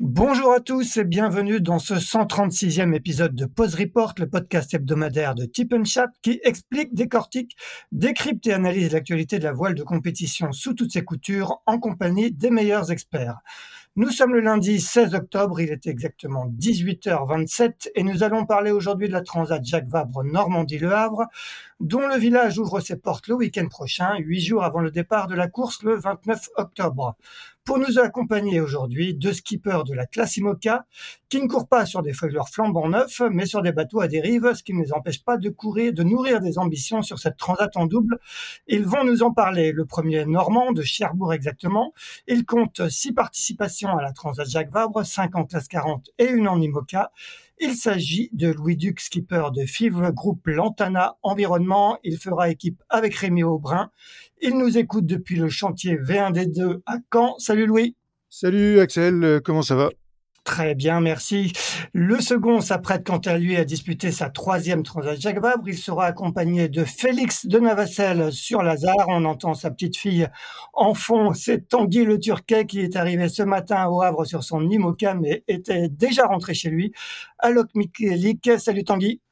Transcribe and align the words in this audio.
Bonjour 0.00 0.52
à 0.52 0.58
tous 0.58 0.96
et 0.96 1.04
bienvenue 1.04 1.60
dans 1.60 1.78
ce 1.78 1.94
136e 1.94 2.96
épisode 2.96 3.36
de 3.36 3.46
Pause 3.46 3.76
Report, 3.76 4.14
le 4.18 4.28
podcast 4.28 4.74
hebdomadaire 4.74 5.36
de 5.36 5.44
Tip 5.44 5.72
Chat 5.84 6.08
qui 6.20 6.40
explique, 6.42 6.94
décortique, 6.94 7.56
décrypte 7.92 8.44
et 8.48 8.52
analyse 8.52 8.92
l'actualité 8.92 9.38
de 9.38 9.44
la 9.44 9.52
voile 9.52 9.76
de 9.76 9.84
compétition 9.84 10.50
sous 10.50 10.74
toutes 10.74 10.90
ses 10.90 11.04
coutures 11.04 11.62
en 11.66 11.78
compagnie 11.78 12.32
des 12.32 12.50
meilleurs 12.50 12.90
experts. 12.90 13.38
Nous 13.94 14.10
sommes 14.10 14.34
le 14.34 14.40
lundi 14.40 14.80
16 14.80 15.14
octobre, 15.14 15.60
il 15.60 15.70
est 15.70 15.86
exactement 15.86 16.48
18h27 16.48 17.90
et 17.94 18.02
nous 18.02 18.24
allons 18.24 18.44
parler 18.44 18.72
aujourd'hui 18.72 19.06
de 19.06 19.12
la 19.12 19.22
Transat 19.22 19.64
Jacques 19.64 19.86
Vabre 19.86 20.24
Normandie-Le 20.24 20.92
Havre, 20.92 21.26
dont 21.78 22.08
le 22.08 22.16
village 22.16 22.58
ouvre 22.58 22.80
ses 22.80 22.96
portes 22.96 23.28
le 23.28 23.36
week-end 23.36 23.68
prochain, 23.68 24.16
huit 24.18 24.40
jours 24.40 24.64
avant 24.64 24.80
le 24.80 24.90
départ 24.90 25.28
de 25.28 25.36
la 25.36 25.46
course 25.46 25.84
le 25.84 25.94
29 25.94 26.48
octobre. 26.56 27.16
Pour 27.64 27.78
nous 27.78 27.98
accompagner 27.98 28.60
aujourd'hui, 28.60 29.14
deux 29.14 29.32
skippers 29.32 29.84
de 29.84 29.94
la 29.94 30.04
classe 30.04 30.36
IMOCA 30.36 30.84
qui 31.30 31.40
ne 31.40 31.48
courent 31.48 31.66
pas 31.66 31.86
sur 31.86 32.02
des 32.02 32.12
foilers 32.12 32.46
flambant 32.46 32.90
neufs, 32.90 33.22
mais 33.30 33.46
sur 33.46 33.62
des 33.62 33.72
bateaux 33.72 34.02
à 34.02 34.06
dérive, 34.06 34.52
ce 34.52 34.62
qui 34.62 34.74
ne 34.74 34.82
les 34.82 34.92
empêche 34.92 35.24
pas 35.24 35.38
de 35.38 35.48
courir, 35.48 35.94
de 35.94 36.02
nourrir 36.02 36.40
des 36.40 36.58
ambitions 36.58 37.00
sur 37.00 37.18
cette 37.18 37.38
transat 37.38 37.74
en 37.78 37.86
double. 37.86 38.18
Ils 38.66 38.84
vont 38.84 39.02
nous 39.04 39.22
en 39.22 39.32
parler. 39.32 39.72
Le 39.72 39.86
premier 39.86 40.26
Normand, 40.26 40.72
de 40.72 40.82
Cherbourg 40.82 41.32
exactement. 41.32 41.94
Il 42.28 42.44
compte 42.44 42.86
six 42.90 43.14
participations 43.14 43.96
à 43.96 44.02
la 44.02 44.12
transat 44.12 44.46
Jacques 44.46 44.70
Vabre, 44.70 45.02
cinq 45.02 45.34
en 45.34 45.46
classe 45.46 45.68
40 45.68 46.10
et 46.18 46.26
une 46.26 46.48
en 46.48 46.60
IMOCA. 46.60 47.12
Il 47.60 47.74
s'agit 47.74 48.30
de 48.32 48.48
Louis 48.48 48.76
Duc, 48.76 49.00
skipper 49.00 49.50
de 49.54 49.64
FIV 49.64 50.10
Groupe 50.12 50.46
Lantana 50.46 51.16
Environnement. 51.22 51.98
Il 52.02 52.18
fera 52.18 52.50
équipe 52.50 52.82
avec 52.88 53.14
Rémi 53.14 53.44
Aubrin. 53.44 53.90
Il 54.42 54.58
nous 54.58 54.76
écoute 54.76 55.06
depuis 55.06 55.36
le 55.36 55.48
chantier 55.48 55.96
V1D2 55.96 56.80
à 56.86 56.96
Caen. 57.12 57.38
Salut 57.38 57.66
Louis. 57.66 57.96
Salut 58.28 58.80
Axel, 58.80 59.22
euh, 59.22 59.40
comment 59.40 59.62
ça 59.62 59.76
va? 59.76 59.90
Très 60.44 60.74
bien, 60.74 61.00
merci. 61.00 61.54
Le 61.94 62.20
second 62.20 62.60
s'apprête 62.60 63.02
quant 63.06 63.16
à 63.18 63.38
lui 63.38 63.56
à 63.56 63.64
disputer 63.64 64.12
sa 64.12 64.28
troisième 64.28 64.82
Transat 64.82 65.18
Jacques 65.18 65.40
Vabre. 65.40 65.66
Il 65.66 65.78
sera 65.78 66.04
accompagné 66.04 66.68
de 66.68 66.84
Félix 66.84 67.46
de 67.46 67.58
Navacelle 67.58 68.30
sur 68.30 68.62
Lazare. 68.62 69.06
On 69.08 69.24
entend 69.24 69.54
sa 69.54 69.70
petite 69.70 69.96
fille 69.96 70.28
en 70.74 70.92
fond. 70.92 71.32
C'est 71.32 71.68
Tanguy 71.68 72.04
le 72.04 72.20
Turquet 72.20 72.66
qui 72.66 72.80
est 72.80 72.94
arrivé 72.94 73.30
ce 73.30 73.42
matin 73.42 73.86
au 73.88 74.02
Havre 74.02 74.26
sur 74.26 74.44
son 74.44 74.68
Imoca, 74.68 75.14
mais 75.14 75.44
était 75.48 75.88
déjà 75.88 76.26
rentré 76.26 76.52
chez 76.52 76.68
lui. 76.68 76.92
Alok 77.38 77.68
Michelik. 77.74 78.50
Salut 78.58 78.84
Tanguy. 78.84 79.22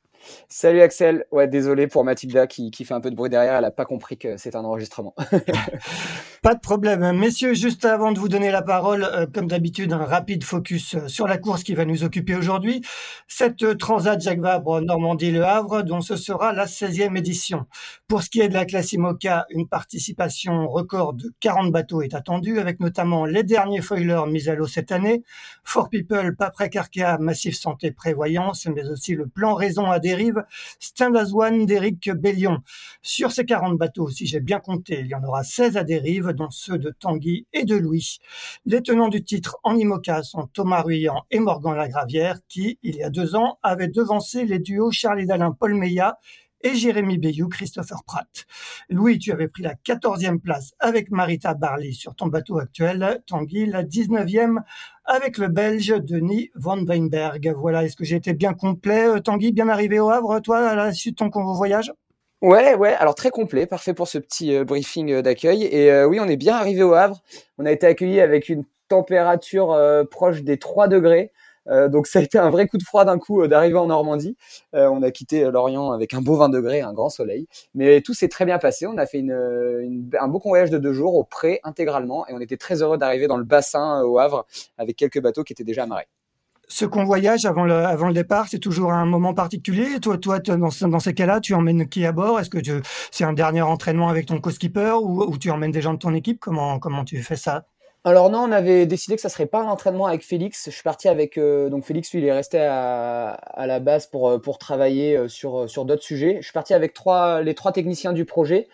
Salut 0.49 0.81
Axel. 0.81 1.25
Ouais, 1.31 1.49
désolé 1.49 1.87
pour 1.87 2.05
Mathilda 2.05 2.47
qui, 2.47 2.71
qui 2.71 2.84
fait 2.84 2.94
un 2.94 3.00
peu 3.00 3.10
de 3.10 3.16
bruit 3.16 3.31
derrière. 3.31 3.55
Elle 3.55 3.62
n'a 3.62 3.71
pas 3.71 3.84
compris 3.84 4.19
que 4.19 4.37
c'est 4.37 4.55
un 4.55 4.65
enregistrement. 4.65 5.15
pas 6.43 6.55
de 6.55 6.60
problème. 6.60 7.16
Messieurs, 7.16 7.55
juste 7.55 7.84
avant 7.84 8.12
de 8.12 8.19
vous 8.19 8.28
donner 8.28 8.50
la 8.50 8.62
parole, 8.62 9.05
euh, 9.05 9.27
comme 9.27 9.47
d'habitude, 9.47 9.93
un 9.93 10.05
rapide 10.05 10.44
focus 10.44 10.94
euh, 10.94 11.09
sur 11.09 11.27
la 11.27 11.38
course 11.38 11.62
qui 11.62 11.75
va 11.75 11.84
nous 11.84 12.05
occuper 12.05 12.34
aujourd'hui. 12.34 12.83
Cette 13.28 13.62
euh, 13.62 13.75
Transat 13.75 14.21
Jacques 14.21 14.41
Vabre 14.41 14.81
Normandie-Le 14.81 15.44
Havre, 15.44 15.83
dont 15.83 16.00
ce 16.00 16.16
sera 16.16 16.53
la 16.53 16.66
16e 16.66 17.16
édition. 17.16 17.66
Pour 18.09 18.22
ce 18.22 18.31
qui 18.31 18.41
est 18.41 18.49
de 18.49 18.54
la 18.54 18.65
classe 18.65 18.93
IMOCA, 18.93 19.47
une 19.50 19.69
participation 19.69 20.69
record 20.69 21.15
de 21.15 21.33
40 21.41 21.72
bateaux 21.72 22.03
est 22.03 22.15
attendue, 22.15 22.59
avec 22.59 22.81
notamment 22.81 23.25
les 23.25 23.43
derniers 23.43 23.81
foilers 23.81 24.27
mis 24.28 24.49
à 24.49 24.54
l'eau 24.54 24.66
cette 24.66 24.93
année, 24.93 25.22
Fort 25.65 25.89
People, 25.89 26.37
Paprec 26.37 26.77
Arkea, 26.77 27.19
Massif 27.19 27.56
Santé 27.56 27.91
Prévoyance, 27.91 28.66
mais 28.66 28.89
aussi 28.89 29.15
le 29.15 29.27
plan 29.27 29.54
Raison 29.54 29.91
à 29.91 29.99
dérive, 30.12 30.44
One 31.32 31.64
d'Éric 31.64 32.10
Bellion. 32.10 32.58
Sur 33.00 33.32
ces 33.32 33.46
40 33.46 33.78
bateaux, 33.78 34.10
si 34.10 34.26
j'ai 34.26 34.40
bien 34.40 34.60
compté, 34.60 35.00
il 35.00 35.06
y 35.06 35.14
en 35.14 35.24
aura 35.24 35.42
16 35.42 35.78
à 35.78 35.84
dérive, 35.84 36.32
dont 36.32 36.50
ceux 36.50 36.76
de 36.76 36.90
Tanguy 36.90 37.46
et 37.54 37.64
de 37.64 37.76
Louis. 37.76 38.18
Les 38.66 38.82
tenants 38.82 39.08
du 39.08 39.24
titre 39.24 39.58
en 39.62 39.74
IMOCA 39.74 40.22
sont 40.22 40.48
Thomas 40.52 40.82
Ruyant 40.82 41.22
et 41.30 41.38
Morgan 41.38 41.74
Lagravière, 41.74 42.40
qui, 42.46 42.78
il 42.82 42.96
y 42.96 43.02
a 43.02 43.08
deux 43.08 43.34
ans, 43.34 43.58
avaient 43.62 43.88
devancé 43.88 44.44
les 44.44 44.58
duos 44.58 44.90
Charlie 44.90 45.26
Dalin, 45.26 45.52
Paul 45.52 45.74
Meillat 45.74 46.18
et 46.62 46.74
Jérémy 46.74 47.18
Bayou, 47.18 47.48
Christopher 47.48 48.02
Pratt. 48.04 48.46
Louis, 48.88 49.18
tu 49.18 49.32
avais 49.32 49.48
pris 49.48 49.62
la 49.62 49.74
14e 49.74 50.38
place 50.38 50.72
avec 50.78 51.10
Marita 51.10 51.54
Barley 51.54 51.92
sur 51.92 52.14
ton 52.14 52.26
bateau 52.26 52.58
actuel. 52.58 53.22
Tanguy, 53.26 53.66
la 53.66 53.82
19e 53.82 54.58
avec 55.04 55.38
le 55.38 55.48
Belge 55.48 55.94
Denis 56.00 56.50
Van 56.54 56.82
Weinberg. 56.84 57.54
Voilà, 57.56 57.84
est-ce 57.84 57.96
que 57.96 58.04
j'ai 58.04 58.16
été 58.16 58.32
bien 58.32 58.54
complet, 58.54 59.08
euh, 59.08 59.20
Tanguy, 59.20 59.52
bien 59.52 59.68
arrivé 59.68 59.98
au 59.98 60.10
Havre, 60.10 60.40
toi, 60.40 60.58
à 60.58 60.74
la 60.74 60.92
suite 60.92 61.22
de 61.22 61.28
ton 61.28 61.52
voyage? 61.52 61.92
Ouais, 62.40 62.74
ouais, 62.74 62.94
alors 62.94 63.14
très 63.14 63.30
complet, 63.30 63.66
parfait 63.66 63.94
pour 63.94 64.08
ce 64.08 64.18
petit 64.18 64.54
euh, 64.54 64.64
briefing 64.64 65.12
euh, 65.12 65.22
d'accueil. 65.22 65.64
Et 65.64 66.04
oui, 66.04 66.18
on 66.20 66.26
est 66.26 66.36
bien 66.36 66.56
arrivé 66.56 66.82
au 66.82 66.94
Havre. 66.94 67.20
On 67.58 67.66
a 67.66 67.72
été 67.72 67.86
accueillis 67.86 68.20
avec 68.20 68.48
une 68.48 68.64
température 68.88 69.76
proche 70.10 70.42
des 70.42 70.58
3 70.58 70.88
degrés. 70.88 71.32
Euh, 71.68 71.88
donc 71.88 72.06
ça 72.06 72.18
a 72.18 72.22
été 72.22 72.38
un 72.38 72.50
vrai 72.50 72.66
coup 72.66 72.78
de 72.78 72.82
froid 72.82 73.04
d'un 73.04 73.18
coup 73.18 73.42
euh, 73.42 73.48
d'arriver 73.48 73.78
en 73.78 73.86
Normandie. 73.86 74.36
Euh, 74.74 74.88
on 74.88 75.02
a 75.02 75.10
quitté 75.10 75.44
Lorient 75.50 75.92
avec 75.92 76.14
un 76.14 76.20
beau 76.20 76.36
20 76.36 76.48
degrés, 76.48 76.80
un 76.80 76.92
grand 76.92 77.09
soleil. 77.09 77.47
Mais 77.74 78.00
tout 78.00 78.14
s'est 78.14 78.28
très 78.28 78.44
bien 78.44 78.59
passé. 78.59 78.86
On 78.86 78.98
a 78.98 79.06
fait 79.06 79.24
un 80.20 80.28
beau 80.28 80.41
voyage 80.44 80.70
de 80.70 80.78
deux 80.78 80.92
jours 80.92 81.14
au 81.14 81.24
pré 81.24 81.60
intégralement 81.64 82.26
et 82.28 82.32
on 82.32 82.41
était 82.41 82.56
très 82.56 82.82
heureux 82.82 82.98
d'arriver 82.98 83.26
dans 83.26 83.36
le 83.36 83.44
bassin 83.44 84.03
au 84.03 84.18
Havre 84.18 84.47
avec 84.78 84.97
quelques 84.97 85.20
bateaux 85.20 85.44
qui 85.44 85.53
étaient 85.53 85.64
déjà 85.64 85.84
amarrés 85.84 86.09
ce 86.68 86.86
convoyage 86.86 87.44
avant 87.44 87.65
le, 87.65 87.74
avant 87.74 88.08
le 88.08 88.15
départ, 88.15 88.48
c'est 88.48 88.58
toujours 88.58 88.92
un 88.92 89.04
moment 89.04 89.34
particulier. 89.34 90.00
Toi, 90.00 90.16
toi, 90.16 90.38
dans, 90.38 90.70
ces 90.70 91.12
cas-là, 91.12 91.41
tu 91.41 91.53
emmènes 91.53 91.86
qui 91.86 92.06
à 92.06 92.12
bord? 92.12 92.41
Est-ce 92.41 92.48
que 92.48 92.58
c'est 93.10 93.24
un 93.24 93.34
dernier 93.34 93.60
entraînement 93.60 94.08
avec 94.08 94.24
ton 94.24 94.41
co-skipper 94.41 94.94
ou, 95.03 95.22
ou, 95.22 95.36
tu 95.36 95.50
emmènes 95.50 95.70
des 95.70 95.82
gens 95.82 95.92
de 95.92 95.98
ton 95.98 96.15
équipe? 96.15 96.41
Comment, 96.41 96.78
comment 96.78 97.04
tu 97.04 97.22
fais 97.22 97.36
ça? 97.36 97.66
Alors 98.04 98.31
non, 98.31 98.41
on 98.41 98.51
avait 98.51 98.84
décidé 98.87 99.15
que 99.15 99.22
ça 99.22 99.28
serait 99.28 99.47
pas 99.47 99.60
un 99.63 99.69
entraînement 99.69 100.07
avec 100.07 100.25
Félix. 100.25 100.65
Je 100.66 100.71
suis 100.71 100.83
parti 100.83 101.07
avec 101.09 101.39
euh, 101.39 101.69
donc 101.71 101.84
Félix, 101.84 102.13
lui, 102.13 102.19
il 102.21 102.25
est 102.27 102.33
resté 102.33 102.59
à, 102.59 103.31
à 103.31 103.66
la 103.69 103.78
base 103.78 104.09
pour 104.09 104.28
euh, 104.28 104.39
pour 104.41 104.59
travailler 104.59 105.16
euh, 105.16 105.28
sur 105.28 105.71
sur 105.71 105.84
d'autres 105.84 106.03
sujets. 106.03 106.39
Je 106.39 106.43
suis 106.43 106.53
parti 106.53 106.75
avec 106.75 106.95
trois 106.95 107.43
les 107.43 107.54
trois 107.54 107.71
techniciens 107.72 108.13
du 108.13 108.25
projet. 108.25 108.69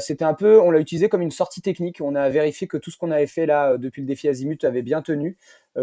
c'était 0.00 0.24
un 0.24 0.34
peu, 0.34 0.58
on 0.60 0.70
l'a 0.70 0.80
utilisé 0.80 1.08
comme 1.08 1.22
une 1.22 1.30
sortie 1.30 1.62
technique. 1.62 2.00
On 2.00 2.14
a 2.16 2.28
vérifié 2.28 2.66
que 2.66 2.76
tout 2.76 2.90
ce 2.90 2.96
qu'on 2.98 3.10
avait 3.12 3.26
fait 3.26 3.46
là 3.46 3.76
depuis 3.78 4.02
le 4.02 4.06
défi 4.08 4.28
Azimut 4.28 4.64
avait 4.64 4.82
bien 4.82 5.02
tenu, 5.02 5.36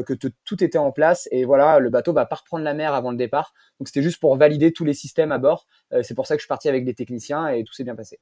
que 0.05 0.13
tout 0.13 0.63
était 0.63 0.77
en 0.79 0.91
place. 0.91 1.27
Et 1.31 1.45
voilà, 1.45 1.79
le 1.79 1.89
bateau 1.89 2.11
va 2.13 2.25
pas 2.25 2.37
reprendre 2.37 2.63
la 2.63 2.73
mer 2.73 2.93
avant 2.93 3.11
le 3.11 3.17
départ. 3.17 3.53
Donc 3.79 3.87
c'était 3.87 4.01
juste 4.03 4.19
pour 4.19 4.35
valider 4.35 4.73
tous 4.73 4.85
les 4.85 4.95
systèmes 4.95 5.31
à 5.31 5.37
bord. 5.37 5.67
c'est 6.01 6.15
pour 6.15 6.27
ça 6.27 6.35
que 6.35 6.39
je 6.39 6.45
suis 6.45 6.49
parti 6.49 6.69
avec 6.69 6.85
des 6.85 6.95
techniciens 6.95 7.47
et 7.49 7.63
tout 7.63 7.73
s'est 7.73 7.83
bien 7.83 7.95
passé. 7.95 8.19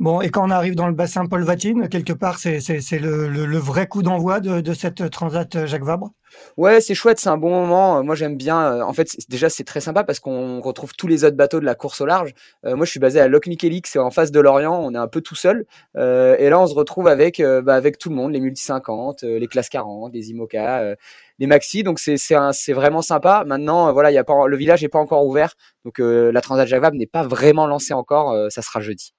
Bon, 0.00 0.20
et 0.20 0.30
quand 0.30 0.46
on 0.46 0.50
arrive 0.50 0.74
dans 0.74 0.88
le 0.88 0.94
bassin 0.94 1.26
Paul 1.26 1.44
Vatine, 1.44 1.88
quelque 1.88 2.12
part, 2.12 2.38
c'est 2.38 2.58
le, 2.98 3.58
vrai 3.58 3.86
coup 3.86 4.02
d'envoi 4.02 4.40
de, 4.40 4.74
cette 4.74 5.10
Transat 5.10 5.66
Jacques 5.66 5.84
Vabre? 5.84 6.12
Ouais, 6.56 6.80
c'est 6.80 6.94
chouette, 6.94 7.18
c'est 7.18 7.28
un 7.28 7.36
bon 7.36 7.50
moment. 7.50 8.02
Moi, 8.04 8.14
j'aime 8.14 8.36
bien. 8.36 8.60
Euh, 8.60 8.82
en 8.82 8.92
fait, 8.92 9.16
déjà, 9.28 9.48
c'est 9.48 9.64
très 9.64 9.80
sympa 9.80 10.04
parce 10.04 10.20
qu'on 10.20 10.60
retrouve 10.60 10.92
tous 10.94 11.06
les 11.06 11.24
autres 11.24 11.36
bateaux 11.36 11.60
de 11.60 11.64
la 11.64 11.74
course 11.74 12.00
au 12.00 12.06
large. 12.06 12.34
Euh, 12.64 12.76
moi, 12.76 12.84
je 12.84 12.90
suis 12.90 13.00
basé 13.00 13.20
à 13.20 13.28
Loch 13.28 13.48
c'est 13.84 13.98
en 13.98 14.10
face 14.10 14.30
de 14.30 14.40
Lorient. 14.40 14.78
On 14.82 14.94
est 14.94 14.98
un 14.98 15.08
peu 15.08 15.20
tout 15.20 15.34
seul. 15.34 15.66
Euh, 15.96 16.36
et 16.38 16.50
là, 16.50 16.60
on 16.60 16.66
se 16.66 16.74
retrouve 16.74 17.08
avec, 17.08 17.40
bah, 17.40 17.74
avec 17.74 17.98
tout 17.98 18.08
le 18.10 18.16
monde, 18.16 18.32
les 18.32 18.40
multi 18.40 18.62
50, 18.62 19.22
les 19.22 19.46
classes 19.46 19.68
40, 19.68 20.12
les 20.14 20.30
IMOCA, 20.30 20.96
les 21.38 21.46
maxi. 21.46 21.82
Donc, 21.82 21.98
c'est 21.98 22.72
vraiment 22.72 23.02
sympa. 23.02 23.44
Maintenant, 23.46 23.92
voilà, 23.92 24.10
le 24.10 24.56
village 24.56 24.82
n'est 24.82 24.88
pas 24.88 24.98
encore 24.98 25.26
ouvert, 25.26 25.54
donc 25.84 25.98
la 25.98 26.40
Transat 26.40 26.66
Jacques 26.66 26.82
Vabre 26.82 26.96
n'est 26.96 27.06
pas 27.06 27.22
vraiment 27.22 27.66
lancée 27.66 27.94
encore. 27.94 28.50
ça 28.50 28.62
sera 28.62 28.80
jeudi. 28.80 29.14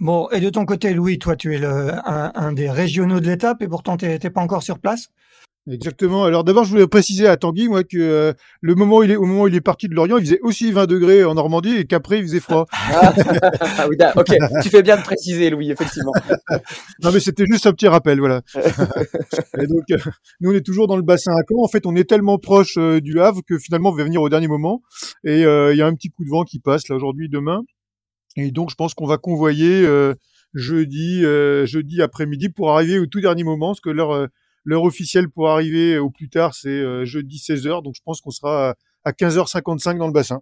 Bon, 0.00 0.30
et 0.30 0.40
de 0.40 0.48
ton 0.48 0.64
côté, 0.64 0.94
Louis, 0.94 1.18
toi, 1.18 1.36
tu 1.36 1.54
es 1.54 1.58
le, 1.58 1.92
un, 2.06 2.52
des 2.52 2.70
régionaux 2.70 3.20
de 3.20 3.26
l'étape 3.26 3.60
et 3.60 3.68
pourtant, 3.68 3.98
tu 3.98 4.06
n'es 4.06 4.18
pas 4.18 4.40
encore 4.40 4.62
sur 4.62 4.78
place 4.78 5.08
Exactement. 5.70 6.24
Alors 6.24 6.42
d'abord, 6.42 6.64
je 6.64 6.70
voulais 6.70 6.86
préciser 6.86 7.28
à 7.28 7.36
Tanguy, 7.36 7.68
moi, 7.68 7.84
que 7.84 7.98
euh, 7.98 8.32
le 8.62 8.74
moment 8.74 8.96
où 8.96 9.02
il 9.02 9.10
est, 9.10 9.16
au 9.16 9.26
moment 9.26 9.42
où 9.42 9.48
il 9.48 9.54
est 9.54 9.60
parti 9.60 9.88
de 9.88 9.94
Lorient, 9.94 10.16
il 10.16 10.24
faisait 10.24 10.40
aussi 10.40 10.72
20 10.72 10.86
degrés 10.86 11.22
en 11.22 11.34
Normandie 11.34 11.76
et 11.76 11.84
qu'après, 11.84 12.18
il 12.18 12.22
faisait 12.22 12.40
froid. 12.40 12.66
Ah, 13.82 13.86
oui, 13.88 13.96
ok, 14.16 14.34
tu 14.62 14.68
fais 14.68 14.82
bien 14.82 14.96
de 14.96 15.02
préciser, 15.02 15.50
Louis, 15.50 15.70
effectivement. 15.70 16.12
non, 17.02 17.12
mais 17.12 17.20
c'était 17.20 17.44
juste 17.46 17.66
un 17.66 17.72
petit 17.72 17.88
rappel, 17.88 18.18
voilà. 18.18 18.40
et 18.56 19.66
donc, 19.66 19.84
euh, 19.90 19.98
nous, 20.40 20.50
on 20.50 20.54
est 20.54 20.64
toujours 20.64 20.86
dans 20.86 20.96
le 20.96 21.02
bassin 21.02 21.32
à 21.32 21.42
Caen. 21.48 21.62
En 21.62 21.68
fait, 21.68 21.86
on 21.86 21.94
est 21.94 22.08
tellement 22.08 22.38
proche 22.38 22.76
euh, 22.78 23.00
du 23.00 23.20
Havre 23.20 23.40
que 23.46 23.58
finalement, 23.58 23.90
on 23.90 23.94
va 23.94 24.04
venir 24.04 24.22
au 24.22 24.28
dernier 24.28 24.48
moment. 24.48 24.82
Et 25.24 25.42
il 25.42 25.76
y 25.76 25.82
a 25.82 25.86
un 25.86 25.94
petit 25.94 26.08
coup 26.08 26.24
de 26.24 26.30
vent 26.30 26.44
qui 26.44 26.58
passe 26.58 26.88
là 26.88 26.96
aujourd'hui, 26.96 27.28
demain. 27.28 27.60
Et 28.36 28.50
donc, 28.50 28.70
je 28.70 28.74
pense 28.74 28.94
qu'on 28.94 29.06
va 29.06 29.18
convoyer 29.18 29.84
euh, 29.84 30.14
jeudi, 30.54 31.24
euh, 31.24 31.66
jeudi 31.66 32.00
après-midi 32.02 32.48
pour 32.48 32.70
arriver 32.72 32.98
au 32.98 33.06
tout 33.06 33.20
dernier 33.20 33.44
moment, 33.44 33.68
parce 33.68 33.80
que 33.80 33.90
l'heure, 33.90 34.12
euh, 34.12 34.26
officielle 34.70 35.28
pour 35.28 35.50
arriver 35.50 35.98
au 35.98 36.10
plus 36.10 36.28
tard, 36.28 36.54
c'est 36.54 37.04
jeudi 37.04 37.38
16h. 37.38 37.82
Donc, 37.82 37.94
je 37.96 38.02
pense 38.04 38.20
qu'on 38.20 38.30
sera 38.30 38.74
à 39.04 39.12
15h55 39.12 39.98
dans 39.98 40.06
le 40.06 40.12
bassin. 40.12 40.40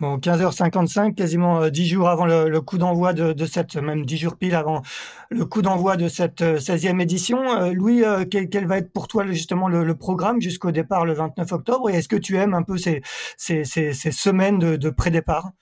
Bon, 0.00 0.18
15h55, 0.18 1.14
quasiment 1.14 1.68
10 1.70 1.86
jours 1.86 2.08
avant 2.08 2.26
le, 2.26 2.60
coup 2.60 2.78
d'envoi 2.78 3.12
de, 3.12 3.46
cette, 3.46 3.76
même 3.76 4.04
10 4.04 4.16
jours 4.16 4.36
pile 4.36 4.56
avant 4.56 4.82
le 5.30 5.46
coup 5.46 5.62
d'envoi 5.62 5.96
de 5.96 6.08
cette 6.08 6.42
16e 6.42 7.00
édition. 7.00 7.70
Louis, 7.70 8.02
quel, 8.28 8.66
va 8.66 8.78
être 8.78 8.92
pour 8.92 9.06
toi 9.06 9.24
justement 9.24 9.68
le, 9.68 9.94
programme 9.94 10.42
jusqu'au 10.42 10.72
départ 10.72 11.06
le 11.06 11.14
29 11.14 11.52
octobre? 11.52 11.88
Et 11.88 11.94
est-ce 11.94 12.08
que 12.08 12.16
tu 12.16 12.36
aimes 12.36 12.54
un 12.54 12.64
peu 12.64 12.76
ces, 12.76 13.02
semaines 13.38 14.58
de, 14.58 14.74
de 14.74 14.90
pré-départ? 14.90 15.52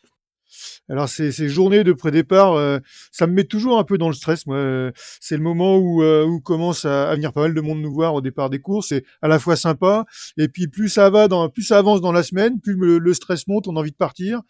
Alors 0.93 1.09
ces, 1.09 1.33
ces 1.33 1.49
journées 1.49 1.85
de 1.85 1.94
pré-départ, 1.94 2.53
euh, 2.53 2.79
ça 3.12 3.27
me 3.27 3.33
met 3.33 3.44
toujours 3.44 3.79
un 3.79 3.85
peu 3.85 3.97
dans 3.97 4.09
le 4.09 4.15
stress. 4.15 4.47
Moi, 4.47 4.93
c'est 5.21 5.39
le 5.39 5.43
moment 5.43 5.79
où, 5.79 6.03
euh, 6.03 6.27
où 6.27 6.39
commence 6.39 6.85
à, 6.85 7.15
venir 7.15 7.33
pas 7.33 7.41
mal 7.41 7.55
de 7.55 7.61
monde 7.62 7.81
nous 7.81 7.94
voir 7.94 8.12
au 8.12 8.21
départ 8.21 8.50
des 8.50 8.59
courses. 8.59 8.89
C'est 8.89 9.03
à 9.23 9.29
la 9.29 9.39
fois 9.39 9.56
sympa, 9.56 10.05
et 10.37 10.49
puis 10.49 10.69
plus 10.69 10.91
ça 10.91 11.09
va, 11.09 11.29
dans, 11.29 11.49
plus 11.49 11.62
ça 11.62 11.79
avance 11.79 12.03
dans 12.03 12.12
la 12.12 12.23
semaine, 12.23 12.61
plus 12.61 12.77
le, 12.77 13.15
stress 13.15 13.47
monte, 13.49 13.69
on 13.69 13.77
a 13.77 13.81
envie 13.81 13.91
de 13.91 13.97
partir. 13.97 14.43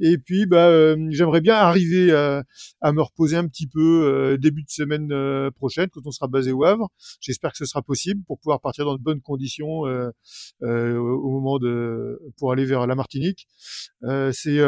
Et 0.00 0.16
puis, 0.16 0.46
bah, 0.46 0.68
euh, 0.68 0.96
j'aimerais 1.10 1.42
bien 1.42 1.56
arriver 1.56 2.12
à, 2.12 2.44
à, 2.80 2.92
me 2.92 3.02
reposer 3.02 3.36
un 3.36 3.46
petit 3.46 3.66
peu 3.66 4.38
début 4.40 4.62
de 4.62 4.70
semaine 4.70 5.50
prochaine 5.50 5.88
quand 5.92 6.06
on 6.06 6.12
sera 6.12 6.28
basé 6.28 6.50
au 6.50 6.64
Havre. 6.64 6.88
J'espère 7.20 7.52
que 7.52 7.58
ce 7.58 7.66
sera 7.66 7.82
possible 7.82 8.22
pour 8.26 8.38
pouvoir 8.38 8.62
partir 8.62 8.86
dans 8.86 8.96
de 8.96 9.02
bonnes 9.02 9.20
conditions 9.20 9.82
au 10.62 11.30
moment 11.30 11.58
de 11.58 12.18
pour 12.38 12.52
aller 12.52 12.64
vers 12.64 12.86
la 12.86 12.94
Martinique. 12.94 13.48
c'est 14.32 14.60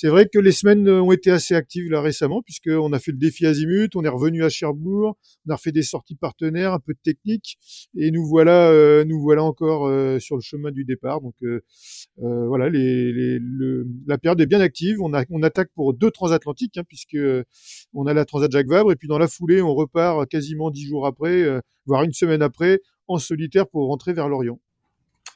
c'est 0.00 0.06
vrai 0.06 0.28
que 0.32 0.38
les 0.38 0.52
semaines 0.52 0.88
ont 0.88 1.10
été 1.10 1.32
assez 1.32 1.56
actives 1.56 1.90
là 1.90 2.00
récemment, 2.00 2.40
puisqu'on 2.40 2.92
a 2.92 3.00
fait 3.00 3.10
le 3.10 3.18
défi 3.18 3.46
Azimut, 3.46 3.96
on 3.96 4.04
est 4.04 4.08
revenu 4.08 4.44
à 4.44 4.48
Cherbourg, 4.48 5.18
on 5.44 5.50
a 5.50 5.56
refait 5.56 5.72
des 5.72 5.82
sorties 5.82 6.14
partenaires, 6.14 6.72
un 6.72 6.78
peu 6.78 6.92
de 6.92 7.00
technique, 7.02 7.58
et 7.96 8.12
nous 8.12 8.24
voilà, 8.24 8.70
euh, 8.70 9.04
nous 9.04 9.20
voilà 9.20 9.42
encore 9.42 9.88
euh, 9.88 10.20
sur 10.20 10.36
le 10.36 10.40
chemin 10.40 10.70
du 10.70 10.84
départ. 10.84 11.20
Donc 11.20 11.34
euh, 11.42 11.62
voilà, 12.16 12.70
les, 12.70 13.12
les, 13.12 13.40
le, 13.40 13.88
la 14.06 14.18
période 14.18 14.40
est 14.40 14.46
bien 14.46 14.60
active. 14.60 15.02
On, 15.02 15.12
a, 15.14 15.24
on 15.30 15.42
attaque 15.42 15.70
pour 15.74 15.94
deux 15.94 16.12
transatlantiques, 16.12 16.76
hein, 16.76 16.84
puisque 16.86 17.18
on 17.92 18.06
a 18.06 18.14
la 18.14 18.24
Transat 18.24 18.52
Jacques 18.52 18.68
Vabre, 18.68 18.92
et 18.92 18.96
puis 18.96 19.08
dans 19.08 19.18
la 19.18 19.26
foulée, 19.26 19.60
on 19.62 19.74
repart 19.74 20.28
quasiment 20.28 20.70
dix 20.70 20.86
jours 20.86 21.06
après, 21.06 21.44
voire 21.86 22.04
une 22.04 22.12
semaine 22.12 22.42
après, 22.42 22.82
en 23.08 23.18
solitaire 23.18 23.66
pour 23.66 23.88
rentrer 23.88 24.12
vers 24.12 24.28
l'Orient. 24.28 24.60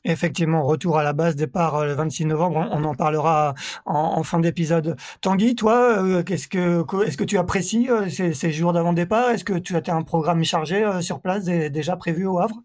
Effectivement, 0.04 0.64
retour 0.64 0.98
à 0.98 1.04
la 1.04 1.12
base, 1.12 1.36
départ 1.36 1.76
euh, 1.76 1.86
le 1.86 1.92
26 1.92 2.26
novembre. 2.26 2.68
On, 2.72 2.82
en 2.82 2.94
parlera 2.94 3.54
en, 3.86 4.22
fin 4.24 4.40
d'épisode. 4.40 4.96
Tanguy, 5.20 5.54
toi, 5.54 6.02
euh, 6.02 6.22
qu'est-ce 6.24 6.48
que, 6.48 6.84
est-ce 7.06 7.16
que 7.16 7.22
tu 7.22 7.38
apprécies 7.38 7.88
euh, 7.88 8.08
ces, 8.08 8.50
jours 8.50 8.72
d'avant-départ 8.72 9.30
Est-ce 9.30 9.44
que 9.44 9.58
tu 9.58 9.76
as 9.76 9.94
un 9.94 10.02
programme 10.02 10.42
chargé 10.42 10.84
sur 11.02 11.20
place 11.20 11.44
déjà 11.44 11.96
prévu 11.96 12.26
au 12.26 12.40
Havre? 12.40 12.62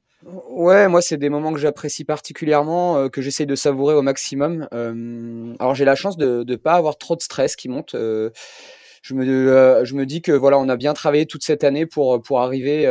Ouais, 0.50 0.88
moi 0.88 1.02
c'est 1.02 1.18
des 1.18 1.30
moments 1.30 1.54
que 1.54 1.60
j'apprécie 1.60 2.04
particulièrement, 2.04 3.08
que 3.08 3.22
j'essaye 3.22 3.46
de 3.46 3.56
savourer 3.56 3.94
au 3.94 4.02
maximum. 4.02 4.68
alors 4.72 5.76
j'ai 5.76 5.86
la 5.86 5.96
chance 5.96 6.18
de 6.18 6.44
ne 6.46 6.56
pas 6.56 6.74
avoir 6.74 6.98
trop 6.98 7.16
de 7.16 7.22
stress 7.22 7.56
qui 7.56 7.70
monte. 7.70 7.92
je 7.94 9.14
me, 9.14 9.86
je 9.86 9.94
me 9.96 10.06
dis 10.06 10.22
que 10.22 10.32
voilà, 10.32 10.58
on 10.58 10.68
a 10.68 10.76
bien 10.76 10.94
travaillé 10.94 11.28
toute 11.28 11.44
cette 11.44 11.64
année 11.64 11.86
pour 11.86 12.22
pour 12.22 12.42
arriver 12.42 12.86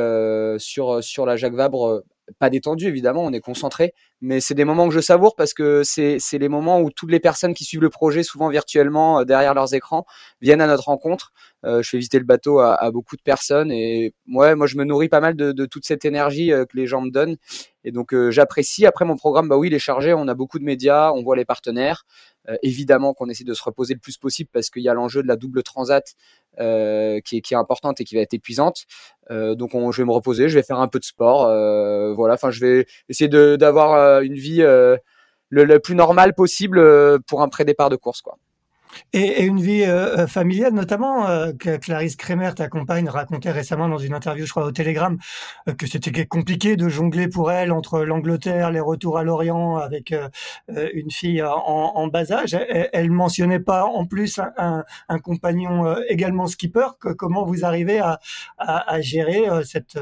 sur 0.59 1.03
sur 1.03 1.27
la 1.27 1.37
Jacques 1.37 1.55
Vabre 1.55 2.05
pas 2.39 2.51
détendu 2.51 2.87
évidemment, 2.87 3.25
on 3.25 3.33
est 3.33 3.41
concentré, 3.41 3.95
mais 4.21 4.41
c'est 4.41 4.55
des 4.55 4.65
moments 4.65 4.89
que 4.89 4.95
je 4.95 5.01
savoure 5.01 5.37
parce 5.37 5.55
que 5.55 5.83
c'est 5.85 6.19
les 6.33 6.49
moments 6.49 6.81
où 6.81 6.91
toutes 6.91 7.11
les 7.11 7.21
personnes 7.21 7.55
qui 7.55 7.65
suivent 7.65 7.83
le 7.83 7.91
projet, 7.91 8.23
souvent 8.23 8.49
virtuellement 8.49 9.21
euh, 9.21 9.25
derrière 9.25 9.55
leurs 9.55 9.75
écrans, 9.75 10.05
viennent 10.41 10.61
à 10.61 10.67
notre 10.67 10.85
rencontre. 10.85 11.33
Euh, 11.65 11.83
je 11.83 11.89
fais 11.89 11.99
visiter 11.99 12.19
le 12.19 12.25
bateau 12.25 12.59
à, 12.59 12.75
à, 12.75 12.91
beaucoup 12.91 13.17
de 13.17 13.23
personnes 13.23 13.71
et 13.73 14.15
ouais, 14.33 14.55
moi 14.55 14.67
je 14.67 14.77
me 14.77 14.85
nourris 14.85 15.09
pas 15.09 15.21
mal 15.21 15.35
de, 15.35 15.53
de 15.53 15.67
toute 15.67 15.85
cette 15.87 16.05
énergie 16.05 16.53
euh, 16.53 16.65
que 16.65 16.77
les 16.77 16.87
gens 16.87 17.01
me 17.01 17.11
donnent 17.11 17.37
et 17.85 17.93
donc 17.93 18.15
j'apprécie. 18.31 18.85
Après 18.85 19.05
mon 19.05 19.17
programme, 19.17 19.49
bah 19.49 19.57
oui, 19.57 19.69
il 19.69 19.75
est 19.75 19.79
chargé, 19.79 20.13
on 20.13 20.27
a 20.27 20.35
beaucoup 20.35 20.59
de 20.59 20.65
médias, 20.65 21.13
on 21.13 21.23
voit 21.23 21.37
les 21.37 21.45
partenaires. 21.45 22.05
Évidemment 22.63 23.15
qu'on 23.15 23.29
essaie 23.29 23.45
de 23.45 23.55
se 23.55 23.63
reposer 23.63 23.95
le 23.95 24.01
plus 24.01 24.19
possible 24.19 24.51
parce 24.53 24.71
qu'il 24.71 24.83
y 24.83 24.89
a 24.89 24.95
l'enjeu 24.95 25.23
de 25.23 25.29
la 25.29 25.37
double 25.37 25.63
transat 25.63 26.15
euh, 26.59 27.21
qui, 27.21 27.37
est, 27.37 27.41
qui 27.43 27.53
est 27.53 27.57
importante 27.57 28.01
et 28.01 28.05
qui 28.05 28.15
va 28.15 28.23
être 28.23 28.33
épuisante. 28.33 28.85
Euh, 29.31 29.55
donc 29.55 29.75
on, 29.75 29.93
je 29.93 30.01
vais 30.01 30.07
me 30.07 30.13
reposer, 30.13 30.49
je 30.49 30.55
vais 30.55 30.63
faire 30.63 30.81
un 30.81 30.89
peu 30.89 30.99
de 30.99 31.05
sport. 31.05 31.47
Euh, 31.47 32.15
voilà, 32.15 32.35
enfin 32.35 32.51
je 32.51 32.61
vais 32.61 32.87
essayer 33.09 33.29
d'avoir 33.29 34.23
une 34.23 34.35
vie 34.35 34.63
le, 34.63 34.99
le, 35.51 35.81
plus 35.81 35.95
normale 35.95 36.35
possible 36.35 36.81
pour 37.25 37.43
un 37.43 37.49
pré-départ 37.49 37.91
de 37.91 37.97
course, 37.97 38.23
quoi. 38.23 38.39
Et, 39.13 39.45
une 39.45 39.61
vie 39.61 39.83
euh, 39.83 40.19
euh, 40.19 40.27
familiale, 40.27 40.73
notamment, 40.73 41.29
euh, 41.29 41.53
que 41.59 41.77
Clarisse 41.77 42.17
Kremer, 42.17 42.55
ta 42.55 42.69
compagne, 42.69 43.09
racontait 43.09 43.51
récemment 43.51 43.89
dans 43.89 43.99
une 43.99 44.15
interview, 44.15 44.47
je 44.47 44.51
crois, 44.51 44.65
au 44.65 44.73
Télégramme, 44.73 45.19
que 45.79 45.87
c'était 45.87 46.27
compliqué 46.27 46.77
de 46.77 46.89
jongler 46.89 47.29
pour 47.29 47.51
elle 47.51 47.73
entre 47.73 48.01
l'Angleterre, 48.01 48.71
les 48.71 48.81
retours 48.81 49.19
à 49.19 49.25
l'Orient 49.25 49.77
avec 49.77 50.15
une 50.69 51.11
fille 51.11 51.43
en, 51.43 52.07
bas 52.09 52.33
âge. 52.33 52.55
Elle, 52.55 52.89
elle, 52.93 53.11
mentionnait 53.11 53.61
pas 53.61 53.85
en 53.85 54.07
plus 54.07 54.41
un, 54.57 54.85
compagnon 55.19 55.97
également 56.09 56.47
skipper. 56.47 56.87
Comment 56.99 57.45
vous 57.45 57.65
arrivez 57.65 58.01
à, 58.59 59.01
gérer 59.01 59.45
cette, 59.65 59.99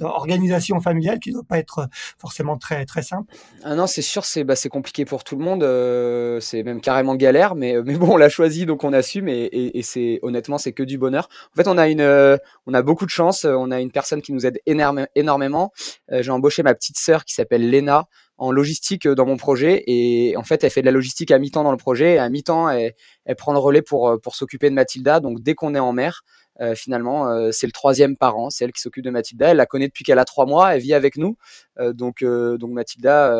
organisation 0.00 0.80
familiale 0.80 1.18
qui 1.18 1.32
doit 1.32 1.44
pas 1.44 1.58
être 1.58 1.88
forcément 2.18 2.56
très 2.56 2.84
très 2.84 3.02
simple? 3.02 3.32
Ah 3.64 3.74
non, 3.74 3.86
c'est 3.86 4.02
sûr, 4.02 4.24
c'est 4.24 4.44
bah, 4.44 4.54
compliqué 4.70 5.04
pour 5.04 5.24
tout 5.24 5.36
le 5.36 5.44
monde. 5.44 6.40
c'est 6.40 6.62
même 6.62 6.80
carrément 6.80 7.16
galère, 7.16 7.54
mais 7.54 7.80
bon, 7.80 8.16
la 8.16 8.28
choisi, 8.32 8.66
donc 8.66 8.84
on 8.84 8.92
assume 8.92 9.28
et, 9.28 9.80
c'est 9.82 10.18
honnêtement 10.22 10.58
c'est 10.58 10.72
que 10.72 10.82
du 10.82 10.98
bonheur. 10.98 11.28
En 11.52 11.56
fait, 11.56 11.68
on 11.68 11.78
a 11.78 11.88
une, 11.88 12.00
euh, 12.00 12.36
on 12.66 12.74
a 12.74 12.82
beaucoup 12.82 13.04
de 13.04 13.10
chance. 13.10 13.44
On 13.44 13.70
a 13.70 13.80
une 13.80 13.90
personne 13.90 14.22
qui 14.22 14.32
nous 14.32 14.46
aide 14.46 14.60
énormément. 14.66 15.72
Euh, 16.10 16.22
j'ai 16.22 16.30
embauché 16.30 16.62
ma 16.62 16.74
petite 16.74 16.98
sœur 16.98 17.24
qui 17.24 17.34
s'appelle 17.34 17.70
Lena 17.70 18.08
en 18.38 18.50
logistique 18.50 19.06
euh, 19.06 19.14
dans 19.14 19.26
mon 19.26 19.36
projet 19.36 19.84
et 19.86 20.36
en 20.36 20.42
fait 20.42 20.64
elle 20.64 20.70
fait 20.70 20.80
de 20.80 20.86
la 20.86 20.92
logistique 20.92 21.30
à 21.30 21.38
mi-temps 21.38 21.62
dans 21.62 21.70
le 21.70 21.76
projet 21.76 22.14
et 22.14 22.18
à 22.18 22.28
mi-temps 22.28 22.70
elle, 22.70 22.94
elle, 23.24 23.36
prend 23.36 23.52
le 23.52 23.58
relais 23.58 23.82
pour 23.82 24.18
pour 24.22 24.34
s'occuper 24.34 24.70
de 24.70 24.74
Mathilda. 24.74 25.20
Donc 25.20 25.40
dès 25.40 25.54
qu'on 25.54 25.74
est 25.74 25.80
en 25.80 25.92
mer, 25.92 26.22
finalement, 26.74 27.50
c'est 27.50 27.66
le 27.66 27.72
troisième 27.72 28.16
parent, 28.16 28.50
c'est 28.50 28.64
elle 28.64 28.72
qui 28.72 28.80
s'occupe 28.80 29.04
de 29.04 29.10
Mathilda. 29.10 29.48
Elle 29.48 29.56
la 29.56 29.66
connaît 29.66 29.88
depuis 29.88 30.04
qu'elle 30.04 30.18
a 30.18 30.24
trois 30.24 30.46
mois, 30.46 30.74
elle 30.74 30.80
vit 30.80 30.94
avec 30.94 31.16
nous. 31.16 31.36
donc, 31.78 32.22
donc 32.22 32.70
Mathilda 32.70 33.32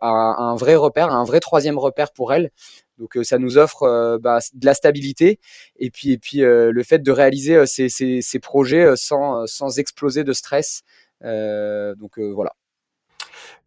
a 0.00 0.08
un, 0.08 0.56
vrai 0.56 0.76
repère, 0.76 1.10
un 1.10 1.24
vrai 1.24 1.40
troisième 1.40 1.78
repère 1.78 2.12
pour 2.12 2.32
elle. 2.32 2.50
Donc 2.98 3.16
euh, 3.16 3.24
ça 3.24 3.38
nous 3.38 3.58
offre 3.58 3.82
euh, 3.82 4.18
bah, 4.18 4.38
de 4.52 4.66
la 4.66 4.74
stabilité 4.74 5.40
et 5.76 5.90
puis 5.90 6.12
et 6.12 6.18
puis 6.18 6.42
euh, 6.42 6.70
le 6.72 6.82
fait 6.82 7.00
de 7.00 7.10
réaliser 7.10 7.66
ces, 7.66 7.88
ces, 7.88 8.38
projets 8.38 8.96
sans 8.96 9.46
sans 9.46 9.78
exploser 9.78 10.24
de 10.24 10.32
stress. 10.32 10.82
donc 11.22 12.18
voilà. 12.18 12.52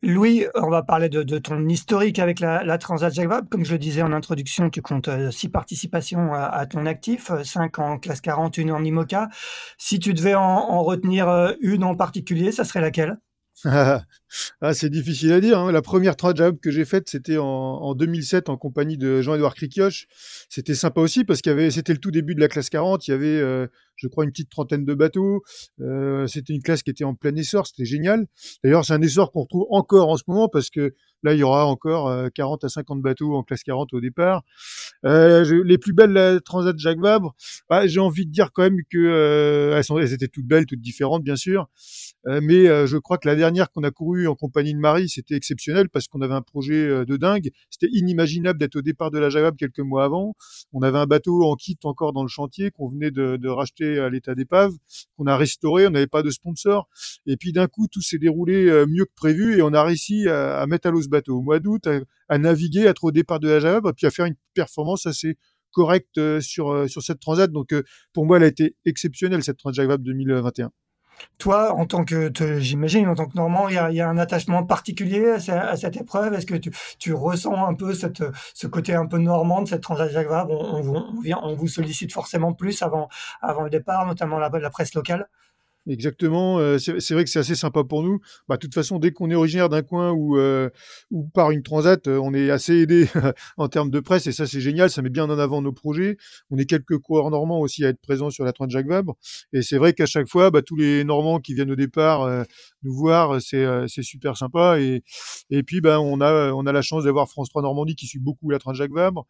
Louis, 0.03 0.45
on 0.55 0.69
va 0.69 0.83
parler 0.83 1.09
de, 1.09 1.37
ton 1.39 1.67
historique 1.67 2.19
avec 2.19 2.39
la, 2.39 2.77
Transat 2.77 3.13
Jacques 3.13 3.27
Vabre. 3.27 3.49
Comme 3.49 3.65
je 3.65 3.71
le 3.71 3.79
disais 3.79 4.01
en 4.01 4.13
introduction, 4.13 4.69
tu 4.69 4.81
comptes 4.81 5.07
euh, 5.07 5.31
six 5.31 5.49
participations 5.49 6.33
à, 6.33 6.65
ton 6.65 6.85
actif, 6.85 7.31
euh, 7.31 7.43
cinq 7.43 7.79
en 7.79 7.97
classe 7.97 8.21
40, 8.21 8.57
une 8.57 8.71
en 8.71 8.83
IMOCA. 8.83 9.29
Si 9.77 9.99
tu 9.99 10.13
devais 10.13 10.35
en, 10.35 10.83
retenir 10.83 11.27
euh, 11.29 11.53
une 11.61 11.83
en 11.83 11.95
particulier, 11.95 12.51
ça 12.51 12.63
serait 12.63 12.81
laquelle? 12.81 13.17
ah, 14.61 14.73
c'est 14.73 14.89
difficile 14.89 15.31
à 15.33 15.39
dire. 15.39 15.59
Hein. 15.59 15.71
La 15.71 15.81
première 15.81 16.15
Transat 16.15 16.59
que 16.59 16.71
j'ai 16.71 16.85
faite, 16.85 17.09
c'était 17.09 17.37
en, 17.37 17.95
2007 17.95 18.49
en 18.49 18.57
compagnie 18.57 18.97
de 18.97 19.21
Jean-Édouard 19.21 19.55
Cricioche. 19.55 20.07
C'était 20.49 20.75
sympa 20.75 21.01
aussi 21.01 21.23
parce 21.23 21.41
qu'il 21.41 21.51
y 21.51 21.53
avait, 21.53 21.71
c'était 21.71 21.93
le 21.93 21.99
tout 21.99 22.11
début 22.11 22.35
de 22.35 22.39
la 22.39 22.47
classe 22.47 22.69
40. 22.69 23.07
Il 23.07 23.11
y 23.11 23.13
avait 23.13 23.67
je 23.97 24.07
crois, 24.07 24.23
une 24.23 24.31
petite 24.31 24.49
trentaine 24.49 24.85
de 24.85 24.93
bateaux. 24.93 25.43
Euh, 25.81 26.27
c'était 26.27 26.53
une 26.53 26.61
classe 26.61 26.83
qui 26.83 26.91
était 26.91 27.03
en 27.03 27.15
plein 27.15 27.35
essor, 27.35 27.67
c'était 27.67 27.85
génial. 27.85 28.27
D'ailleurs, 28.63 28.85
c'est 28.85 28.93
un 28.93 29.01
essor 29.01 29.31
qu'on 29.31 29.41
retrouve 29.41 29.65
encore 29.69 30.09
en 30.09 30.17
ce 30.17 30.23
moment 30.27 30.47
parce 30.47 30.69
que 30.69 30.93
là, 31.23 31.33
il 31.33 31.39
y 31.39 31.43
aura 31.43 31.65
encore 31.65 32.31
40 32.33 32.63
euh, 32.63 32.67
à 32.67 32.69
50 32.69 33.01
bateaux 33.01 33.35
en 33.35 33.43
classe 33.43 33.63
40 33.63 33.93
au 33.93 33.99
départ. 33.99 34.43
Euh, 35.05 35.63
les 35.63 35.77
plus 35.77 35.93
belles 35.93 36.11
la 36.11 36.39
Transat 36.39 36.77
Jacques 36.77 36.99
Vabre, 36.99 37.35
bah, 37.69 37.87
j'ai 37.87 37.99
envie 37.99 38.25
de 38.25 38.31
dire 38.31 38.51
quand 38.53 38.63
même 38.63 38.81
que 38.89 38.97
euh, 38.97 39.81
elles, 39.99 40.13
étaient 40.13 40.27
toutes 40.27 40.47
belles, 40.47 40.65
toutes 40.65 40.81
différentes, 40.81 41.23
bien 41.23 41.35
sûr. 41.35 41.67
Euh, 42.27 42.39
mais 42.41 42.65
je 42.87 42.97
crois 42.97 43.17
que 43.17 43.27
la 43.27 43.35
dernière 43.35 43.71
qu'on 43.71 43.83
a 43.83 43.91
courue 43.91 44.16
en 44.25 44.35
compagnie 44.35 44.73
de 44.73 44.79
Marie, 44.79 45.09
c'était 45.09 45.35
exceptionnel 45.35 45.89
parce 45.89 46.07
qu'on 46.07 46.21
avait 46.21 46.33
un 46.33 46.41
projet 46.41 47.05
de 47.05 47.17
dingue. 47.17 47.51
C'était 47.69 47.93
inimaginable 47.95 48.57
d'être 48.57 48.77
au 48.77 48.81
départ 48.81 49.11
de 49.11 49.19
la 49.19 49.29
Vabre 49.29 49.57
quelques 49.57 49.79
mois 49.79 50.05
avant. 50.05 50.33
On 50.73 50.81
avait 50.81 50.97
un 50.97 51.05
bateau 51.05 51.43
en 51.43 51.55
kit 51.55 51.77
encore 51.83 52.13
dans 52.13 52.23
le 52.23 52.29
chantier 52.29 52.71
qu'on 52.71 52.87
venait 52.87 53.11
de, 53.11 53.47
racheter 53.47 53.99
à 53.99 54.09
l'état 54.09 54.35
d'épave, 54.35 54.71
qu'on 55.17 55.27
a 55.27 55.37
restauré, 55.37 55.87
on 55.87 55.91
n'avait 55.91 56.07
pas 56.07 56.23
de 56.23 56.29
sponsor. 56.29 56.87
Et 57.25 57.37
puis 57.37 57.53
d'un 57.53 57.67
coup, 57.67 57.87
tout 57.87 58.01
s'est 58.01 58.17
déroulé 58.17 58.67
euh, 58.67 58.85
mieux 58.87 59.05
que 59.05 59.13
prévu 59.15 59.57
et 59.57 59.61
on 59.61 59.73
a 59.73 59.83
réussi 59.83 60.27
à, 60.27 60.65
mettre 60.67 60.87
à 60.87 60.91
l'eau 60.91 61.01
ce 61.01 61.09
bateau 61.09 61.37
au 61.37 61.41
mois 61.41 61.59
d'août, 61.59 61.87
à, 62.29 62.37
naviguer, 62.37 62.87
à 62.87 62.91
être 62.91 63.03
au 63.03 63.11
départ 63.11 63.39
de 63.39 63.47
la 63.47 63.59
Java, 63.59 63.93
puis 63.93 64.05
à 64.05 64.11
faire 64.11 64.25
une 64.25 64.35
performance 64.53 65.05
assez 65.05 65.37
correcte 65.71 66.17
euh, 66.17 66.41
sur, 66.41 66.69
euh, 66.71 66.87
sur 66.87 67.01
cette 67.01 67.19
transat. 67.19 67.51
Donc 67.51 67.73
pour 68.13 68.25
moi, 68.25 68.37
elle 68.37 68.43
a 68.43 68.47
été 68.47 68.75
exceptionnelle, 68.85 69.43
cette 69.43 69.57
transat 69.57 70.01
2021. 70.01 70.71
Toi, 71.37 71.73
en 71.73 71.85
tant 71.85 72.03
que, 72.03 72.31
j'imagine, 72.59 73.07
en 73.07 73.15
tant 73.15 73.25
que 73.25 73.35
Normand, 73.35 73.69
il 73.69 73.75
y 73.75 74.01
a, 74.01 74.09
un 74.09 74.17
attachement 74.17 74.63
particulier 74.63 75.35
à, 75.49 75.75
cette 75.75 75.97
épreuve? 75.97 76.33
Est-ce 76.33 76.45
que 76.45 76.55
tu, 76.55 77.13
ressens 77.13 77.67
un 77.67 77.73
peu 77.73 77.93
ce 77.93 78.67
côté 78.67 78.93
un 78.93 79.05
peu 79.05 79.17
normand 79.17 79.61
de 79.61 79.67
cette 79.67 79.81
Transat 79.81 80.09
Jacques 80.11 80.27
on, 80.49 81.55
vous 81.55 81.67
sollicite 81.67 82.11
forcément 82.11 82.53
plus 82.53 82.81
avant, 82.81 83.09
le 83.63 83.69
départ, 83.69 84.05
notamment 84.05 84.39
la 84.39 84.69
presse 84.69 84.93
locale? 84.93 85.27
Exactement. 85.87 86.59
Euh, 86.59 86.77
c'est 86.77 87.13
vrai 87.13 87.23
que 87.23 87.29
c'est 87.29 87.39
assez 87.39 87.55
sympa 87.55 87.83
pour 87.83 88.03
nous. 88.03 88.19
Bah, 88.49 88.55
de 88.55 88.59
toute 88.59 88.73
façon, 88.73 88.99
dès 88.99 89.11
qu'on 89.11 89.31
est 89.31 89.35
originaire 89.35 89.69
d'un 89.69 89.83
coin 89.83 90.11
ou 90.11 90.37
euh, 90.37 90.69
par 91.33 91.51
une 91.51 91.63
transat, 91.63 92.07
euh, 92.07 92.19
on 92.21 92.33
est 92.33 92.49
assez 92.49 92.73
aidé 92.75 93.07
en 93.57 93.69
termes 93.69 93.89
de 93.89 93.99
presse 94.01 94.27
et 94.27 94.33
ça 94.33 94.45
c'est 94.45 94.59
génial. 94.59 94.89
Ça 94.89 95.01
met 95.01 95.09
bien 95.09 95.23
en 95.29 95.39
avant 95.39 95.61
nos 95.61 95.71
projets. 95.71 96.17
On 96.49 96.57
est 96.57 96.65
quelques 96.65 96.97
coureurs 96.97 97.29
normands 97.29 97.61
aussi 97.61 97.85
à 97.85 97.89
être 97.89 98.01
présents 98.01 98.29
sur 98.29 98.43
la 98.43 98.51
Transat 98.51 98.71
Jacques 98.71 98.87
Vabre 98.87 99.15
et 99.53 99.61
c'est 99.61 99.77
vrai 99.77 99.93
qu'à 99.93 100.05
chaque 100.05 100.27
fois, 100.27 100.51
bah, 100.51 100.61
tous 100.61 100.75
les 100.75 101.03
Normands 101.05 101.39
qui 101.39 101.53
viennent 101.53 101.71
au 101.71 101.75
départ 101.75 102.27
nous 102.83 102.93
voir, 102.93 103.41
c'est 103.41 103.65
c'est 103.87 104.03
super 104.03 104.35
sympa 104.35 104.79
et 104.79 105.03
et 105.49 105.63
puis 105.63 105.79
bah 105.79 106.01
on 106.01 106.19
a 106.19 106.51
on 106.51 106.65
a 106.65 106.71
la 106.71 106.81
chance 106.81 107.05
d'avoir 107.05 107.29
France 107.29 107.49
3 107.49 107.61
Normandie 107.61 107.95
qui 107.95 108.07
suit 108.07 108.19
beaucoup 108.19 108.49
la 108.49 108.59
Transat 108.59 108.77
Jacques 108.77 108.93
Vabre 108.93 109.25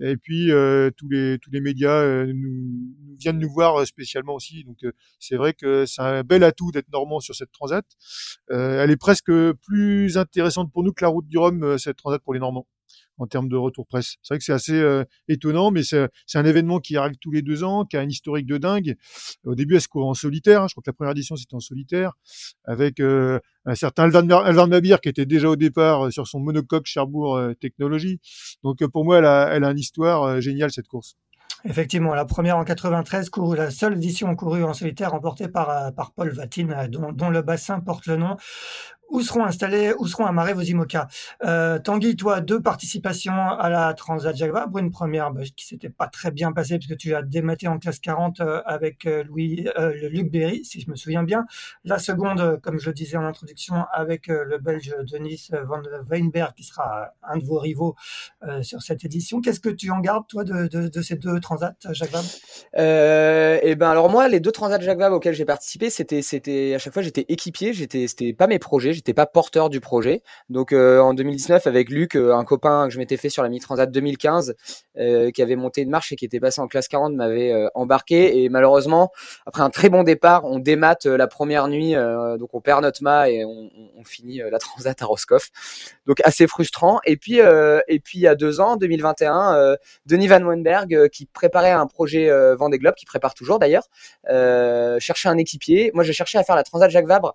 et 0.00 0.16
puis 0.16 0.50
tous 0.96 1.08
les 1.08 1.38
tous 1.40 1.50
les 1.50 1.60
médias 1.60 2.26
nous, 2.26 2.94
viennent 3.18 3.38
nous 3.38 3.50
voir 3.50 3.86
spécialement 3.86 4.34
aussi. 4.34 4.64
Donc 4.64 4.78
c'est 5.18 5.36
vrai 5.36 5.52
que 5.54 5.86
c'est 5.86 6.02
un 6.02 6.22
bel 6.22 6.44
atout 6.44 6.70
d'être 6.70 6.90
normand 6.92 7.20
sur 7.20 7.34
cette 7.34 7.52
transat. 7.52 7.84
Euh, 8.50 8.82
elle 8.82 8.90
est 8.90 8.96
presque 8.96 9.32
plus 9.62 10.18
intéressante 10.18 10.72
pour 10.72 10.84
nous 10.84 10.92
que 10.92 11.04
la 11.04 11.08
route 11.08 11.26
du 11.26 11.38
Rhum, 11.38 11.62
euh, 11.62 11.78
cette 11.78 11.96
transat 11.96 12.22
pour 12.22 12.34
les 12.34 12.40
Normands 12.40 12.66
en 13.18 13.26
termes 13.28 13.48
de 13.48 13.56
retour 13.56 13.86
presse. 13.86 14.16
C'est 14.22 14.34
vrai 14.34 14.38
que 14.38 14.44
c'est 14.44 14.52
assez 14.52 14.74
euh, 14.74 15.04
étonnant, 15.28 15.70
mais 15.70 15.84
c'est 15.84 16.08
un 16.34 16.44
événement 16.44 16.80
qui 16.80 16.96
arrive 16.96 17.14
tous 17.20 17.30
les 17.30 17.42
deux 17.42 17.62
ans, 17.62 17.84
qui 17.84 17.96
a 17.96 18.00
un 18.00 18.08
historique 18.08 18.46
de 18.46 18.58
dingue. 18.58 18.96
Au 19.44 19.54
début, 19.54 19.76
elle 19.76 19.80
se 19.80 19.86
court 19.86 20.08
en 20.08 20.14
solitaire. 20.14 20.62
Hein. 20.62 20.66
je 20.68 20.74
crois 20.74 20.82
que 20.82 20.90
la 20.90 20.94
première 20.94 21.12
édition, 21.12 21.36
c'était 21.36 21.54
en 21.54 21.60
solitaire, 21.60 22.14
avec 22.64 22.98
un 22.98 23.40
certain 23.74 24.12
Alvan 24.12 24.66
Mabir 24.66 25.00
qui 25.00 25.08
était 25.08 25.26
déjà 25.26 25.48
au 25.48 25.54
départ 25.54 26.12
sur 26.12 26.26
son 26.26 26.40
monocoque 26.40 26.86
Cherbourg 26.86 27.40
Technologie. 27.60 28.20
Donc 28.64 28.84
pour 28.88 29.04
moi, 29.04 29.18
elle 29.18 29.26
a, 29.26 29.48
elle 29.52 29.62
a 29.62 29.70
une 29.70 29.78
histoire 29.78 30.40
géniale, 30.40 30.72
cette 30.72 30.88
course. 30.88 31.16
Effectivement, 31.66 32.14
la 32.14 32.26
première 32.26 32.58
en 32.58 32.64
93, 32.64 33.30
courue, 33.30 33.56
la 33.56 33.70
seule 33.70 33.94
édition 33.94 34.34
courue 34.36 34.64
en 34.64 34.74
solitaire 34.74 35.12
remportée 35.12 35.48
par, 35.48 35.70
euh, 35.70 35.90
Paul 36.14 36.30
Vatine, 36.30 36.72
euh, 36.72 36.88
dont, 36.88 37.30
le 37.30 37.40
bassin 37.40 37.80
porte 37.80 38.06
le 38.06 38.16
nom 38.16 38.36
où 39.10 39.20
seront 39.20 39.44
installés, 39.44 39.92
où 39.98 40.06
seront 40.06 40.26
amarrés 40.26 40.54
vos 40.54 40.62
IMOCA? 40.62 41.08
Euh, 41.44 41.78
Tanguy, 41.78 42.16
toi, 42.16 42.40
deux 42.40 42.60
participations 42.60 43.32
à 43.32 43.68
la 43.68 43.94
Transat 43.94 44.36
Jacques 44.36 44.52
Vabre. 44.52 44.78
Une 44.78 44.90
première 44.90 45.30
bah, 45.30 45.42
qui 45.56 45.66
s'était 45.66 45.88
pas 45.88 46.06
très 46.08 46.30
bien 46.30 46.52
passée 46.52 46.78
puisque 46.78 46.96
tu 46.96 47.14
as 47.14 47.22
dématé 47.22 47.68
en 47.68 47.78
classe 47.78 47.98
40 47.98 48.40
euh, 48.40 48.62
avec 48.66 49.06
euh, 49.06 49.22
Louis, 49.24 49.68
euh, 49.78 49.92
Luc 50.08 50.30
Berry, 50.30 50.64
si 50.64 50.80
je 50.80 50.90
me 50.90 50.96
souviens 50.96 51.22
bien. 51.22 51.46
La 51.84 51.98
seconde, 51.98 52.60
comme 52.62 52.78
je 52.78 52.86
le 52.86 52.94
disais 52.94 53.16
en 53.16 53.24
introduction, 53.24 53.84
avec 53.92 54.26
le 54.28 54.58
Belge 54.58 54.94
Denis 55.10 55.48
van 55.66 55.82
Weinberg, 56.10 56.54
qui 56.54 56.64
sera 56.64 57.10
un 57.22 57.36
de 57.36 57.44
vos 57.44 57.58
rivaux 57.58 57.94
sur 58.62 58.82
cette 58.82 59.04
édition. 59.04 59.40
Qu'est-ce 59.40 59.60
que 59.60 59.68
tu 59.68 59.90
en 59.90 60.00
gardes, 60.00 60.26
toi, 60.26 60.44
de, 60.44 61.02
ces 61.02 61.16
deux 61.16 61.40
Transats 61.40 61.74
Jacques 61.90 62.10
Vabre? 62.10 62.28
Eh 62.76 63.74
ben, 63.76 63.90
alors 63.90 64.10
moi, 64.10 64.28
les 64.28 64.40
deux 64.40 64.52
Transats 64.52 64.80
Jacques 64.80 64.98
Vabre 64.98 65.16
auxquels 65.16 65.34
j'ai 65.34 65.44
participé, 65.44 65.90
c'était, 65.90 66.22
c'était 66.22 66.74
à 66.74 66.78
chaque 66.78 66.92
fois, 66.92 67.02
j'étais 67.02 67.26
équipier. 67.28 67.72
J'étais, 67.72 68.06
c'était 68.08 68.32
pas 68.32 68.46
mes 68.46 68.58
projets 68.58 68.93
j'étais 68.94 69.14
pas 69.14 69.26
porteur 69.26 69.68
du 69.68 69.80
projet. 69.80 70.22
Donc 70.48 70.72
euh, 70.72 71.00
en 71.00 71.14
2019 71.14 71.66
avec 71.66 71.90
Luc, 71.90 72.16
euh, 72.16 72.34
un 72.34 72.44
copain 72.44 72.86
que 72.88 72.94
je 72.94 72.98
m'étais 72.98 73.16
fait 73.16 73.28
sur 73.28 73.42
la 73.42 73.48
Mi 73.48 73.60
Transat 73.60 73.90
2015, 73.90 74.54
euh, 74.98 75.30
qui 75.30 75.42
avait 75.42 75.56
monté 75.56 75.82
une 75.82 75.90
marche 75.90 76.12
et 76.12 76.16
qui 76.16 76.24
était 76.24 76.40
passé 76.40 76.60
en 76.60 76.68
classe 76.68 76.88
40, 76.88 77.14
m'avait 77.14 77.52
embarqué 77.74 78.42
et 78.42 78.48
malheureusement 78.48 79.10
après 79.46 79.62
un 79.62 79.70
très 79.70 79.88
bon 79.88 80.02
départ, 80.02 80.44
on 80.44 80.58
démate 80.58 81.06
la 81.06 81.26
première 81.26 81.68
nuit, 81.68 81.94
donc 82.38 82.54
on 82.54 82.60
perd 82.60 82.82
notre 82.82 83.02
mât 83.02 83.28
et 83.28 83.44
on, 83.44 83.70
on 83.96 84.04
finit 84.04 84.40
la 84.50 84.58
Transat 84.64 85.00
à 85.02 85.06
Roscoff. 85.06 85.50
Donc 86.06 86.18
assez 86.24 86.46
frustrant. 86.46 87.00
Et 87.04 87.16
puis 87.16 87.38
et 87.38 88.00
puis 88.00 88.18
il 88.18 88.22
y 88.22 88.28
a 88.28 88.34
deux 88.34 88.60
ans, 88.60 88.76
2021, 88.76 89.76
Denis 90.06 90.28
Van 90.28 90.40
Wenberg 90.40 91.08
qui 91.08 91.26
préparait 91.26 91.72
un 91.72 91.86
projet 91.86 92.30
Vendée 92.54 92.78
Globe, 92.78 92.94
qui 92.94 93.06
prépare 93.06 93.34
toujours 93.34 93.58
d'ailleurs, 93.58 93.88
cherchait 95.00 95.28
un 95.28 95.38
équipier. 95.38 95.90
Moi 95.94 96.04
j'ai 96.04 96.12
cherché 96.12 96.38
à 96.38 96.44
faire 96.44 96.56
la 96.56 96.62
Transat 96.62 96.90
Jacques 96.90 97.06
Vabre 97.06 97.34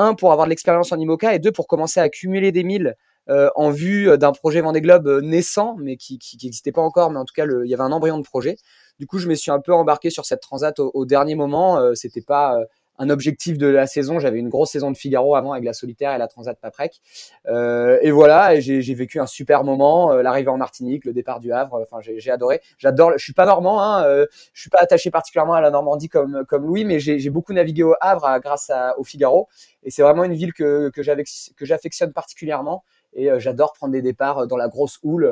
un 0.00 0.14
pour 0.14 0.32
avoir 0.32 0.46
de 0.46 0.50
l'expérience 0.50 0.92
en 0.92 0.98
IMOCA 0.98 1.34
et 1.34 1.38
deux 1.38 1.52
pour 1.52 1.66
commencer 1.66 2.00
à 2.00 2.04
accumuler 2.04 2.52
des 2.52 2.64
milles 2.64 2.96
euh, 3.28 3.48
en 3.54 3.70
vue 3.70 4.08
euh, 4.08 4.16
d'un 4.16 4.32
projet 4.32 4.60
Vendée 4.60 4.80
Globe 4.80 5.06
euh, 5.06 5.20
naissant, 5.20 5.76
mais 5.78 5.96
qui 5.96 6.18
n'existait 6.42 6.72
pas 6.72 6.80
encore, 6.80 7.10
mais 7.10 7.18
en 7.18 7.24
tout 7.24 7.34
cas 7.34 7.44
il 7.46 7.68
y 7.68 7.74
avait 7.74 7.82
un 7.82 7.92
embryon 7.92 8.18
de 8.18 8.24
projet. 8.24 8.56
Du 8.98 9.06
coup, 9.06 9.18
je 9.18 9.28
me 9.28 9.34
suis 9.34 9.50
un 9.50 9.60
peu 9.60 9.72
embarqué 9.72 10.10
sur 10.10 10.24
cette 10.24 10.40
transat 10.40 10.78
au, 10.78 11.06
dernier 11.06 11.34
moment. 11.34 11.94
C'était 11.94 12.20
pas 12.20 12.58
un 13.00 13.08
objectif 13.08 13.56
de 13.58 13.66
la 13.66 13.86
saison. 13.86 14.20
J'avais 14.20 14.38
une 14.38 14.50
grosse 14.50 14.70
saison 14.70 14.90
de 14.90 14.96
Figaro 14.96 15.34
avant 15.34 15.52
avec 15.52 15.64
la 15.64 15.72
solitaire 15.72 16.12
et 16.12 16.18
la 16.18 16.28
Transat 16.28 16.58
Paprec. 16.60 17.00
Euh, 17.46 17.98
et 18.02 18.10
voilà, 18.10 18.54
et 18.54 18.60
j'ai 18.60 18.94
vécu 18.94 19.18
un 19.18 19.26
super 19.26 19.64
moment. 19.64 20.12
Euh, 20.12 20.22
L'arrivée 20.22 20.50
en 20.50 20.58
Martinique, 20.58 21.06
le 21.06 21.14
départ 21.14 21.40
du 21.40 21.50
Havre. 21.50 21.80
Enfin, 21.80 21.98
j'ai 22.00 22.30
adoré. 22.30 22.60
J'adore. 22.78 23.12
Je 23.16 23.24
suis 23.24 23.32
pas 23.32 23.46
normand. 23.46 23.82
Hein, 23.82 24.04
euh, 24.04 24.26
je 24.52 24.60
suis 24.60 24.70
pas 24.70 24.80
attaché 24.80 25.10
particulièrement 25.10 25.54
à 25.54 25.62
la 25.62 25.70
Normandie 25.70 26.08
comme 26.08 26.44
comme 26.46 26.66
Louis, 26.66 26.84
mais 26.84 27.00
j'ai 27.00 27.30
beaucoup 27.30 27.54
navigué 27.54 27.82
au 27.82 27.94
Havre 28.00 28.38
grâce 28.40 28.68
à, 28.68 28.98
au 28.98 29.04
Figaro. 29.04 29.48
Et 29.82 29.90
c'est 29.90 30.02
vraiment 30.02 30.24
une 30.24 30.34
ville 30.34 30.52
que 30.52 30.90
que 30.90 31.02
j'affectionne 31.02 32.12
particulièrement. 32.12 32.84
Et 33.14 33.30
euh, 33.30 33.38
j'adore 33.40 33.72
prendre 33.72 33.92
des 33.92 34.02
départs 34.02 34.46
dans 34.46 34.58
la 34.58 34.68
grosse 34.68 34.98
houle. 35.02 35.24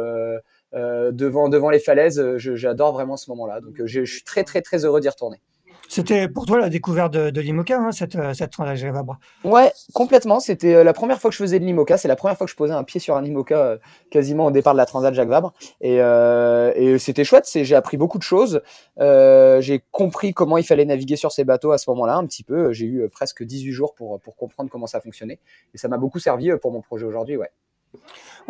devant 0.72 1.50
devant 1.50 1.70
les 1.70 1.80
falaises, 1.80 2.37
j'adore 2.38 2.92
vraiment 2.94 3.18
ce 3.18 3.30
moment-là. 3.30 3.60
Donc 3.60 3.82
je 3.84 4.04
suis 4.04 4.25
très 4.25 4.42
très 4.44 4.62
très 4.62 4.87
heureux 4.87 5.00
d'y 5.00 5.08
retourner. 5.10 5.42
C'était 5.88 6.28
pour 6.28 6.45
toi 6.45 6.59
la 6.59 6.68
découverte 6.68 7.14
de, 7.14 7.30
de 7.30 7.40
l'IMOCA, 7.40 7.78
hein, 7.78 7.92
cette, 7.92 8.14
euh, 8.14 8.35
cette 8.35 8.50
transaction 8.50 8.92
Ouais, 9.42 9.73
complètement. 9.95 10.38
C'était 10.38 10.75
euh, 10.75 10.85
la 10.85 10.92
première 10.92 11.18
fois 11.18 11.30
que 11.30 11.37
je 11.37 11.42
faisais 11.42 11.59
de 11.59 11.64
l'IMOCA. 11.64 11.97
C'est 11.97 12.09
la 12.09 12.16
première 12.16 12.37
fois 12.37 12.47
que 12.47 12.50
je 12.50 12.57
posais 12.57 12.75
un 12.75 12.85
pied 12.85 13.00
sur 13.00 13.16
un 13.16 13.25
IMOCA 13.25 13.57
euh, 13.57 13.78
quasiment 14.11 14.47
au 14.47 14.50
départ 14.50 14.75
de 14.75 14.78
la 14.78 14.85
Transat 14.85 15.14
Jacques 15.14 15.30
Vabre. 15.30 15.54
Et, 15.80 16.02
euh, 16.02 16.73
et 16.76 16.99
c'était 16.99 17.25
chouette. 17.25 17.47
C'est, 17.47 17.64
j'ai 17.64 17.75
appris 17.75 17.97
beaucoup 17.97 18.18
de 18.18 18.23
choses. 18.23 18.61
Euh, 19.00 19.62
j'ai 19.62 19.83
compris 19.90 20.35
comment 20.35 20.59
il 20.59 20.64
fallait 20.64 20.85
naviguer 20.85 21.16
sur 21.16 21.33
ces 21.33 21.45
bateaux 21.45 21.73
à 21.73 21.78
ce 21.78 21.88
moment-là, 21.90 22.16
un 22.16 22.26
petit 22.26 22.45
peu. 22.45 22.71
J'ai 22.73 22.85
eu 22.85 23.09
presque 23.09 23.42
18 23.42 23.73
jours 23.73 23.95
pour, 23.95 24.21
pour 24.21 24.37
comprendre 24.37 24.71
comment 24.71 24.87
ça 24.87 25.00
fonctionnait. 25.00 25.38
Et 25.73 25.78
ça 25.78 25.88
m'a 25.88 25.97
beaucoup 25.97 26.18
servi 26.18 26.50
pour 26.61 26.71
mon 26.71 26.83
projet 26.83 27.07
aujourd'hui, 27.07 27.38
ouais. 27.38 27.50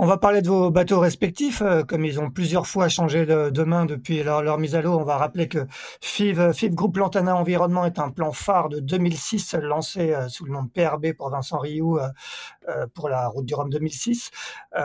On 0.01 0.07
va 0.07 0.17
parler 0.17 0.43
de 0.43 0.49
vos 0.49 0.71
bateaux 0.71 1.01
respectifs, 1.01 1.61
euh, 1.61 1.83
comme 1.83 2.05
ils 2.05 2.21
ont 2.21 2.31
plusieurs 2.31 2.69
fois 2.69 2.89
changé 2.89 3.27
de, 3.27 3.63
main 3.65 3.85
depuis 3.85 4.23
leur, 4.23 4.57
mise 4.57 4.77
à 4.77 4.81
l'eau. 4.81 4.97
On 4.97 5.03
va 5.03 5.17
rappeler 5.17 5.49
que 5.49 5.67
FIV, 6.01 6.53
FIV 6.53 6.73
Group 6.73 6.99
Lantana 6.99 7.35
Environnement 7.35 7.85
est 7.85 7.99
un 7.99 8.11
plan 8.11 8.31
phare 8.31 8.69
de 8.69 8.79
2006 8.79 9.55
lancé 9.55 10.15
euh, 10.15 10.29
sous 10.29 10.45
le 10.45 10.53
nom 10.53 10.63
de 10.63 10.69
PRB 10.69 11.15
pour 11.17 11.31
Vincent 11.31 11.59
Rioux 11.59 11.99
euh, 11.99 12.87
pour 12.95 13.09
la 13.09 13.27
route 13.27 13.45
du 13.45 13.55
Rhum 13.55 13.71
2006. 13.71 14.31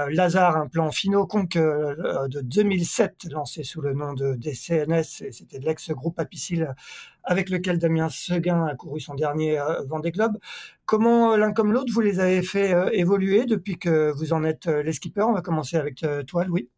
Lazare, 0.10 0.56
un 0.58 0.68
plan 0.68 0.90
Fino 0.90 1.28
Conque 1.28 1.58
de 1.58 2.42
2007 2.42 3.26
lancé 3.30 3.64
sous 3.64 3.82
le 3.82 3.94
nom 3.94 4.14
de 4.14 4.36
DCNS, 4.36 5.04
c'était 5.04 5.60
l'ex-groupe 5.60 6.18
Apicil 6.18 6.74
avec 7.26 7.50
lequel 7.50 7.78
Damien 7.80 8.08
Seguin 8.10 8.66
a 8.66 8.76
couru 8.76 9.02
son 9.02 9.16
dernier 9.16 9.62
Vendée 9.86 10.12
Globe. 10.12 10.38
Comment 10.86 11.38
l'un 11.38 11.54
comme 11.54 11.72
l'autre, 11.72 11.94
vous 11.94 12.02
les 12.02 12.20
avez 12.20 12.42
fait 12.42 12.76
évoluer 12.94 13.46
depuis 13.46 13.78
que 13.78 14.12
vous 14.12 14.34
en 14.34 14.44
êtes 14.44 14.68
les 14.68 14.94
skippers? 14.94 15.24
On 15.28 15.34
va 15.34 15.42
commencer 15.42 15.78
avec 15.78 16.06
toi, 16.28 16.44
Louis. 16.44 16.70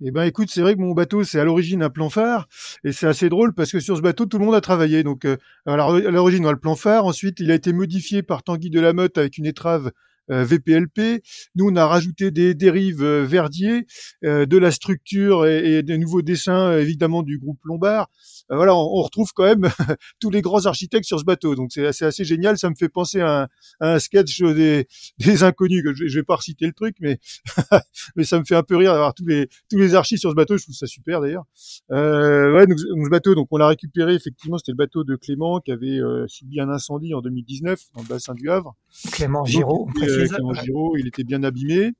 Eh 0.00 0.12
ben, 0.12 0.22
écoute, 0.22 0.48
c'est 0.52 0.60
vrai 0.60 0.76
que 0.76 0.80
mon 0.80 0.92
bateau, 0.92 1.24
c'est 1.24 1.40
à 1.40 1.44
l'origine 1.44 1.82
un 1.82 1.90
plan 1.90 2.08
phare, 2.08 2.46
et 2.84 2.92
c'est 2.92 3.08
assez 3.08 3.28
drôle 3.28 3.52
parce 3.52 3.72
que 3.72 3.80
sur 3.80 3.96
ce 3.96 4.02
bateau, 4.02 4.26
tout 4.26 4.38
le 4.38 4.44
monde 4.44 4.54
a 4.54 4.60
travaillé. 4.60 5.02
Donc, 5.02 5.24
à 5.24 5.76
l'origine, 5.76 6.46
on 6.46 6.48
a 6.48 6.52
le 6.52 6.60
plan 6.60 6.76
phare. 6.76 7.04
Ensuite, 7.04 7.40
il 7.40 7.50
a 7.50 7.54
été 7.54 7.72
modifié 7.72 8.22
par 8.22 8.44
Tanguy 8.44 8.70
de 8.70 8.78
la 8.78 8.92
Motte 8.92 9.18
avec 9.18 9.38
une 9.38 9.46
étrave 9.46 9.90
euh, 10.30 10.44
VPLP. 10.44 11.22
Nous, 11.54 11.68
on 11.68 11.76
a 11.76 11.86
rajouté 11.86 12.30
des 12.30 12.54
dérives 12.54 13.02
euh, 13.02 13.24
Verdier, 13.24 13.86
euh, 14.24 14.44
de 14.44 14.58
la 14.58 14.70
structure 14.70 15.46
et, 15.46 15.82
des 15.82 15.96
nouveaux 15.96 16.22
dessins, 16.22 16.76
évidemment, 16.76 17.22
du 17.22 17.38
groupe 17.38 17.60
Lombard. 17.64 18.10
Voilà, 18.50 18.74
on, 18.74 19.02
retrouve 19.02 19.30
quand 19.34 19.44
même 19.44 19.68
tous 20.20 20.30
les 20.30 20.42
grands 20.42 20.66
architectes 20.66 21.06
sur 21.06 21.18
ce 21.18 21.24
bateau. 21.24 21.54
Donc, 21.54 21.70
c'est 21.72 21.86
assez, 21.86 22.04
assez, 22.04 22.24
génial. 22.24 22.58
Ça 22.58 22.70
me 22.70 22.74
fait 22.74 22.88
penser 22.88 23.20
à 23.20 23.48
un, 23.80 23.98
sketch 23.98 24.42
des, 24.42 24.86
des 25.18 25.42
inconnus. 25.42 25.82
Que 25.82 25.94
je, 25.94 26.06
je 26.06 26.18
vais 26.18 26.24
pas 26.24 26.36
reciter 26.36 26.66
le 26.66 26.72
truc, 26.72 26.96
mais 27.00 27.18
mais 28.16 28.24
ça 28.24 28.38
me 28.38 28.44
fait 28.44 28.56
un 28.56 28.62
peu 28.62 28.76
rire 28.76 28.92
d'avoir 28.92 29.14
tous 29.14 29.26
les 29.26 29.48
tous 29.70 29.78
les 29.78 29.94
archis 29.94 30.18
sur 30.18 30.30
ce 30.30 30.34
bateau. 30.34 30.56
Je 30.56 30.64
trouve 30.64 30.74
ça 30.74 30.86
super 30.86 31.20
d'ailleurs. 31.20 31.44
Euh, 31.90 32.54
ouais, 32.54 32.66
donc, 32.66 32.78
ce 32.78 33.10
bateau, 33.10 33.34
donc 33.34 33.48
on 33.50 33.56
l'a 33.56 33.68
récupéré. 33.68 34.14
Effectivement, 34.14 34.58
c'était 34.58 34.72
le 34.72 34.76
bateau 34.76 35.04
de 35.04 35.16
Clément 35.16 35.60
qui 35.60 35.72
avait 35.72 35.98
subi 36.26 36.60
un 36.60 36.68
incendie 36.68 37.14
en 37.14 37.20
2019 37.20 37.80
dans 37.94 38.02
le 38.02 38.08
bassin 38.08 38.34
du 38.34 38.50
Havre. 38.50 38.74
Clément 39.12 39.44
Giraud 39.44 40.96
il 40.98 41.06
était 41.06 41.24
bien 41.24 41.42
abîmé. 41.42 41.92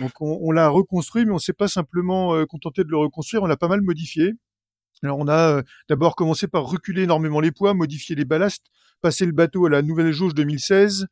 Donc 0.00 0.10
on, 0.20 0.50
l'a 0.50 0.68
reconstruit, 0.68 1.24
mais 1.24 1.30
on 1.32 1.38
s'est 1.38 1.52
pas 1.52 1.68
simplement 1.68 2.34
euh, 2.34 2.46
contenté 2.46 2.82
de 2.82 2.88
le 2.88 2.96
reconstruire, 2.96 3.44
on 3.44 3.46
l'a 3.46 3.56
pas 3.56 3.68
mal 3.68 3.80
modifié. 3.80 4.32
Alors 5.04 5.18
on 5.18 5.28
a 5.28 5.58
euh, 5.58 5.62
d'abord 5.88 6.16
commencé 6.16 6.48
par 6.48 6.64
reculer 6.64 7.02
énormément 7.02 7.40
les 7.40 7.52
poids, 7.52 7.74
modifier 7.74 8.16
les 8.16 8.24
ballasts, 8.24 8.66
passer 9.04 9.26
le 9.26 9.32
bateau 9.32 9.66
à 9.66 9.70
la 9.70 9.82
nouvelle 9.82 10.12
jauge 10.12 10.34
2016. 10.34 11.02
Euh, 11.02 11.06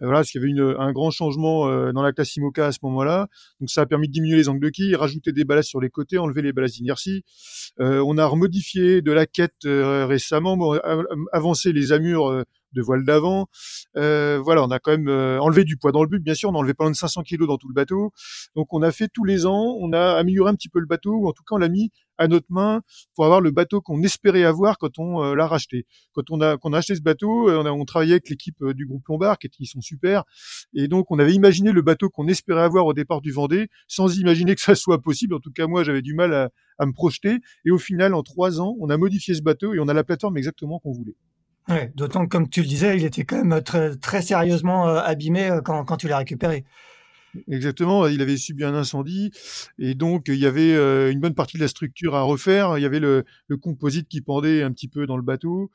voilà, 0.00 0.18
parce 0.18 0.30
qu'il 0.30 0.40
y 0.40 0.44
avait 0.44 0.50
une, 0.50 0.74
un 0.78 0.92
grand 0.92 1.10
changement 1.10 1.92
dans 1.92 2.02
la 2.02 2.12
classe 2.12 2.34
IMOCA 2.36 2.66
à 2.66 2.72
ce 2.72 2.80
moment-là. 2.82 3.28
Donc 3.60 3.70
ça 3.70 3.82
a 3.82 3.86
permis 3.86 4.08
de 4.08 4.12
diminuer 4.12 4.36
les 4.36 4.48
angles 4.48 4.64
de 4.64 4.68
quille, 4.68 4.96
rajouter 4.96 5.30
des 5.32 5.44
ballasts 5.44 5.68
sur 5.68 5.80
les 5.80 5.90
côtés, 5.90 6.18
enlever 6.18 6.42
les 6.42 6.52
ballasts 6.52 6.74
d'inertie. 6.74 7.22
on 7.78 8.18
a 8.18 8.26
remodifié 8.26 9.00
de 9.00 9.12
la 9.12 9.26
quête 9.26 9.64
récemment, 9.64 10.56
bon, 10.56 10.78
avancé 11.32 11.72
les 11.72 11.92
amures 11.92 12.44
de 12.76 12.82
voile 12.82 13.04
d'avant. 13.04 13.48
Euh, 13.96 14.38
voilà, 14.42 14.62
on 14.62 14.70
a 14.70 14.78
quand 14.78 14.92
même 14.92 15.08
euh, 15.08 15.40
enlevé 15.40 15.64
du 15.64 15.76
poids 15.76 15.92
dans 15.92 16.02
le 16.02 16.08
but, 16.08 16.22
bien 16.22 16.34
sûr, 16.34 16.50
on 16.50 16.54
a 16.54 16.58
enlevé 16.58 16.74
pas 16.74 16.84
loin 16.84 16.92
de 16.92 16.96
500 16.96 17.22
kilos 17.22 17.48
dans 17.48 17.56
tout 17.56 17.68
le 17.68 17.74
bateau. 17.74 18.12
Donc 18.54 18.72
on 18.72 18.82
a 18.82 18.92
fait 18.92 19.08
tous 19.12 19.24
les 19.24 19.46
ans, 19.46 19.76
on 19.80 19.92
a 19.92 20.14
amélioré 20.14 20.50
un 20.50 20.54
petit 20.54 20.68
peu 20.68 20.78
le 20.78 20.86
bateau, 20.86 21.14
ou 21.14 21.28
en 21.28 21.32
tout 21.32 21.42
cas 21.42 21.56
on 21.56 21.58
l'a 21.58 21.68
mis 21.68 21.90
à 22.18 22.28
notre 22.28 22.46
main 22.48 22.82
pour 23.14 23.24
avoir 23.24 23.40
le 23.40 23.50
bateau 23.50 23.80
qu'on 23.80 24.02
espérait 24.02 24.44
avoir 24.44 24.78
quand 24.78 24.98
on 24.98 25.22
euh, 25.22 25.34
l'a 25.34 25.46
racheté. 25.46 25.86
Quand 26.12 26.30
on 26.30 26.40
a 26.40 26.56
acheté 26.76 26.94
ce 26.94 27.02
bateau, 27.02 27.35
on 27.44 27.66
a 27.66 27.70
on 27.70 27.84
travaillait 27.84 28.14
avec 28.14 28.28
l'équipe 28.28 28.64
du 28.72 28.86
groupe 28.86 29.06
Lombard, 29.08 29.38
qui, 29.38 29.66
sont 29.66 29.80
super, 29.80 30.24
et 30.74 30.88
donc 30.88 31.10
on 31.10 31.18
avait 31.18 31.34
imaginé 31.34 31.72
le 31.72 31.82
bateau 31.82 32.08
qu'on 32.10 32.28
espérait 32.28 32.62
avoir 32.62 32.86
au 32.86 32.92
départ 32.92 33.20
du 33.20 33.32
Vendée, 33.32 33.68
sans 33.88 34.18
imaginer 34.18 34.54
que 34.54 34.60
ça 34.60 34.74
soit 34.74 35.00
possible. 35.00 35.34
En 35.34 35.40
tout 35.40 35.52
cas, 35.52 35.66
moi, 35.66 35.84
j'avais 35.84 36.02
du 36.02 36.14
mal 36.14 36.32
à, 36.34 36.86
me 36.86 36.92
projeter. 36.92 37.38
Et 37.64 37.70
au 37.70 37.78
final, 37.78 38.14
en 38.14 38.22
trois 38.22 38.60
ans, 38.60 38.76
on 38.80 38.90
a 38.90 38.96
modifié 38.96 39.34
ce 39.34 39.42
bateau 39.42 39.74
et 39.74 39.80
on 39.80 39.88
a 39.88 39.94
la 39.94 40.04
plateforme 40.04 40.36
exactement 40.36 40.78
qu'on 40.78 40.92
voulait. 40.92 41.16
D'autant 41.94 42.24
que, 42.24 42.28
comme 42.28 42.48
tu 42.48 42.60
le 42.60 42.68
disais, 42.68 42.96
il 42.96 43.04
était 43.04 43.24
quand 43.24 43.42
même 43.42 43.62
très, 43.62 43.96
très 43.96 44.22
sérieusement 44.22 44.88
euh, 44.88 45.00
abîmé 45.00 45.50
euh, 45.50 45.60
quand 45.62 45.96
tu 45.96 46.06
l'as 46.06 46.18
récupéré. 46.18 46.64
Exactement, 47.48 48.06
il 48.06 48.22
avait 48.22 48.36
subi 48.36 48.64
un 48.64 48.74
incendie 48.74 49.30
et 49.78 49.94
donc 49.94 50.24
il 50.28 50.36
y 50.36 50.46
avait 50.46 50.74
euh, 50.74 51.10
une 51.10 51.20
bonne 51.20 51.34
partie 51.34 51.56
de 51.56 51.62
la 51.62 51.68
structure 51.68 52.14
à 52.14 52.22
refaire. 52.22 52.78
Il 52.78 52.82
y 52.82 52.84
avait 52.84 53.00
le, 53.00 53.24
composite 53.60 54.08
qui 54.08 54.20
pendait 54.20 54.62
un 54.62 54.72
petit 54.72 54.88
peu 54.88 55.06
dans 55.06 55.16
le 55.16 55.22
bateau. 55.22 55.70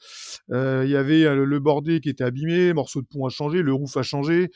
Euh, 0.52 0.84
il 0.86 0.92
y 0.92 0.96
avait 0.96 1.24
euh, 1.24 1.46
le 1.46 1.60
bordé 1.60 2.00
qui 2.00 2.10
était 2.10 2.24
abîmé, 2.24 2.74
morceau 2.74 3.02
de 3.02 3.08
pont 3.08 3.26
a 3.26 3.30
changé, 3.30 3.62
le 3.62 3.74
roof 3.74 3.98
a 3.98 4.04
changé. 4.04 4.52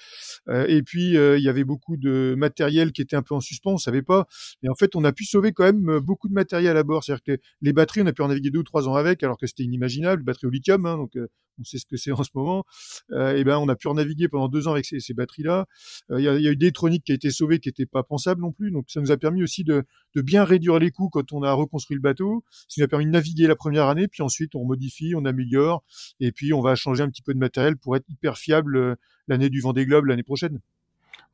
Euh, 0.49 0.65
et 0.67 0.83
puis 0.83 1.15
il 1.15 1.41
y 1.41 1.49
avait 1.49 1.63
beaucoup 1.63 1.97
de 1.97 2.35
matériel 2.37 2.91
qui 2.91 3.01
était 3.01 3.15
un 3.15 3.21
peu 3.21 3.35
en 3.35 3.39
suspens, 3.39 3.73
on 3.73 3.77
savait 3.77 4.01
pas. 4.01 4.27
Et 4.63 4.69
en 4.69 4.75
fait, 4.75 4.95
on 4.95 5.03
a 5.03 5.11
pu 5.11 5.25
sauver 5.25 5.51
quand 5.51 5.63
même 5.63 5.99
beaucoup 5.99 6.27
de 6.27 6.33
matériel 6.33 6.77
à 6.77 6.83
bord. 6.83 7.03
C'est-à-dire 7.03 7.23
que 7.23 7.37
les 7.61 7.73
batteries, 7.73 8.01
on 8.01 8.07
a 8.07 8.13
pu 8.13 8.21
en 8.21 8.27
naviguer 8.27 8.51
deux 8.51 8.59
ou 8.59 8.63
trois 8.63 8.87
ans 8.87 8.95
avec, 8.95 9.23
alors 9.23 9.37
que 9.37 9.47
c'était 9.47 9.63
inimaginable. 9.63 10.23
Batterie 10.23 10.47
au 10.47 10.49
lithium, 10.49 10.85
hein, 10.85 10.97
donc 10.97 11.17
on 11.57 11.63
sait 11.63 11.77
ce 11.77 11.85
que 11.85 11.97
c'est 11.97 12.11
en 12.11 12.23
ce 12.23 12.29
moment. 12.33 12.65
et 13.11 13.43
ben, 13.43 13.57
on 13.57 13.69
a 13.69 13.75
pu 13.75 13.87
en 13.87 13.95
naviguer 13.95 14.27
pendant 14.27 14.49
deux 14.49 14.67
ans 14.67 14.71
avec 14.73 14.85
ces, 14.85 15.13
batteries-là. 15.13 15.65
Il 16.09 16.19
y, 16.19 16.23
y 16.23 16.27
a 16.27 16.51
eu 16.51 16.57
des 16.57 16.71
qui 16.99 17.11
a 17.11 17.15
été 17.15 17.31
sauvé, 17.31 17.59
qui 17.59 17.69
n'était 17.69 17.85
pas 17.85 18.03
pensable 18.03 18.41
non 18.41 18.51
plus. 18.51 18.71
Donc 18.71 18.85
ça 18.89 19.01
nous 19.01 19.11
a 19.11 19.17
permis 19.17 19.43
aussi 19.43 19.63
de, 19.63 19.85
bien 20.15 20.43
réduire 20.43 20.79
les 20.79 20.91
coûts 20.91 21.09
quand 21.09 21.33
on 21.33 21.43
a 21.43 21.51
reconstruit 21.53 21.95
le 21.95 22.01
bateau. 22.01 22.43
Ça 22.51 22.79
nous 22.79 22.83
a 22.83 22.87
permis 22.87 23.05
de 23.05 23.11
naviguer 23.11 23.47
la 23.47 23.55
première 23.55 23.87
année, 23.87 24.07
puis 24.07 24.23
ensuite 24.23 24.55
on 24.55 24.65
modifie, 24.65 25.13
on 25.15 25.25
améliore, 25.25 25.83
et 26.19 26.31
puis 26.31 26.53
on 26.53 26.61
va 26.61 26.75
changer 26.75 27.03
un 27.03 27.09
petit 27.09 27.21
peu 27.21 27.33
de 27.33 27.39
matériel 27.39 27.77
pour 27.77 27.95
être 27.95 28.05
hyper 28.09 28.37
fiable 28.37 28.77
euh, 28.77 28.95
l'année 29.27 29.49
du 29.49 29.61
Vendée 29.61 29.85
Globe 29.85 30.05
l'année 30.05 30.23
prochaine. 30.23 30.59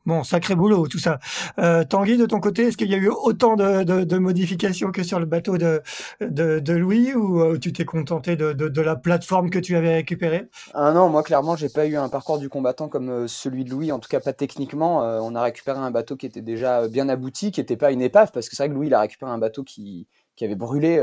Bon, 0.05 0.23
sacré 0.23 0.55
boulot, 0.55 0.87
tout 0.87 0.97
ça. 0.97 1.19
Euh, 1.59 1.83
Tanguy, 1.83 2.17
de 2.17 2.25
ton 2.25 2.39
côté, 2.39 2.63
est-ce 2.63 2.77
qu'il 2.77 2.89
y 2.89 2.95
a 2.95 2.97
eu 2.97 3.09
autant 3.09 3.55
de, 3.55 3.83
de, 3.83 4.03
de, 4.03 4.17
modifications 4.17 4.91
que 4.91 5.03
sur 5.03 5.19
le 5.19 5.27
bateau 5.27 5.59
de, 5.59 5.81
de 6.19 6.73
Louis 6.73 7.13
ou 7.13 7.39
euh, 7.41 7.59
tu 7.59 7.71
t'es 7.71 7.85
contenté 7.85 8.35
de, 8.35 8.81
la 8.81 8.95
plateforme 8.95 9.51
que 9.51 9.59
tu 9.59 9.75
avais 9.75 9.93
récupérée? 9.93 10.47
Ah 10.73 10.91
non, 10.91 11.09
moi 11.09 11.21
clairement, 11.21 11.55
j'ai 11.55 11.69
pas 11.69 11.85
eu 11.85 11.97
un 11.97 12.09
parcours 12.09 12.39
du 12.39 12.49
combattant 12.49 12.89
comme 12.89 13.09
euh, 13.09 13.27
celui 13.27 13.63
de 13.63 13.69
Louis, 13.69 13.91
en 13.91 13.99
tout 13.99 14.09
cas 14.09 14.19
pas 14.19 14.33
techniquement. 14.33 15.03
Euh, 15.03 15.19
on 15.21 15.35
a 15.35 15.43
récupéré 15.43 15.77
un 15.77 15.91
bateau 15.91 16.15
qui 16.15 16.25
était 16.25 16.41
déjà 16.41 16.87
bien 16.87 17.07
abouti, 17.07 17.51
qui 17.51 17.59
n'était 17.59 17.77
pas 17.77 17.91
une 17.91 18.01
épave, 18.01 18.31
parce 18.31 18.49
que 18.49 18.55
c'est 18.55 18.63
vrai 18.63 18.69
que 18.69 18.73
Louis 18.73 18.87
il 18.87 18.93
a 18.95 19.01
récupéré 19.01 19.31
un 19.31 19.37
bateau 19.37 19.63
qui, 19.63 20.07
qui 20.35 20.45
avait 20.45 20.55
brûlé 20.55 20.99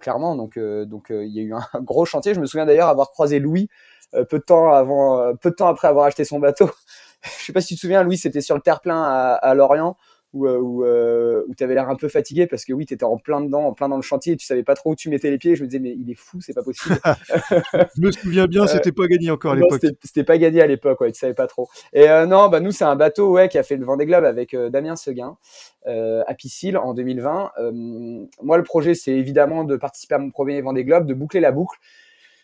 clairement, 0.00 0.34
donc 0.34 0.58
donc 0.58 1.06
il 1.10 1.28
y 1.28 1.38
a 1.38 1.42
eu 1.42 1.54
un 1.54 1.62
gros 1.82 2.04
chantier. 2.04 2.34
Je 2.34 2.40
me 2.40 2.46
souviens 2.46 2.66
d'ailleurs 2.66 2.88
avoir 2.88 3.10
croisé 3.10 3.38
Louis 3.38 3.68
peu 4.12 4.38
de 4.38 4.44
temps 4.44 4.72
avant, 4.72 5.36
peu 5.36 5.50
de 5.50 5.54
temps 5.54 5.68
après 5.68 5.86
avoir 5.86 6.06
acheté 6.06 6.24
son 6.24 6.40
bateau 6.40 6.68
je 7.22 7.44
sais 7.44 7.52
pas 7.52 7.60
si 7.60 7.68
tu 7.68 7.74
te 7.76 7.80
souviens, 7.80 8.02
Louis, 8.02 8.18
c'était 8.18 8.40
sur 8.40 8.54
le 8.54 8.60
terre-plein 8.60 9.02
à, 9.02 9.34
à, 9.34 9.54
Lorient 9.54 9.96
où, 10.32 10.46
euh, 10.46 10.58
où, 10.58 10.84
euh, 10.84 11.44
où 11.48 11.54
tu 11.54 11.64
avais 11.64 11.74
l'air 11.74 11.88
un 11.88 11.96
peu 11.96 12.08
fatigué 12.08 12.46
parce 12.46 12.64
que 12.64 12.72
oui, 12.72 12.86
tu 12.86 12.94
étais 12.94 13.04
en 13.04 13.18
plein 13.18 13.40
dedans, 13.40 13.64
en 13.64 13.72
plein 13.72 13.88
dans 13.88 13.96
le 13.96 14.02
chantier 14.02 14.34
et 14.34 14.36
tu 14.36 14.46
savais 14.46 14.62
pas 14.62 14.74
trop 14.74 14.92
où 14.92 14.96
tu 14.96 15.08
mettais 15.08 15.30
les 15.30 15.38
pieds. 15.38 15.56
Je 15.56 15.62
me 15.62 15.68
disais, 15.68 15.80
mais 15.80 15.96
il 15.98 16.10
est 16.10 16.14
fou, 16.14 16.40
c'est 16.40 16.54
pas 16.54 16.62
possible. 16.62 16.98
je 17.96 18.00
me 18.00 18.10
souviens 18.12 18.46
bien, 18.46 18.66
c'était 18.66 18.92
pas 18.92 19.06
gagné 19.06 19.30
encore 19.30 19.52
à 19.52 19.56
l'époque. 19.56 19.80
C'était 20.02 20.24
pas 20.24 20.38
gagné 20.38 20.62
à 20.62 20.66
l'époque, 20.66 21.00
ouais, 21.00 21.12
tu 21.12 21.18
savais 21.18 21.34
pas 21.34 21.46
trop. 21.46 21.68
Et 21.92 22.08
euh, 22.08 22.26
non, 22.26 22.48
bah 22.48 22.60
nous, 22.60 22.72
c'est 22.72 22.84
un 22.84 22.96
bateau 22.96 23.32
ouais, 23.32 23.48
qui 23.48 23.58
a 23.58 23.62
fait 23.62 23.76
le 23.76 23.84
Vendée 23.84 24.06
Globe 24.06 24.24
avec 24.24 24.54
euh, 24.54 24.70
Damien 24.70 24.96
Seguin 24.96 25.36
euh, 25.86 26.22
à 26.26 26.34
Piscille 26.34 26.76
en 26.76 26.94
2020. 26.94 27.52
moi, 28.42 28.56
le 28.56 28.62
projet, 28.62 28.94
c'est 28.94 29.12
évidemment 29.12 29.64
de 29.64 29.76
participer 29.76 30.14
à 30.14 30.18
mon 30.18 30.30
premier 30.30 30.60
Vendée 30.60 30.84
Globe, 30.84 31.06
de 31.06 31.14
boucler 31.14 31.40
la 31.40 31.52
boucle 31.52 31.78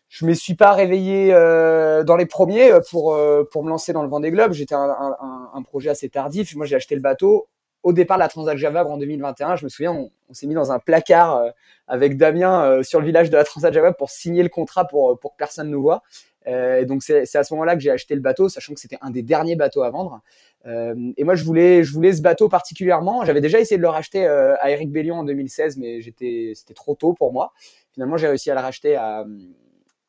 je 0.08 0.24
me 0.24 0.34
suis 0.34 0.54
pas 0.54 0.72
réveillé 0.72 1.30
euh, 1.32 2.04
dans 2.04 2.16
les 2.16 2.26
premiers 2.26 2.70
euh, 2.72 2.80
pour 2.90 3.14
euh, 3.14 3.44
pour 3.50 3.64
me 3.64 3.68
lancer 3.70 3.92
dans 3.92 4.02
le 4.02 4.08
Vendée 4.08 4.30
Globe. 4.30 4.52
J'étais 4.52 4.74
un, 4.74 4.88
un, 4.88 5.50
un, 5.52 5.62
projet 5.62 5.90
assez 5.90 6.08
tardif. 6.08 6.54
Moi, 6.54 6.66
j'ai 6.66 6.76
acheté 6.76 6.94
le 6.94 7.00
bateau 7.00 7.48
au 7.82 7.92
départ 7.92 8.16
de 8.16 8.22
la 8.22 8.28
Transat 8.28 8.56
Java 8.56 8.86
en 8.86 8.98
2021. 8.98 9.56
Je 9.56 9.64
me 9.64 9.68
souviens, 9.68 9.92
on, 9.92 10.10
s'est 10.32 10.46
mis 10.46 10.54
dans 10.54 10.72
un 10.72 10.78
placard 10.78 11.42
avec 11.86 12.16
Damien 12.16 12.82
sur 12.82 13.00
le 13.00 13.06
village 13.06 13.30
de 13.30 13.36
la 13.36 13.44
Transat 13.44 13.72
Java 13.72 13.92
pour 13.92 14.10
signer 14.10 14.42
le 14.42 14.48
contrat 14.48 14.86
pour 14.86 15.18
pour 15.18 15.32
que 15.32 15.36
personne 15.36 15.70
nous 15.70 15.82
voit. 15.82 16.02
et 16.46 16.84
donc 16.84 17.02
c'est 17.02 17.36
à 17.36 17.44
ce 17.44 17.54
moment-là 17.54 17.74
que 17.74 17.80
j'ai 17.80 17.92
acheté 17.92 18.16
le 18.16 18.20
bateau, 18.20 18.48
sachant 18.48 18.74
que 18.74 18.80
c'était 18.80 18.98
un 19.02 19.10
des 19.10 19.22
derniers 19.22 19.54
bateaux 19.54 19.82
à 19.82 19.90
vendre. 19.90 20.20
et 20.64 21.22
moi, 21.22 21.36
je 21.36 21.44
voulais 21.44 21.84
je 21.84 21.92
voulais 21.92 22.12
ce 22.12 22.22
bateau 22.22 22.48
particulièrement. 22.48 23.24
J'avais 23.24 23.40
déjà 23.40 23.60
essayé 23.60 23.76
de 23.76 23.82
le 23.82 23.88
racheter 23.88 24.26
à 24.26 24.70
Eric 24.70 24.90
Bellion 24.90 25.18
en 25.18 25.24
2016, 25.24 25.76
mais 25.76 26.00
j'étais 26.00 26.52
c'était 26.56 26.74
trop 26.74 26.96
tôt 26.96 27.12
pour 27.12 27.32
moi. 27.32 27.52
Finalement, 27.92 28.16
j'ai 28.16 28.26
réussi 28.26 28.50
à 28.50 28.54
le 28.54 28.60
racheter 28.60 28.96
à 28.96 29.24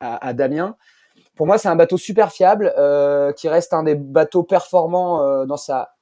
à, 0.00 0.32
Damien. 0.32 0.76
Pour 1.34 1.46
moi, 1.46 1.58
c'est 1.58 1.68
un 1.68 1.76
bateau 1.76 1.96
super 1.96 2.32
fiable 2.32 2.72
euh, 2.78 3.32
qui 3.32 3.48
reste 3.48 3.72
un 3.72 3.82
des 3.82 3.94
bateaux 3.94 4.42
performants 4.42 5.22
euh, 5.22 5.44
dans 5.46 5.56
sa 5.56 5.94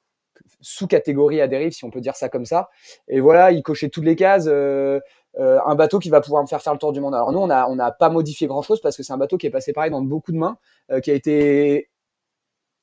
sous-catégorie 0.61 1.41
à 1.41 1.49
dérive, 1.49 1.73
si 1.73 1.85
on 1.85 1.91
peut 1.91 2.01
dire 2.01 2.17
ça 2.17 2.29
comme 2.29 2.45
ça. 2.45 2.69
Et 3.09 3.21
voilà, 3.21 3.53
il 3.53 3.63
cochait 3.63 3.89
toutes 3.89 4.05
les 4.05 4.17
cases. 4.17 4.47
Euh, 4.47 5.01
un 5.39 5.75
bateau 5.75 5.99
qui 5.99 6.09
va 6.09 6.23
pouvoir 6.23 6.43
me 6.43 6.49
faire 6.49 6.63
faire 6.63 6.73
le 6.73 6.79
tour 6.79 6.93
du 6.93 7.01
monde. 7.01 7.15
Alors 7.15 7.33
nous, 7.33 7.39
on 7.39 7.47
n'a 7.47 7.93
pas 7.93 8.09
modifié 8.09 8.47
grand-chose 8.47 8.81
parce 8.81 8.97
que 8.97 9.03
c'est 9.03 9.13
un 9.13 9.19
bateau 9.19 9.37
qui 9.37 9.47
est 9.47 9.51
passé 9.51 9.75
pareil 9.75 9.91
dans 9.91 10.01
beaucoup 10.01 10.33
de 10.33 10.39
mains, 10.39 10.57
qui 11.03 11.11
a 11.11 11.15
été 11.15 11.91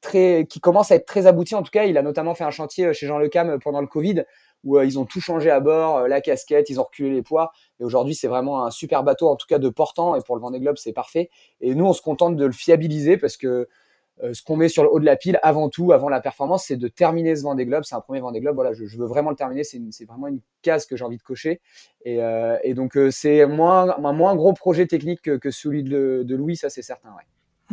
très, 0.02 0.46
qui 0.48 0.60
commence 0.60 0.92
à 0.92 0.96
être 0.96 1.06
très 1.06 1.26
abouti. 1.26 1.56
En 1.56 1.64
tout 1.64 1.72
cas, 1.72 1.86
il 1.86 1.98
a 1.98 2.04
notamment 2.04 2.36
fait 2.36 2.44
un 2.44 2.52
chantier 2.52 2.94
chez 2.94 3.08
Jean 3.08 3.18
Le 3.18 3.28
Cam 3.28 3.58
pendant 3.60 3.82
le 3.82 3.88
Covid 3.88 4.24
où 4.64 4.80
ils 4.80 4.98
ont 4.98 5.06
tout 5.06 5.22
changé 5.22 5.50
à 5.50 5.60
bord, 5.60 6.08
la 6.08 6.22
casquette, 6.22 6.70
ils 6.70 6.80
ont 6.80 6.84
reculé 6.84 7.10
les 7.10 7.22
poids. 7.22 7.52
Et 7.80 7.84
aujourd'hui, 7.84 8.16
c'est 8.16 8.28
vraiment 8.28 8.66
un 8.66 8.72
super 8.72 9.04
bateau, 9.04 9.28
en 9.30 9.36
tout 9.36 9.48
cas 9.48 9.60
de 9.60 9.70
portant. 9.70 10.16
Et 10.16 10.22
pour 10.22 10.36
le 10.36 10.42
Vendée 10.42 10.60
Globe, 10.60 10.78
c'est 10.78 10.94
parfait. 10.94 11.30
Et 11.62 11.76
nous, 11.76 11.86
on 11.86 11.94
se 11.94 12.02
contente 12.02 12.36
de 12.36 12.46
le 12.46 12.52
fiabiliser 12.52 13.18
parce 13.18 13.38
que 13.38 13.68
euh, 14.22 14.34
ce 14.34 14.44
qu'on 14.44 14.56
met 14.56 14.70
sur 14.70 14.84
le 14.84 14.92
haut 14.92 15.00
de 15.00 15.06
la 15.06 15.16
pile, 15.16 15.40
avant 15.42 15.70
tout, 15.70 15.92
avant 15.92 16.08
la 16.08 16.22
performance, 16.22 16.66
c'est 16.68 16.78
de 16.78 16.88
terminer 16.88 17.36
ce 17.36 17.44
Vendée 17.44 17.66
Globe. 17.66 17.84
C'est 17.84 17.96
un 17.96 18.02
premier 18.02 18.20
Vendée 18.20 18.40
Globe. 18.42 18.56
Voilà, 18.56 18.74
je, 18.74 18.86
veux 18.98 19.08
vraiment 19.08 19.32
le 19.32 19.36
terminer. 19.36 19.64
C'est 19.64 20.06
vraiment 20.06 20.28
une 20.28 20.40
case 20.62 20.86
que 20.86 20.96
j'ai 20.96 21.04
envie 21.04 21.18
de 21.18 21.24
cocher. 21.24 21.62
Et, 22.06 22.22
euh, 22.22 22.58
donc, 22.74 22.96
euh, 22.96 23.10
c'est 23.12 23.46
moins, 23.46 23.98
un 23.98 24.14
moins 24.14 24.36
gros 24.36 24.54
projet 24.54 24.86
technique 24.86 25.22
que, 25.22 25.52
celui 25.52 25.84
de, 25.84 26.24
de 26.26 26.36
Louis, 26.36 26.56
ça 26.56 26.70
c'est 26.70 26.82
certain. 26.82 27.10
Ouais. 27.10 27.24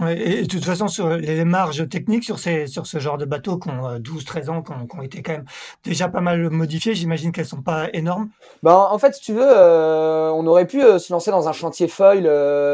Et 0.08 0.42
de 0.42 0.46
toute 0.46 0.64
façon, 0.64 0.88
sur 0.88 1.08
les 1.10 1.44
marges 1.44 1.88
techniques 1.88 2.24
sur, 2.24 2.38
ces, 2.38 2.66
sur 2.66 2.86
ce 2.86 2.98
genre 2.98 3.18
de 3.18 3.24
bateaux 3.24 3.58
qui 3.58 3.68
ont 3.68 3.98
12-13 3.98 4.50
ans, 4.50 4.62
qui 4.62 4.72
ont, 4.72 5.02
été 5.02 5.22
quand 5.22 5.32
même 5.32 5.44
déjà 5.84 6.08
pas 6.08 6.20
mal 6.20 6.50
modifiés, 6.50 6.94
j'imagine 6.94 7.32
qu'elles 7.32 7.46
sont 7.46 7.62
pas 7.62 7.88
énormes. 7.92 8.28
Ben, 8.62 8.74
en 8.74 8.98
fait, 8.98 9.14
si 9.14 9.20
tu 9.22 9.32
veux, 9.32 9.50
on 9.50 10.46
aurait 10.46 10.66
pu 10.66 10.80
se 10.80 11.12
lancer 11.12 11.30
dans 11.30 11.48
un 11.48 11.52
chantier 11.52 11.88
foil, 11.88 12.22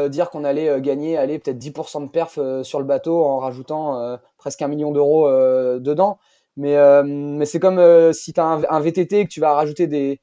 dire 0.09 0.29
qu'on 0.29 0.43
allait 0.43 0.79
gagner 0.81 1.17
aller 1.17 1.39
peut-être 1.39 1.59
10% 1.59 2.03
de 2.05 2.09
perf 2.09 2.39
sur 2.63 2.79
le 2.79 2.85
bateau 2.85 3.23
en 3.23 3.39
rajoutant 3.39 4.17
presque 4.37 4.61
un 4.61 4.67
million 4.67 4.91
d'euros 4.91 5.29
dedans. 5.79 6.19
Mais, 6.55 6.75
mais 7.03 7.45
c'est 7.45 7.59
comme 7.59 8.13
si 8.13 8.33
tu 8.33 8.39
as 8.39 8.45
un, 8.45 8.61
un, 8.69 8.79
VTT 8.79 9.19
et 9.19 9.25
que 9.25 9.31
tu 9.31 9.39
vas 9.39 9.53
rajouter 9.53 9.87
des, 9.87 10.19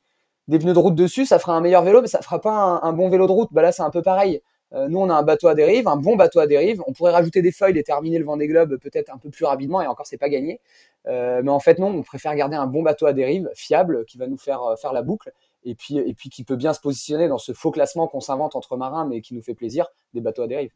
des 0.48 0.58
pneus 0.58 0.74
de 0.74 0.78
route 0.78 0.94
dessus, 0.94 1.26
ça 1.26 1.38
fera 1.38 1.54
un 1.56 1.60
meilleur 1.60 1.82
vélo, 1.82 2.02
mais 2.02 2.08
ça 2.08 2.20
fera 2.20 2.40
pas 2.40 2.80
un, 2.82 2.92
bon 2.92 3.08
vélo 3.08 3.26
de 3.26 3.32
route. 3.32 3.48
Bah 3.52 3.62
là, 3.62 3.72
c'est 3.72 3.82
un 3.82 3.90
peu 3.90 4.02
pareil. 4.02 4.42
Euh, 4.74 4.88
nous, 4.88 4.98
on 4.98 5.08
a 5.08 5.14
un 5.14 5.22
bateau 5.22 5.48
à 5.48 5.54
dérive, 5.54 5.86
un 5.88 5.96
bon 5.96 6.16
bateau 6.16 6.40
à 6.40 6.46
dérive. 6.46 6.82
On 6.86 6.92
pourrait 6.92 7.12
rajouter 7.12 7.42
des 7.42 7.52
feuilles 7.52 7.78
et 7.78 7.82
terminer 7.82 8.18
le 8.18 8.24
Vendée 8.24 8.48
Globe 8.48 8.76
peut-être 8.78 9.12
un 9.12 9.18
peu 9.18 9.30
plus 9.30 9.44
rapidement, 9.44 9.80
et 9.80 9.86
encore, 9.86 10.06
c'est 10.06 10.18
pas 10.18 10.28
gagné. 10.28 10.60
Euh, 11.06 11.42
mais 11.44 11.50
en 11.50 11.60
fait, 11.60 11.78
non, 11.78 11.88
on 11.88 12.02
préfère 12.02 12.34
garder 12.34 12.56
un 12.56 12.66
bon 12.66 12.82
bateau 12.82 13.06
à 13.06 13.12
dérive, 13.12 13.48
fiable, 13.54 14.04
qui 14.06 14.18
va 14.18 14.26
nous 14.26 14.36
faire 14.36 14.62
euh, 14.62 14.76
faire 14.76 14.92
la 14.92 15.02
boucle, 15.02 15.32
et 15.64 15.74
puis, 15.74 15.98
et 15.98 16.14
puis 16.14 16.28
qui 16.28 16.44
peut 16.44 16.56
bien 16.56 16.72
se 16.72 16.80
positionner 16.80 17.28
dans 17.28 17.38
ce 17.38 17.52
faux 17.52 17.70
classement 17.70 18.08
qu'on 18.08 18.20
s'invente 18.20 18.56
entre 18.56 18.76
marins, 18.76 19.06
mais 19.06 19.20
qui 19.20 19.34
nous 19.34 19.42
fait 19.42 19.54
plaisir, 19.54 19.86
des 20.12 20.20
bateaux 20.20 20.42
à 20.42 20.46
dérive. 20.48 20.70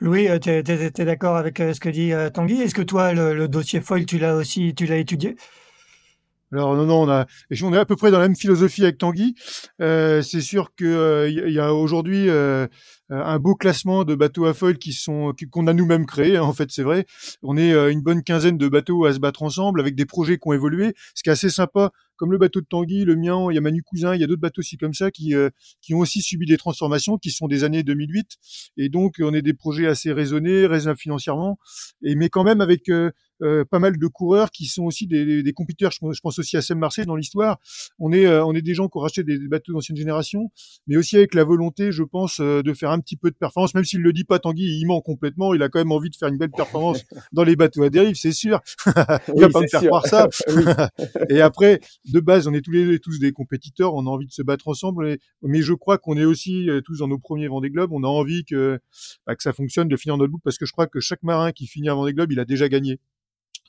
Louis, 0.00 0.28
tu 0.40 0.50
es, 0.50 0.62
d'accord 1.04 1.36
avec 1.36 1.58
ce 1.58 1.78
que 1.78 1.88
dit 1.88 2.12
Tanguy? 2.34 2.60
Est-ce 2.60 2.74
que 2.74 2.82
toi, 2.82 3.12
le, 3.12 3.34
le 3.34 3.46
dossier 3.46 3.80
foil, 3.80 4.04
tu 4.04 4.18
l'as 4.18 4.34
aussi 4.34 4.74
tu 4.74 4.86
l'as 4.86 4.96
étudié? 4.96 5.36
Alors 6.52 6.76
non, 6.76 6.84
non, 6.84 7.02
on 7.02 7.08
a, 7.08 7.26
on 7.62 7.72
est 7.72 7.78
à 7.78 7.86
peu 7.86 7.96
près 7.96 8.10
dans 8.10 8.18
la 8.18 8.28
même 8.28 8.36
philosophie 8.36 8.82
avec 8.82 8.98
Tanguy. 8.98 9.34
Euh, 9.80 10.20
c'est 10.20 10.42
sûr 10.42 10.74
que 10.76 10.84
euh, 10.84 11.28
il 11.30 11.52
y 11.52 11.58
a 11.58 11.72
aujourd'hui 11.72 12.28
euh, 12.28 12.66
un 13.12 13.38
beau 13.38 13.54
classement 13.54 14.04
de 14.04 14.14
bateaux 14.14 14.46
à 14.46 14.54
foil 14.54 14.78
qui 14.78 14.92
sont 14.92 15.32
qu'on 15.50 15.66
a 15.66 15.72
nous-mêmes 15.72 16.06
créés. 16.06 16.36
Hein, 16.36 16.42
en 16.42 16.52
fait, 16.52 16.70
c'est 16.70 16.82
vrai. 16.82 17.06
On 17.42 17.56
est 17.56 17.72
une 17.90 18.00
bonne 18.00 18.22
quinzaine 18.22 18.58
de 18.58 18.68
bateaux 18.68 19.04
à 19.04 19.12
se 19.12 19.18
battre 19.18 19.42
ensemble 19.42 19.80
avec 19.80 19.94
des 19.94 20.06
projets 20.06 20.38
qui 20.38 20.48
ont 20.48 20.52
évolué. 20.52 20.94
Ce 21.14 21.22
qui 21.22 21.28
est 21.28 21.32
assez 21.32 21.50
sympa, 21.50 21.90
comme 22.16 22.32
le 22.32 22.38
bateau 22.38 22.60
de 22.60 22.66
Tanguy, 22.66 23.04
le 23.04 23.16
mien, 23.16 23.48
il 23.50 23.54
y 23.54 23.58
a 23.58 23.60
Manu 23.60 23.82
Cousin, 23.82 24.14
il 24.14 24.20
y 24.20 24.24
a 24.24 24.26
d'autres 24.26 24.40
bateaux 24.40 24.60
aussi 24.60 24.76
comme 24.76 24.94
ça 24.94 25.10
qui 25.10 25.34
qui 25.80 25.94
ont 25.94 25.98
aussi 25.98 26.22
subi 26.22 26.46
des 26.46 26.56
transformations, 26.56 27.18
qui 27.18 27.30
sont 27.30 27.48
des 27.48 27.64
années 27.64 27.82
2008. 27.82 28.36
Et 28.76 28.88
donc, 28.88 29.16
on 29.20 29.34
est 29.34 29.42
des 29.42 29.54
projets 29.54 29.86
assez 29.86 30.12
raisonnés, 30.12 30.66
raisonnables 30.66 31.00
financièrement, 31.00 31.58
et 32.02 32.14
mais 32.14 32.28
quand 32.28 32.44
même 32.44 32.60
avec 32.60 32.88
euh, 33.42 33.64
pas 33.64 33.80
mal 33.80 33.98
de 33.98 34.06
coureurs 34.06 34.52
qui 34.52 34.66
sont 34.66 34.84
aussi 34.84 35.08
des, 35.08 35.42
des, 35.42 35.52
compétiteurs. 35.52 35.90
Je, 35.90 36.20
pense 36.20 36.38
aussi 36.38 36.56
à 36.56 36.62
Sam 36.62 36.78
Marseille 36.78 37.06
dans 37.06 37.16
l'histoire. 37.16 37.58
On 37.98 38.12
est, 38.12 38.24
euh, 38.26 38.44
on 38.44 38.54
est 38.54 38.62
des 38.62 38.74
gens 38.74 38.88
qui 38.88 38.98
ont 38.98 39.00
racheté 39.00 39.24
des, 39.24 39.36
bateaux 39.48 39.72
d'ancienne 39.72 39.96
génération, 39.96 40.52
mais 40.86 40.96
aussi 40.96 41.16
avec 41.16 41.34
la 41.34 41.42
volonté, 41.42 41.90
je 41.90 42.04
pense, 42.04 42.38
euh, 42.38 42.62
de 42.62 42.72
faire 42.72 42.90
un 42.92 43.00
petit 43.02 43.16
peu 43.16 43.30
de 43.30 43.36
performance. 43.36 43.74
Même 43.74 43.84
s'il 43.84 44.00
le 44.00 44.12
dit 44.12 44.24
pas, 44.24 44.38
Tanguy, 44.38 44.64
il 44.64 44.86
ment 44.86 45.00
complètement. 45.02 45.52
Il 45.54 45.62
a 45.62 45.68
quand 45.68 45.78
même 45.78 45.92
envie 45.92 46.08
de 46.08 46.16
faire 46.16 46.28
une 46.28 46.38
belle 46.38 46.50
performance 46.50 47.02
dans 47.32 47.44
les 47.44 47.56
bateaux 47.56 47.82
à 47.82 47.90
dérive, 47.90 48.14
c'est 48.14 48.32
sûr. 48.32 48.60
il 48.86 49.40
va 49.40 49.50
pas 49.50 49.60
me 49.60 49.66
faire 49.66 49.82
croire 49.82 50.06
ça. 50.06 50.28
et 51.28 51.40
après, 51.40 51.80
de 52.10 52.20
base, 52.20 52.48
on 52.48 52.54
est 52.54 52.62
tous 52.62 52.70
les 52.70 52.98
tous 52.98 53.18
des 53.18 53.32
compétiteurs. 53.32 53.94
On 53.94 54.06
a 54.06 54.10
envie 54.10 54.26
de 54.26 54.32
se 54.32 54.42
battre 54.42 54.68
ensemble. 54.68 55.18
Mais, 55.42 55.62
je 55.62 55.74
crois 55.74 55.98
qu'on 55.98 56.16
est 56.16 56.24
aussi 56.24 56.68
tous 56.84 56.98
dans 56.98 57.08
nos 57.08 57.18
premiers 57.18 57.48
Vendée 57.48 57.70
Globe. 57.70 57.92
On 57.92 58.02
a 58.02 58.08
envie 58.08 58.44
que, 58.44 58.80
bah, 59.26 59.36
que 59.36 59.42
ça 59.42 59.52
fonctionne, 59.52 59.88
de 59.88 59.96
finir 59.96 60.16
notre 60.16 60.32
boucle, 60.32 60.42
parce 60.44 60.58
que 60.58 60.66
je 60.66 60.72
crois 60.72 60.86
que 60.86 61.00
chaque 61.00 61.22
marin 61.22 61.52
qui 61.52 61.66
finit 61.66 61.88
un 61.88 61.94
Vendée 61.94 62.14
Globe, 62.14 62.32
il 62.32 62.40
a 62.40 62.44
déjà 62.44 62.68
gagné 62.68 62.98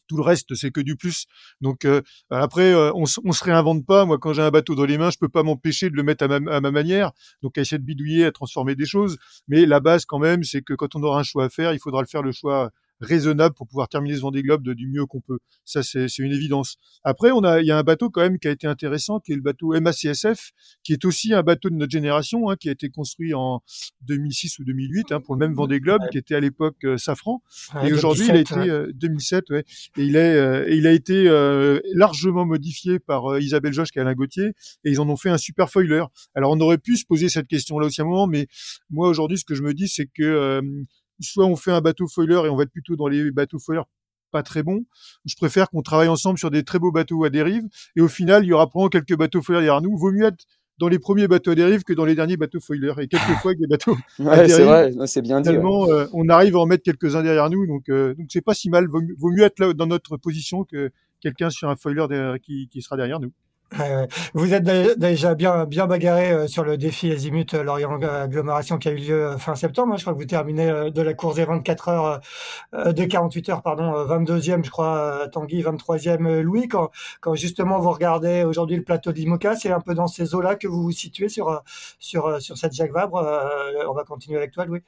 tout 0.08 0.18
le 0.18 0.24
reste 0.24 0.56
c'est 0.56 0.72
que 0.72 0.82
du 0.82 0.96
plus. 0.96 1.26
Donc 1.62 1.86
euh, 1.86 2.02
après, 2.30 2.74
euh, 2.74 2.92
on, 2.96 3.04
on 3.24 3.32
se 3.32 3.44
réinvente 3.44 3.86
pas. 3.86 4.06
Moi, 4.06 4.18
quand 4.18 4.34
j'ai 4.34 4.42
un 4.42 4.52
bateau 4.52 4.76
dans 4.76 4.86
les 4.86 4.98
mains, 4.98 5.10
je 5.10 5.18
peux 5.18 5.30
pas 5.30 5.44
m'empêcher 5.44 5.90
de 5.90 5.96
le 5.96 6.04
mettre 6.04 6.24
à 6.26 6.28
ma, 6.28 6.56
à 6.56 6.62
ma, 6.62 6.72
manière. 6.72 7.12
Donc 7.42 7.58
à 7.58 7.62
essayer 7.62 7.80
de 7.80 7.84
bidouiller, 7.86 8.26
à 8.26 8.32
transformer 8.32 8.76
des 8.76 8.86
choses. 8.86 9.18
Mais 9.48 9.66
la 9.66 9.80
base 9.80 10.06
quand 10.06 10.20
même, 10.20 10.44
c'est 10.44 10.62
que 10.62 10.74
quand 10.74 10.96
on 10.96 11.04
aura 11.04 11.20
un 11.20 11.24
choix 11.24 11.46
à 11.46 11.50
faire, 11.50 11.74
il 11.74 11.80
faudra 11.80 12.02
le 12.02 12.08
faire 12.08 12.22
le 12.24 12.32
choix 12.32 12.72
raisonnable 13.02 13.56
pour 13.56 13.68
pouvoir 13.68 13.88
terminer 13.88 14.16
ce 14.16 14.22
Vendée 14.22 14.44
Globe 14.44 14.64
de, 14.64 14.74
du 14.74 14.88
mieux 14.88 15.06
qu'on 15.06 15.22
peut. 15.22 15.40
Ça, 15.66 15.84
c'est 15.84 16.08
une 16.20 16.32
évidence. 16.32 16.78
Après, 17.04 17.32
on 17.32 17.44
a, 17.44 17.62
il 17.62 17.68
y 17.68 17.72
a 17.72 17.78
un 17.78 17.84
bateau 17.84 18.10
quand 18.10 18.22
même 18.22 18.40
qui 18.40 18.48
a 18.48 18.52
été 18.52 18.68
intéressant, 18.68 19.20
qui 19.20 19.34
est 19.34 19.36
le 19.36 19.42
bateau 19.42 19.80
MACSF, 19.80 20.52
qui 20.84 20.94
est 20.94 21.06
aussi 21.06 21.34
un 21.34 21.44
bateau 21.44 21.70
de 21.70 21.76
notre 21.76 21.92
génération, 21.92 22.50
hein, 22.50 22.56
qui 22.56 22.70
a 22.70 22.72
été 22.72 22.90
construit 22.90 23.34
en 23.34 23.62
2006 24.02 24.60
ou 24.60 24.64
2008 24.64 25.12
hein, 25.12 25.22
pour 25.22 25.36
le 25.36 25.40
même 25.40 25.54
Vendée 25.54 25.80
Globe, 25.80 26.02
qui 26.12 26.18
était 26.18 26.36
à 26.36 26.40
l'époque 26.40 26.78
euh, 26.86 26.98
Safran. 26.98 27.42
et 27.84 27.94
aujourd'hui, 27.94 28.26
il 28.28 28.32
a 28.32 28.40
été 28.40 28.94
2007, 28.94 29.50
ouais, 29.50 29.66
et 29.98 30.04
il 30.04 30.16
est, 30.16 30.36
euh, 30.36 30.66
et 30.68 30.76
il 30.76 30.88
a 30.88 30.92
été 30.92 31.28
euh, 31.28 31.80
largement 31.94 32.46
modifié 32.46 33.00
par 33.00 33.40
Isabelle 33.40 33.74
Joche 33.74 33.90
et 33.96 34.00
Alain 34.00 34.14
Gauthier, 34.14 34.54
et 34.84 34.92
ils 34.92 35.00
en 35.00 35.10
ont 35.10 35.18
fait 35.18 35.30
un 35.30 35.38
super 35.38 35.70
foiler. 35.70 36.04
Alors, 36.36 36.52
on 36.52 36.60
aurait 36.60 36.78
pu 36.78 36.98
se 36.98 37.06
poser 37.06 37.30
cette 37.30 37.48
question-là 37.48 37.88
aussi 37.88 38.02
à 38.02 38.04
un 38.04 38.08
moment, 38.08 38.28
mais 38.28 38.48
moi 38.90 39.10
aujourd'hui, 39.10 39.38
ce 39.38 39.46
que 39.46 39.56
je 39.56 39.64
me 39.64 39.74
dis, 39.74 39.88
c'est 39.88 40.08
que 40.08 40.62
soit 41.20 41.46
on 41.46 41.56
fait 41.56 41.72
un 41.72 41.82
bateau 41.82 42.08
foiler 42.08 42.42
et 42.46 42.50
on 42.50 42.56
va 42.56 42.64
être 42.64 42.72
plutôt 42.72 42.96
dans 42.96 43.08
les 43.08 43.32
bateaux 43.32 43.60
foilers 43.60 43.84
pas 44.34 44.44
très 44.44 44.64
bons. 44.64 44.84
Je 45.26 45.36
préfère 45.36 45.70
qu'on 45.70 45.82
travaille 45.82 46.10
ensemble 46.10 46.38
sur 46.38 46.52
des 46.52 46.64
très 46.64 46.80
beaux 46.80 46.92
bateaux 46.92 47.24
à 47.24 47.30
dérive 47.30 47.64
et 47.96 48.02
au 48.02 48.10
final, 48.10 48.44
il 48.44 48.48
y 48.48 48.54
aura 48.54 48.68
probablement 48.68 48.90
quelques 48.90 49.18
bateaux 49.18 49.42
foilers 49.42 49.62
derrière 49.62 49.82
nous. 49.82 49.96
Vaut 49.96 50.12
mieux 50.12 50.26
être 50.26 50.44
dans 50.80 50.88
les 50.90 51.00
premiers 51.00 51.28
bateaux 51.28 51.52
à 51.52 51.56
dérive 51.56 51.84
que 51.84 51.94
dans 51.94 52.04
les 52.04 52.16
derniers 52.16 52.36
bateaux 52.36 52.60
foilers 52.60 53.00
et 53.00 53.08
quelquefois 53.08 53.52
avec 53.52 53.60
des 53.60 53.68
bateaux 53.68 53.96
ouais, 54.20 54.50
c'est 54.50 54.64
vrai, 54.64 54.92
c'est 55.06 55.22
bien 55.22 55.40
dit. 55.40 55.50
Euh, 55.50 56.08
on 56.14 56.28
arrive 56.28 56.56
à 56.58 56.60
en 56.60 56.66
mettre 56.66 56.84
quelques-uns 56.84 57.24
derrière 57.24 57.50
nous, 57.50 57.68
donc 57.68 57.88
euh, 57.90 58.16
donc 58.16 58.28
c'est 58.30 58.42
pas 58.42 58.56
si 58.56 58.70
mal. 58.70 58.88
Vaut, 58.88 59.30
mieux 59.30 59.44
être 59.44 59.60
là 59.60 59.74
dans 59.74 59.88
notre 59.88 60.18
position 60.18 60.66
que 60.66 60.92
quelqu'un 61.22 61.50
sur 61.50 61.70
un 61.70 61.76
foiler 61.76 62.06
qui, 62.42 62.68
qui 62.70 62.82
sera 62.82 62.98
derrière 62.98 63.20
nous. 63.20 63.32
Vous 64.34 64.54
êtes 64.54 64.64
déjà 64.64 65.36
bien, 65.36 65.66
bien 65.66 65.88
bagarré 65.88 66.32
euh, 66.32 66.48
sur 66.48 66.64
le 66.64 66.78
défi 66.78 67.12
Azimut 67.12 67.54
euh, 67.54 67.64
Lorient 67.64 68.00
Agglomération 68.02 68.78
qui 68.78 68.88
a 68.90 68.92
eu 68.92 68.98
lieu 68.98 69.26
euh, 69.26 69.38
fin 69.38 69.56
septembre. 69.56 69.94
Hein. 69.94 69.98
Je 69.98 70.04
crois 70.04 70.14
que 70.14 70.20
vous 70.20 70.26
terminez 70.26 70.92
de 70.92 71.02
la 71.02 71.14
course 71.14 71.36
des 71.36 71.46
24 71.46 71.90
heures, 71.90 72.22
de 72.74 73.04
48 73.04 73.50
heures, 73.50 73.62
pardon, 73.62 73.92
22e, 74.06 74.64
je 74.64 74.70
crois, 74.70 75.28
Tanguy, 75.32 75.62
23e, 75.62 76.42
Louis. 76.42 76.68
Quand, 76.68 76.92
quand 77.22 77.36
justement 77.36 77.80
vous 77.80 77.92
regardez 77.92 78.44
aujourd'hui 78.44 78.78
le 78.78 78.84
plateau 78.84 79.12
d'Imoca, 79.12 79.56
c'est 79.56 79.72
un 79.72 79.82
peu 79.82 79.94
dans 79.94 80.08
ces 80.08 80.36
eaux-là 80.36 80.56
que 80.56 80.68
vous 80.68 80.84
vous 80.84 80.92
situez 80.92 81.30
sur, 81.30 81.62
sur, 82.00 82.42
sur 82.42 82.58
cette 82.58 82.74
Jacques 82.74 82.94
Vabre. 82.94 83.24
On 83.88 83.94
va 83.94 84.04
continuer 84.04 84.38
avec 84.38 84.52
toi, 84.52 84.66
Louis. 84.66 84.82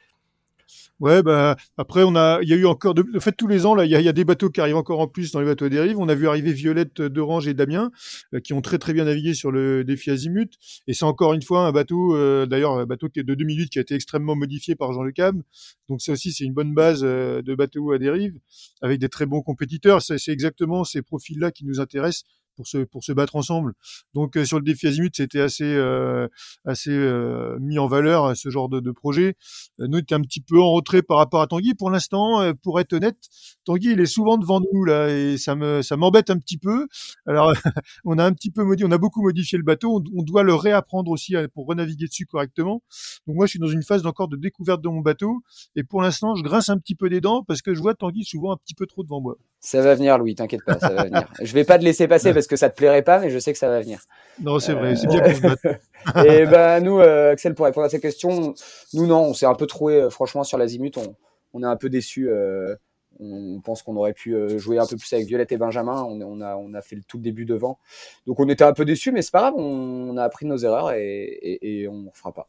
Ouais, 1.01 1.21
bah 1.21 1.57
après 1.75 2.03
on 2.03 2.15
a, 2.15 2.39
il 2.41 2.47
y 2.47 2.53
a 2.53 2.55
eu 2.55 2.65
encore, 2.65 2.93
de, 2.93 3.03
fait 3.19 3.33
tous 3.33 3.47
les 3.47 3.65
ans 3.65 3.75
là, 3.75 3.83
il 3.83 3.89
y 3.91 4.01
y 4.01 4.07
a, 4.07 4.13
des 4.13 4.23
bateaux 4.23 4.49
qui 4.49 4.61
arrivent 4.61 4.77
encore 4.77 5.01
en 5.01 5.07
plus 5.07 5.33
dans 5.33 5.41
les 5.41 5.45
bateaux 5.45 5.65
à 5.65 5.69
dérive. 5.69 5.99
On 5.99 6.07
a 6.07 6.15
vu 6.15 6.25
arriver 6.25 6.53
Violette 6.53 7.01
d'Orange 7.01 7.49
et 7.49 7.53
Damien, 7.53 7.91
euh, 8.33 8.39
qui 8.39 8.53
ont 8.53 8.61
très 8.61 8.77
très 8.77 8.93
bien 8.93 9.03
navigué 9.03 9.33
sur 9.33 9.51
le 9.51 9.83
défi 9.83 10.09
Azimut. 10.09 10.53
Et 10.87 10.93
c'est 10.93 11.03
encore 11.03 11.33
une 11.33 11.41
fois 11.41 11.67
un 11.67 11.73
bateau, 11.73 12.15
euh, 12.15 12.45
d'ailleurs 12.45 12.77
un 12.79 12.85
bateau 12.85 13.09
qui 13.09 13.19
est 13.19 13.23
de 13.23 13.35
2008 13.35 13.69
qui 13.69 13.79
a 13.79 13.81
été 13.81 13.93
extrêmement 13.93 14.37
modifié 14.37 14.75
par 14.75 14.93
Jean 14.93 15.03
Le 15.03 15.11
Cam. 15.11 15.43
Donc 15.89 16.01
ça 16.01 16.13
aussi 16.13 16.31
c'est 16.31 16.45
une 16.45 16.53
bonne 16.53 16.73
base 16.73 17.01
euh, 17.03 17.41
de 17.41 17.55
bateaux 17.55 17.91
à 17.91 17.97
dérive 17.97 18.39
avec 18.81 18.99
des 18.99 19.09
très 19.09 19.25
bons 19.25 19.41
compétiteurs. 19.41 20.01
C'est 20.01 20.31
exactement 20.31 20.85
ces 20.85 21.01
profils 21.01 21.39
là 21.39 21.51
qui 21.51 21.65
nous 21.65 21.81
intéressent 21.81 22.23
pour 22.55 22.67
se 22.67 22.79
pour 22.79 23.03
se 23.03 23.11
battre 23.11 23.35
ensemble. 23.35 23.73
Donc 24.13 24.37
euh, 24.37 24.45
sur 24.45 24.57
le 24.57 24.63
défi 24.63 24.87
Azimut, 24.87 25.15
c'était 25.15 25.41
assez 25.41 25.63
euh, 25.63 26.27
assez 26.65 26.91
euh, 26.91 27.57
mis 27.59 27.79
en 27.79 27.87
valeur 27.87 28.35
ce 28.35 28.49
genre 28.49 28.69
de, 28.69 28.79
de 28.79 28.91
projet. 28.91 29.35
nous, 29.79 29.99
on 29.99 30.15
un 30.15 30.21
petit 30.21 30.41
peu 30.41 30.59
en 30.61 30.71
retrait 30.71 31.01
par 31.01 31.17
rapport 31.17 31.41
à 31.41 31.47
Tanguy 31.47 31.73
pour 31.73 31.89
l'instant. 31.89 32.53
pour 32.63 32.79
être 32.79 32.93
honnête, 32.93 33.17
Tanguy, 33.65 33.91
il 33.91 33.99
est 33.99 34.05
souvent 34.05 34.37
devant 34.37 34.61
nous 34.73 34.85
là 34.85 35.09
et 35.09 35.37
ça 35.37 35.55
me 35.55 35.81
ça 35.81 35.97
m'embête 35.97 36.29
un 36.29 36.37
petit 36.37 36.57
peu. 36.57 36.87
Alors 37.25 37.53
on 38.05 38.17
a 38.17 38.25
un 38.25 38.33
petit 38.33 38.51
peu 38.51 38.63
modifié, 38.63 38.87
on 38.87 38.91
a 38.91 38.97
beaucoup 38.97 39.21
modifié 39.21 39.57
le 39.57 39.63
bateau. 39.63 40.01
On, 40.15 40.23
doit 40.25 40.43
le 40.43 40.55
réapprendre 40.55 41.11
aussi 41.11 41.35
pour 41.53 41.67
renaviguer 41.67 42.07
dessus 42.07 42.25
correctement. 42.25 42.81
Donc 43.27 43.35
moi, 43.35 43.45
je 43.45 43.51
suis 43.51 43.59
dans 43.59 43.67
une 43.67 43.83
phase 43.83 44.05
encore 44.05 44.27
de 44.27 44.37
découverte 44.37 44.81
de 44.81 44.89
mon 44.89 45.01
bateau 45.01 45.41
et 45.75 45.83
pour 45.83 46.01
l'instant, 46.01 46.35
je 46.35 46.43
grince 46.43 46.69
un 46.69 46.77
petit 46.77 46.95
peu 46.95 47.09
des 47.09 47.21
dents 47.21 47.43
parce 47.43 47.61
que 47.61 47.73
je 47.73 47.81
vois 47.81 47.93
Tanguy 47.95 48.23
souvent 48.23 48.53
un 48.53 48.57
petit 48.57 48.75
peu 48.75 48.85
trop 48.85 49.03
devant 49.03 49.21
moi. 49.21 49.37
Ça 49.65 49.81
va 49.81 49.95
venir, 49.95 50.19
Louis, 50.19 50.35
t'inquiète 50.35 50.63
pas, 50.63 50.77
ça 50.77 50.93
va 50.93 51.05
venir. 51.05 51.27
Je 51.41 51.51
vais 51.51 51.63
pas 51.63 51.79
te 51.79 51.83
laisser 51.83 52.07
passer 52.07 52.35
parce 52.35 52.45
que 52.45 52.55
ça 52.55 52.69
te 52.69 52.75
plairait 52.75 53.01
pas, 53.01 53.17
mais 53.17 53.31
je 53.31 53.39
sais 53.39 53.51
que 53.51 53.57
ça 53.57 53.67
va 53.67 53.81
venir. 53.81 53.99
Non, 54.39 54.59
c'est 54.59 54.73
vrai, 54.73 54.95
c'est 54.95 55.07
bien 55.07 55.21
qu'on 55.21 55.33
se 55.33 56.27
Et 56.27 56.45
ben 56.51 56.83
nous, 56.83 56.99
euh, 56.99 57.31
Axel, 57.31 57.55
pour 57.55 57.65
répondre 57.65 57.87
à 57.87 57.89
cette 57.89 58.03
question, 58.03 58.53
nous 58.93 59.07
non, 59.07 59.21
on 59.21 59.33
s'est 59.33 59.47
un 59.47 59.55
peu 59.55 59.65
trouvé, 59.65 59.95
euh, 59.95 60.11
franchement, 60.11 60.43
sur 60.43 60.59
l'azimut, 60.59 60.95
on, 60.97 61.15
on 61.53 61.63
est 61.63 61.65
un 61.65 61.77
peu 61.77 61.89
déçu. 61.89 62.29
Euh, 62.29 62.75
on 63.19 63.59
pense 63.59 63.81
qu'on 63.81 63.95
aurait 63.95 64.13
pu 64.13 64.35
jouer 64.59 64.77
un 64.77 64.85
peu 64.85 64.97
plus 64.97 65.11
avec 65.13 65.25
Violette 65.25 65.51
et 65.51 65.57
Benjamin. 65.57 66.03
On, 66.03 66.21
on, 66.21 66.41
a, 66.41 66.55
on 66.57 66.75
a 66.75 66.81
fait 66.83 66.95
le 66.95 67.01
tout 67.01 67.17
début 67.17 67.45
devant, 67.45 67.79
donc 68.27 68.39
on 68.39 68.47
était 68.49 68.65
un 68.65 68.73
peu 68.73 68.85
déçu, 68.85 69.11
mais 69.11 69.23
c'est 69.23 69.31
pas 69.31 69.39
grave, 69.39 69.55
on, 69.57 70.15
a 70.17 70.23
appris 70.23 70.45
nos 70.45 70.57
erreurs 70.57 70.91
et, 70.91 71.23
et, 71.23 71.81
et 71.81 71.87
on 71.87 72.03
ne 72.03 72.09
fera 72.13 72.31
pas 72.33 72.47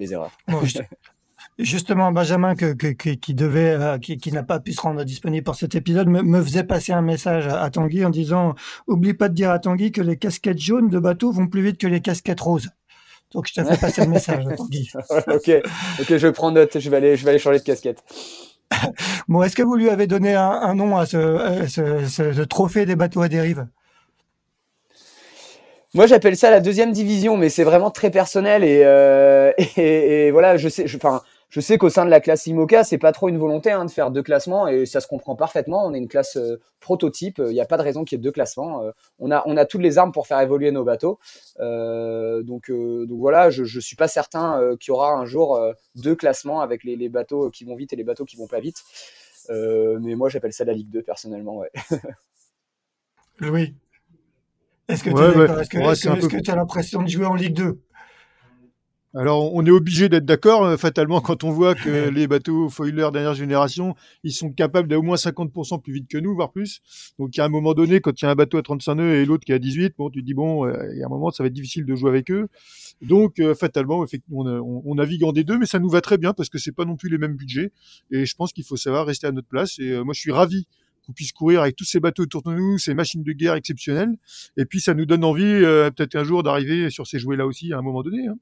les 0.00 0.12
erreurs. 0.12 0.32
Justement, 1.58 2.12
Benjamin, 2.12 2.54
que, 2.54 2.72
qui 2.72 3.34
devait, 3.34 3.70
euh, 3.70 3.98
qui, 3.98 4.32
n'a 4.32 4.42
pas 4.42 4.60
pu 4.60 4.72
se 4.72 4.80
rendre 4.80 5.04
disponible 5.04 5.44
pour 5.44 5.56
cet 5.56 5.74
épisode, 5.74 6.08
me, 6.08 6.42
faisait 6.42 6.64
passer 6.64 6.92
un 6.92 7.02
message 7.02 7.46
à, 7.48 7.68
Tanguy 7.70 8.04
en 8.04 8.10
disant 8.10 8.54
"Oublie 8.86 9.14
pas 9.14 9.28
de 9.28 9.34
dire 9.34 9.50
à 9.50 9.58
Tanguy 9.58 9.92
que 9.92 10.00
les 10.00 10.16
casquettes 10.16 10.58
jaunes 10.58 10.88
de 10.88 10.98
bateau 10.98 11.32
vont 11.32 11.46
plus 11.46 11.62
vite 11.62 11.78
que 11.78 11.86
les 11.86 12.00
casquettes 12.00 12.40
roses." 12.40 12.70
Donc, 13.32 13.46
je 13.46 13.54
t'ai 13.54 13.64
fait 13.64 13.80
passer 13.80 14.02
le 14.02 14.08
message, 14.10 14.44
Tanguy. 14.56 14.90
ok, 15.28 15.50
ok, 16.00 16.16
je 16.16 16.28
prends 16.28 16.50
note. 16.50 16.78
Je 16.78 16.90
vais 16.90 16.96
aller, 16.96 17.16
je 17.16 17.24
vais 17.24 17.30
aller 17.30 17.38
changer 17.38 17.58
de 17.58 17.64
casquette. 17.64 18.02
bon, 19.28 19.42
est-ce 19.42 19.56
que 19.56 19.62
vous 19.62 19.76
lui 19.76 19.88
avez 19.88 20.06
donné 20.06 20.34
un, 20.34 20.74
nom 20.74 20.96
à 20.96 21.06
ce, 21.06 22.42
trophée 22.44 22.86
des 22.86 22.96
bateaux 22.96 23.22
à 23.22 23.28
dérive? 23.28 23.66
Moi, 25.92 26.06
j'appelle 26.06 26.36
ça 26.36 26.50
la 26.50 26.60
deuxième 26.60 26.92
division, 26.92 27.36
mais 27.36 27.48
c'est 27.48 27.64
vraiment 27.64 27.90
très 27.90 28.12
personnel 28.12 28.62
et, 28.62 28.82
euh, 28.84 29.50
voilà, 30.32 30.56
je 30.56 30.68
sais, 30.68 31.78
qu'au 31.78 31.88
sein 31.88 32.04
de 32.04 32.10
la 32.10 32.20
classe 32.20 32.46
IMOCA, 32.46 32.84
c'est 32.84 32.96
pas 32.96 33.10
trop 33.10 33.28
une 33.28 33.38
volonté 33.38 33.72
hein, 33.72 33.84
de 33.84 33.90
faire 33.90 34.12
deux 34.12 34.22
classements 34.22 34.68
et 34.68 34.86
ça 34.86 35.00
se 35.00 35.08
comprend 35.08 35.34
parfaitement. 35.34 35.84
On 35.84 35.92
est 35.92 35.98
une 35.98 36.06
classe 36.06 36.36
euh, 36.36 36.60
prototype, 36.78 37.42
il 37.44 37.52
n'y 37.52 37.60
a 37.60 37.64
pas 37.64 37.76
de 37.76 37.82
raison 37.82 38.04
qu'il 38.04 38.16
y 38.16 38.20
ait 38.20 38.22
deux 38.22 38.30
classements. 38.30 38.84
Euh, 38.84 38.92
on 39.18 39.30
a 39.32 39.64
toutes 39.64 39.80
les 39.80 39.98
armes 39.98 40.12
pour 40.12 40.28
faire 40.28 40.38
évoluer 40.38 40.70
nos 40.70 40.84
bateaux. 40.84 41.18
Euh, 41.58 42.44
donc 42.44 42.70
voilà, 42.70 43.50
je 43.50 43.64
je 43.64 43.80
suis 43.80 43.96
pas 43.96 44.08
certain 44.08 44.76
qu'il 44.78 44.92
y 44.92 44.94
aura 44.94 45.14
un 45.14 45.24
jour 45.24 45.60
deux 45.96 46.14
classements 46.14 46.60
avec 46.60 46.84
les, 46.84 46.94
les, 46.94 47.08
bateaux 47.08 47.50
qui 47.50 47.64
vont 47.64 47.74
vite 47.74 47.92
et 47.92 47.96
les 47.96 48.04
bateaux 48.04 48.24
qui 48.24 48.36
vont 48.36 48.46
pas 48.46 48.60
vite. 48.60 48.84
mais 49.48 50.14
moi 50.14 50.28
j'appelle 50.28 50.52
ça 50.52 50.64
la 50.64 50.72
Ligue 50.72 50.90
2 50.90 51.02
personnellement, 51.02 51.56
ouais. 51.56 51.70
Louis, 53.38 53.74
est-ce 54.90 56.28
que 56.28 56.40
tu 56.40 56.50
as 56.50 56.56
l'impression 56.56 57.02
de 57.02 57.08
jouer 57.08 57.26
en 57.26 57.34
Ligue 57.34 57.54
2 57.54 57.80
alors, 59.12 59.52
on 59.54 59.66
est 59.66 59.72
obligé 59.72 60.08
d'être 60.08 60.24
d'accord, 60.24 60.64
euh, 60.64 60.76
fatalement, 60.76 61.20
quand 61.20 61.42
on 61.42 61.50
voit 61.50 61.74
que 61.74 62.08
les 62.10 62.28
bateaux 62.28 62.68
foiler 62.68 63.08
dernière 63.12 63.34
génération, 63.34 63.96
ils 64.22 64.32
sont 64.32 64.52
capables 64.52 64.86
d'aller 64.86 65.00
au 65.00 65.02
moins 65.02 65.16
50% 65.16 65.82
plus 65.82 65.92
vite 65.92 66.08
que 66.08 66.16
nous, 66.16 66.32
voire 66.32 66.52
plus. 66.52 66.80
Donc, 67.18 67.36
il 67.36 67.38
y 67.38 67.40
a 67.40 67.44
un 67.44 67.48
moment 67.48 67.74
donné, 67.74 68.00
quand 68.00 68.22
il 68.22 68.24
y 68.24 68.28
a 68.28 68.30
un 68.30 68.36
bateau 68.36 68.58
à 68.58 68.62
35 68.62 68.94
nœuds 68.94 69.14
et 69.16 69.24
l'autre 69.24 69.44
qui 69.44 69.50
est 69.50 69.56
à 69.56 69.58
18, 69.58 69.94
bon, 69.98 70.10
tu 70.10 70.20
te 70.20 70.26
dis, 70.26 70.34
bon, 70.34 70.64
euh, 70.64 70.92
il 70.92 71.00
y 71.00 71.02
a 71.02 71.06
un 71.06 71.08
moment, 71.08 71.30
ça 71.32 71.42
va 71.42 71.48
être 71.48 71.52
difficile 71.52 71.84
de 71.86 71.94
jouer 71.96 72.08
avec 72.08 72.30
eux. 72.30 72.46
Donc, 73.02 73.40
euh, 73.40 73.52
fatalement, 73.56 74.04
effectivement, 74.04 74.42
on, 74.42 74.82
on, 74.84 74.94
navigue 74.94 75.24
en 75.24 75.32
des 75.32 75.42
deux, 75.42 75.58
mais 75.58 75.66
ça 75.66 75.80
nous 75.80 75.88
va 75.88 76.00
très 76.02 76.16
bien 76.16 76.32
parce 76.32 76.48
que 76.48 76.58
c'est 76.58 76.70
pas 76.70 76.84
non 76.84 76.94
plus 76.94 77.08
les 77.08 77.18
mêmes 77.18 77.34
budgets. 77.34 77.72
Et 78.12 78.26
je 78.26 78.36
pense 78.36 78.52
qu'il 78.52 78.64
faut 78.64 78.76
savoir 78.76 79.06
rester 79.06 79.26
à 79.26 79.32
notre 79.32 79.48
place. 79.48 79.80
Et 79.80 79.98
moi, 80.04 80.14
je 80.14 80.20
suis 80.20 80.32
ravi 80.32 80.68
qu'on 81.10 81.12
puisse 81.12 81.32
courir 81.32 81.62
avec 81.62 81.76
tous 81.76 81.84
ces 81.84 82.00
bateaux 82.00 82.22
autour 82.22 82.42
de 82.42 82.52
nous, 82.52 82.78
ces 82.78 82.94
machines 82.94 83.22
de 83.22 83.32
guerre 83.32 83.54
exceptionnelles. 83.54 84.14
Et 84.56 84.64
puis, 84.64 84.80
ça 84.80 84.94
nous 84.94 85.06
donne 85.06 85.24
envie, 85.24 85.42
peut-être 85.42 86.16
un 86.16 86.24
jour, 86.24 86.42
d'arriver 86.42 86.90
sur 86.90 87.06
ces 87.06 87.18
jouets-là 87.18 87.46
aussi 87.46 87.72
à 87.72 87.78
un 87.78 87.82
moment 87.82 88.02
donné. 88.02 88.28
Hein. 88.28 88.36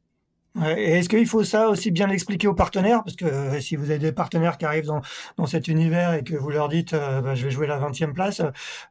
Est-ce 0.65 1.09
qu'il 1.09 1.27
faut 1.27 1.45
ça 1.45 1.69
aussi 1.69 1.91
bien 1.91 2.07
l'expliquer 2.07 2.49
aux 2.49 2.55
partenaires? 2.55 3.03
Parce 3.05 3.17
que 3.17 3.25
euh, 3.25 3.61
si 3.61 3.77
vous 3.77 3.91
avez 3.91 3.99
des 3.99 4.13
partenaires 4.13 4.59
qui 4.59 4.65
arrivent 4.65 4.87
dans, 4.87 5.03
dans 5.37 5.47
cet 5.47 5.69
univers 5.69 6.15
et 6.15 6.25
que 6.25 6.35
vous 6.35 6.51
leur 6.51 6.69
dites 6.69 6.95
euh, 6.95 7.21
bah, 7.21 7.35
je 7.35 7.45
vais 7.45 7.51
jouer 7.51 7.67
la 7.67 7.79
20e 7.79 8.13
place, 8.13 8.43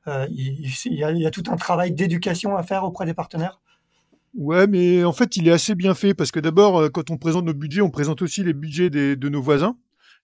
euh, 0.07 0.27
il, 0.29 0.65
y 0.85 1.03
a, 1.03 1.11
il, 1.11 1.19
y 1.19 1.25
a, 1.25 1.31
tout 1.31 1.43
un 1.49 1.57
travail 1.57 1.91
d'éducation 1.91 2.55
à 2.55 2.63
faire 2.63 2.83
auprès 2.83 3.05
des 3.05 3.13
partenaires? 3.13 3.59
Ouais, 4.35 4.67
mais 4.67 5.03
en 5.03 5.13
fait, 5.13 5.35
il 5.35 5.47
est 5.47 5.51
assez 5.51 5.73
bien 5.73 5.93
fait 5.93 6.13
parce 6.13 6.31
que 6.31 6.39
d'abord, 6.39 6.91
quand 6.91 7.09
on 7.09 7.17
présente 7.17 7.45
nos 7.45 7.53
budgets, 7.53 7.81
on 7.81 7.89
présente 7.89 8.21
aussi 8.21 8.43
les 8.43 8.53
budgets 8.53 8.89
des, 8.89 9.15
de 9.15 9.29
nos 9.29 9.41
voisins. 9.41 9.75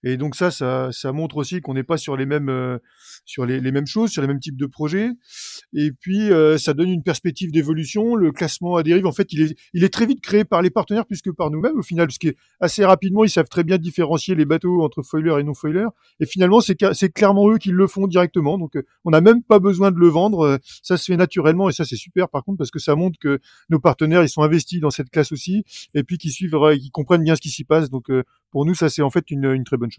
Et 0.04 0.18
donc 0.18 0.36
ça, 0.36 0.52
ça, 0.52 0.90
ça 0.92 1.12
montre 1.14 1.38
aussi 1.38 1.62
qu'on 1.62 1.74
n'est 1.74 1.84
pas 1.84 1.98
sur 1.98 2.18
les 2.18 2.26
mêmes 2.26 2.50
euh, 2.50 2.78
sur 3.26 3.46
les, 3.46 3.62
les, 3.62 3.72
mêmes 3.72 3.88
choses, 3.88 4.12
sur 4.12 4.22
les 4.22 4.28
mêmes 4.28 4.40
types 4.40 4.58
de 4.58 4.66
projets. 4.66 5.10
Et 5.74 5.92
puis 5.92 6.32
euh, 6.32 6.58
ça 6.58 6.74
donne 6.74 6.90
une 6.90 7.04
perspective 7.04 7.52
d'évolution. 7.52 8.16
Le 8.16 8.32
classement 8.32 8.76
à 8.76 8.84
dérive, 8.84 9.06
en 9.06 9.14
fait, 9.14 9.32
il 9.32 9.42
est 9.42 9.56
il 9.74 9.84
est 9.84 9.94
très 9.94 10.06
vite 10.06 10.22
créé 10.22 10.44
par 10.44 10.62
les 10.62 10.70
partenaires 10.70 11.06
plus 11.06 11.22
que 11.22 11.30
par 11.30 11.50
nous-mêmes 11.52 11.80
au 11.80 11.82
final, 11.82 12.08
parce 12.08 12.18
que 12.18 12.36
assez 12.60 12.84
rapidement, 12.84 13.24
ils 13.24 13.30
savent 13.30 13.48
très 13.48 13.64
bien 13.64 13.78
différencier 13.78 14.36
les 14.36 14.46
bateaux 14.46 14.84
entre 14.84 15.04
foiler 15.04 15.36
et 15.40 15.44
non 15.44 15.54
foiler. 15.54 15.86
Et 16.20 16.26
finalement, 16.26 16.60
c'est 16.60 16.78
c'est 16.94 17.10
clairement 17.10 17.50
eux 17.50 17.58
qui 17.58 17.72
le 17.72 17.88
font 17.88 18.08
directement. 18.08 18.58
Donc 18.58 18.76
euh, 18.76 18.84
on 19.06 19.12
n'a 19.12 19.22
même 19.22 19.42
pas 19.42 19.60
besoin 19.60 19.92
de 19.92 19.98
le 20.00 20.08
vendre. 20.08 20.60
Ça 20.82 20.98
se 20.98 21.06
fait 21.06 21.18
naturellement 21.18 21.70
et 21.70 21.74
ça 21.74 21.86
c'est 21.86 21.96
super 21.96 22.28
par 22.28 22.44
contre 22.44 22.58
parce 22.58 22.72
que 22.72 22.80
ça 22.80 22.96
montre 22.96 23.18
que 23.20 23.40
nos 23.70 23.80
partenaires 23.80 24.22
ils 24.22 24.30
sont 24.30 24.42
investis 24.42 24.82
dans 24.82 24.92
cette 24.92 25.10
classe 25.10 25.32
aussi 25.32 25.64
et 25.94 26.04
puis 26.04 26.18
qu'ils 26.18 26.32
suivent, 26.32 26.58
qu'ils 26.74 26.92
comprennent 26.92 27.24
bien 27.24 27.36
ce 27.38 27.42
qui 27.42 27.50
s'y 27.50 27.64
passe. 27.64 27.90
Donc 27.90 28.10
pour 28.52 28.66
nous, 28.66 28.76
ça 28.76 28.90
c'est 28.90 29.02
en 29.02 29.10
fait 29.10 29.32
une, 29.32 29.46
une 29.46 29.64
très 29.64 29.78
bonne 29.78 29.92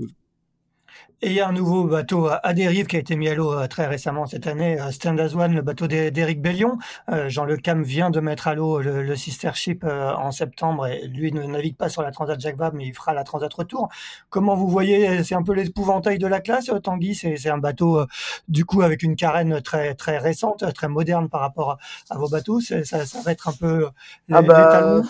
Et 1.22 1.28
il 1.28 1.32
y 1.32 1.40
a 1.40 1.48
un 1.48 1.52
nouveau 1.52 1.84
bateau 1.84 2.28
à 2.42 2.52
dérive 2.52 2.86
qui 2.86 2.96
a 2.96 2.98
été 2.98 3.16
mis 3.16 3.28
à 3.28 3.34
l'eau 3.34 3.52
euh, 3.52 3.66
très 3.66 3.86
récemment 3.86 4.26
cette 4.26 4.46
année, 4.46 4.78
euh, 4.78 4.90
Stand 4.90 5.18
as 5.18 5.34
One, 5.34 5.54
le 5.54 5.62
bateau 5.62 5.86
d'Éric 5.86 6.42
Bellion. 6.42 6.76
Euh, 7.08 7.30
Jean 7.30 7.46
Le 7.46 7.56
Cam 7.56 7.82
vient 7.82 8.10
de 8.10 8.20
mettre 8.20 8.46
à 8.46 8.54
l'eau 8.54 8.80
le, 8.80 9.16
Sister 9.16 9.52
Ship 9.54 9.84
en 9.84 10.30
septembre 10.32 10.86
et 10.86 11.06
lui 11.06 11.32
ne 11.32 11.42
navigue 11.44 11.76
pas 11.76 11.88
sur 11.88 12.02
la 12.02 12.10
Transat 12.10 12.38
Jacques 12.38 12.58
Vabre, 12.58 12.76
mais 12.76 12.86
il 12.86 12.94
fera 12.94 13.14
la 13.14 13.24
Transat 13.24 13.52
Retour. 13.54 13.88
Comment 14.28 14.54
vous 14.54 14.68
voyez, 14.68 15.22
c'est 15.24 15.34
un 15.34 15.42
peu 15.42 15.54
l'épouvantail 15.54 16.18
de 16.18 16.26
la 16.26 16.40
classe, 16.40 16.70
Tanguy? 16.82 17.14
C'est 17.14 17.48
un 17.48 17.58
bateau 17.58 18.04
du 18.48 18.64
coup 18.64 18.82
avec 18.82 19.02
une 19.02 19.16
carène 19.16 19.62
très 19.62 19.94
très 19.94 20.18
récente, 20.18 20.64
très 20.74 20.88
moderne 20.88 21.28
par 21.28 21.40
rapport 21.40 21.78
à, 22.10 22.18
vos 22.18 22.28
bateaux. 22.28 22.60
Ça, 22.60 22.84
ça, 22.84 23.22
va 23.24 23.32
être 23.32 23.48
un 23.48 23.52
peu 23.52 23.88
ah 24.30 24.42
bah... 24.42 25.02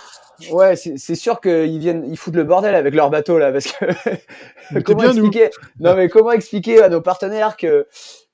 Ouais, 0.51 0.77
c'est 0.77 1.15
sûr 1.15 1.41
qu'ils 1.41 1.79
viennent, 1.79 2.05
ils 2.09 2.17
foutent 2.17 2.37
le 2.37 2.45
bordel 2.45 2.75
avec 2.75 2.95
leur 2.95 3.11
bateau 3.11 3.39
là, 3.39 3.53
parce 3.53 3.67
que 3.67 4.81
comment 4.81 5.05
expliquer? 5.05 5.51
Non, 5.81 5.95
mais 5.95 6.09
comment 6.09 6.33
expliquer 6.33 6.83
à 6.83 6.89
nos 6.89 7.01
partenaires 7.01 7.57
que 7.57 7.87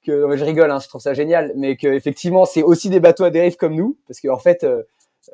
que 0.04 0.36
je 0.36 0.44
rigole, 0.44 0.70
hein, 0.70 0.78
je 0.82 0.88
trouve 0.88 1.02
ça 1.02 1.12
génial, 1.12 1.52
mais 1.56 1.76
que 1.76 1.86
effectivement 1.88 2.46
c'est 2.46 2.62
aussi 2.62 2.88
des 2.88 3.00
bateaux 3.00 3.24
à 3.24 3.30
dérive 3.30 3.56
comme 3.56 3.74
nous, 3.74 3.98
parce 4.06 4.20
qu'en 4.20 4.34
en 4.34 4.38
fait, 4.38 4.64
euh, 4.64 4.82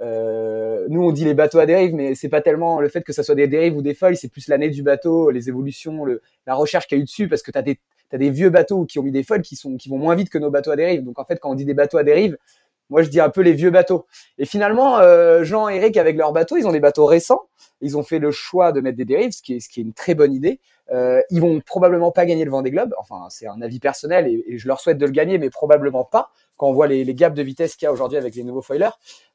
euh, 0.00 0.86
nous 0.88 1.02
on 1.04 1.12
dit 1.12 1.24
les 1.24 1.34
bateaux 1.34 1.58
à 1.58 1.66
dérive, 1.66 1.94
mais 1.94 2.14
c'est 2.14 2.28
pas 2.28 2.40
tellement 2.40 2.80
le 2.80 2.88
fait 2.88 3.02
que 3.02 3.12
ça 3.12 3.22
soit 3.22 3.36
des 3.36 3.46
dérives 3.46 3.76
ou 3.76 3.82
des 3.82 3.94
feuilles, 3.94 4.16
c'est 4.16 4.28
plus 4.28 4.48
l'année 4.48 4.70
du 4.70 4.82
bateau, 4.82 5.30
les 5.30 5.48
évolutions, 5.48 6.04
le, 6.04 6.20
la 6.46 6.54
recherche 6.54 6.88
qu'il 6.88 6.98
y 6.98 7.00
a 7.00 7.02
eu 7.02 7.04
dessus, 7.04 7.28
parce 7.28 7.42
que 7.42 7.50
t'as 7.52 7.62
des 7.62 7.78
t'as 8.08 8.18
des 8.18 8.30
vieux 8.30 8.50
bateaux 8.50 8.84
qui 8.84 8.98
ont 8.98 9.02
mis 9.02 9.12
des 9.12 9.22
feuilles 9.22 9.42
qui 9.42 9.56
sont 9.56 9.76
qui 9.76 9.88
vont 9.88 9.98
moins 9.98 10.14
vite 10.14 10.30
que 10.30 10.38
nos 10.38 10.50
bateaux 10.50 10.72
à 10.72 10.76
dérive. 10.76 11.04
Donc 11.04 11.18
en 11.18 11.24
fait, 11.24 11.38
quand 11.38 11.50
on 11.50 11.54
dit 11.54 11.64
des 11.64 11.74
bateaux 11.74 11.98
à 11.98 12.04
dérive, 12.04 12.36
moi, 12.90 13.02
je 13.02 13.08
dis 13.08 13.20
un 13.20 13.30
peu 13.30 13.40
les 13.40 13.52
vieux 13.52 13.70
bateaux. 13.70 14.06
Et 14.38 14.44
finalement, 14.44 14.98
euh, 14.98 15.44
Jean 15.44 15.68
et 15.68 15.76
Eric, 15.76 15.96
avec 15.96 16.16
leurs 16.16 16.32
bateaux, 16.32 16.56
ils 16.56 16.66
ont 16.66 16.72
des 16.72 16.80
bateaux 16.80 17.06
récents. 17.06 17.48
Ils 17.80 17.96
ont 17.96 18.02
fait 18.02 18.18
le 18.18 18.30
choix 18.30 18.72
de 18.72 18.80
mettre 18.80 18.96
des 18.96 19.04
dérives, 19.04 19.32
ce 19.32 19.42
qui 19.42 19.56
est, 19.56 19.60
ce 19.60 19.68
qui 19.68 19.80
est 19.80 19.82
une 19.82 19.92
très 19.92 20.14
bonne 20.14 20.32
idée. 20.32 20.60
Euh, 20.92 21.20
ils 21.30 21.40
vont 21.40 21.60
probablement 21.60 22.12
pas 22.12 22.24
gagner 22.26 22.44
le 22.44 22.50
Vendée 22.50 22.70
Globe. 22.70 22.94
Enfin, 22.98 23.26
c'est 23.28 23.46
un 23.46 23.60
avis 23.60 23.80
personnel 23.80 24.28
et, 24.28 24.56
je 24.56 24.68
leur 24.68 24.80
souhaite 24.80 24.98
de 24.98 25.06
le 25.06 25.12
gagner, 25.12 25.36
mais 25.38 25.50
probablement 25.50 26.04
pas 26.04 26.30
quand 26.56 26.68
on 26.68 26.72
voit 26.72 26.86
les, 26.86 27.04
les 27.04 27.14
gaps 27.14 27.36
de 27.36 27.42
vitesse 27.42 27.76
qu'il 27.76 27.86
y 27.86 27.88
a 27.88 27.92
aujourd'hui 27.92 28.16
avec 28.16 28.34
les 28.34 28.44
nouveaux 28.44 28.62
foilers. 28.62 28.90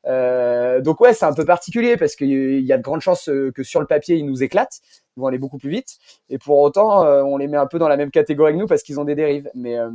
Euh, 0.07 0.81
donc 0.81 1.01
ouais, 1.01 1.13
c'est 1.13 1.25
un 1.25 1.33
peu 1.33 1.45
particulier 1.45 1.97
parce 1.97 2.15
qu'il 2.15 2.61
y 2.61 2.73
a 2.73 2.77
de 2.77 2.81
grandes 2.81 3.01
chances 3.01 3.29
euh, 3.29 3.51
que 3.51 3.63
sur 3.63 3.79
le 3.79 3.85
papier, 3.85 4.15
ils 4.15 4.25
nous 4.25 4.43
éclatent. 4.43 4.79
Ils 5.17 5.19
vont 5.19 5.27
aller 5.27 5.37
beaucoup 5.37 5.57
plus 5.57 5.69
vite. 5.69 5.97
Et 6.29 6.37
pour 6.37 6.59
autant, 6.59 7.03
euh, 7.03 7.21
on 7.21 7.37
les 7.37 7.47
met 7.47 7.57
un 7.57 7.67
peu 7.67 7.79
dans 7.79 7.89
la 7.89 7.97
même 7.97 8.11
catégorie 8.11 8.53
que 8.53 8.57
nous 8.57 8.67
parce 8.67 8.81
qu'ils 8.81 8.99
ont 8.99 9.03
des 9.03 9.15
dérives. 9.15 9.51
Mais, 9.53 9.77
euh, 9.77 9.89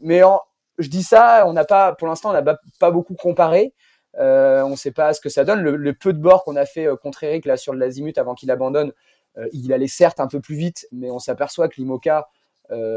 mais 0.00 0.22
en, 0.22 0.40
je 0.78 0.88
dis 0.88 1.02
ça, 1.02 1.44
on 1.46 1.52
n'a 1.52 1.64
pas, 1.64 1.94
pour 1.94 2.08
l'instant, 2.08 2.30
on 2.30 2.32
n'a 2.32 2.56
pas 2.78 2.90
beaucoup 2.90 3.14
comparé. 3.14 3.74
Euh, 4.18 4.62
on 4.62 4.70
ne 4.70 4.76
sait 4.76 4.90
pas 4.90 5.12
ce 5.12 5.20
que 5.20 5.28
ça 5.28 5.44
donne. 5.44 5.60
Le, 5.60 5.92
peu 5.92 6.12
de 6.12 6.18
bord 6.18 6.44
qu'on 6.44 6.56
a 6.56 6.66
fait 6.66 6.86
euh, 6.86 6.96
contre 6.96 7.24
Eric 7.24 7.44
là 7.44 7.56
sur 7.56 7.74
l'azimut 7.74 8.16
avant 8.18 8.34
qu'il 8.34 8.50
abandonne, 8.50 8.92
euh, 9.36 9.48
il 9.52 9.72
allait 9.72 9.88
certes 9.88 10.20
un 10.20 10.26
peu 10.26 10.40
plus 10.40 10.56
vite, 10.56 10.88
mais 10.92 11.10
on 11.10 11.18
s'aperçoit 11.18 11.68
que 11.68 11.76
l'IMOCA, 11.76 12.28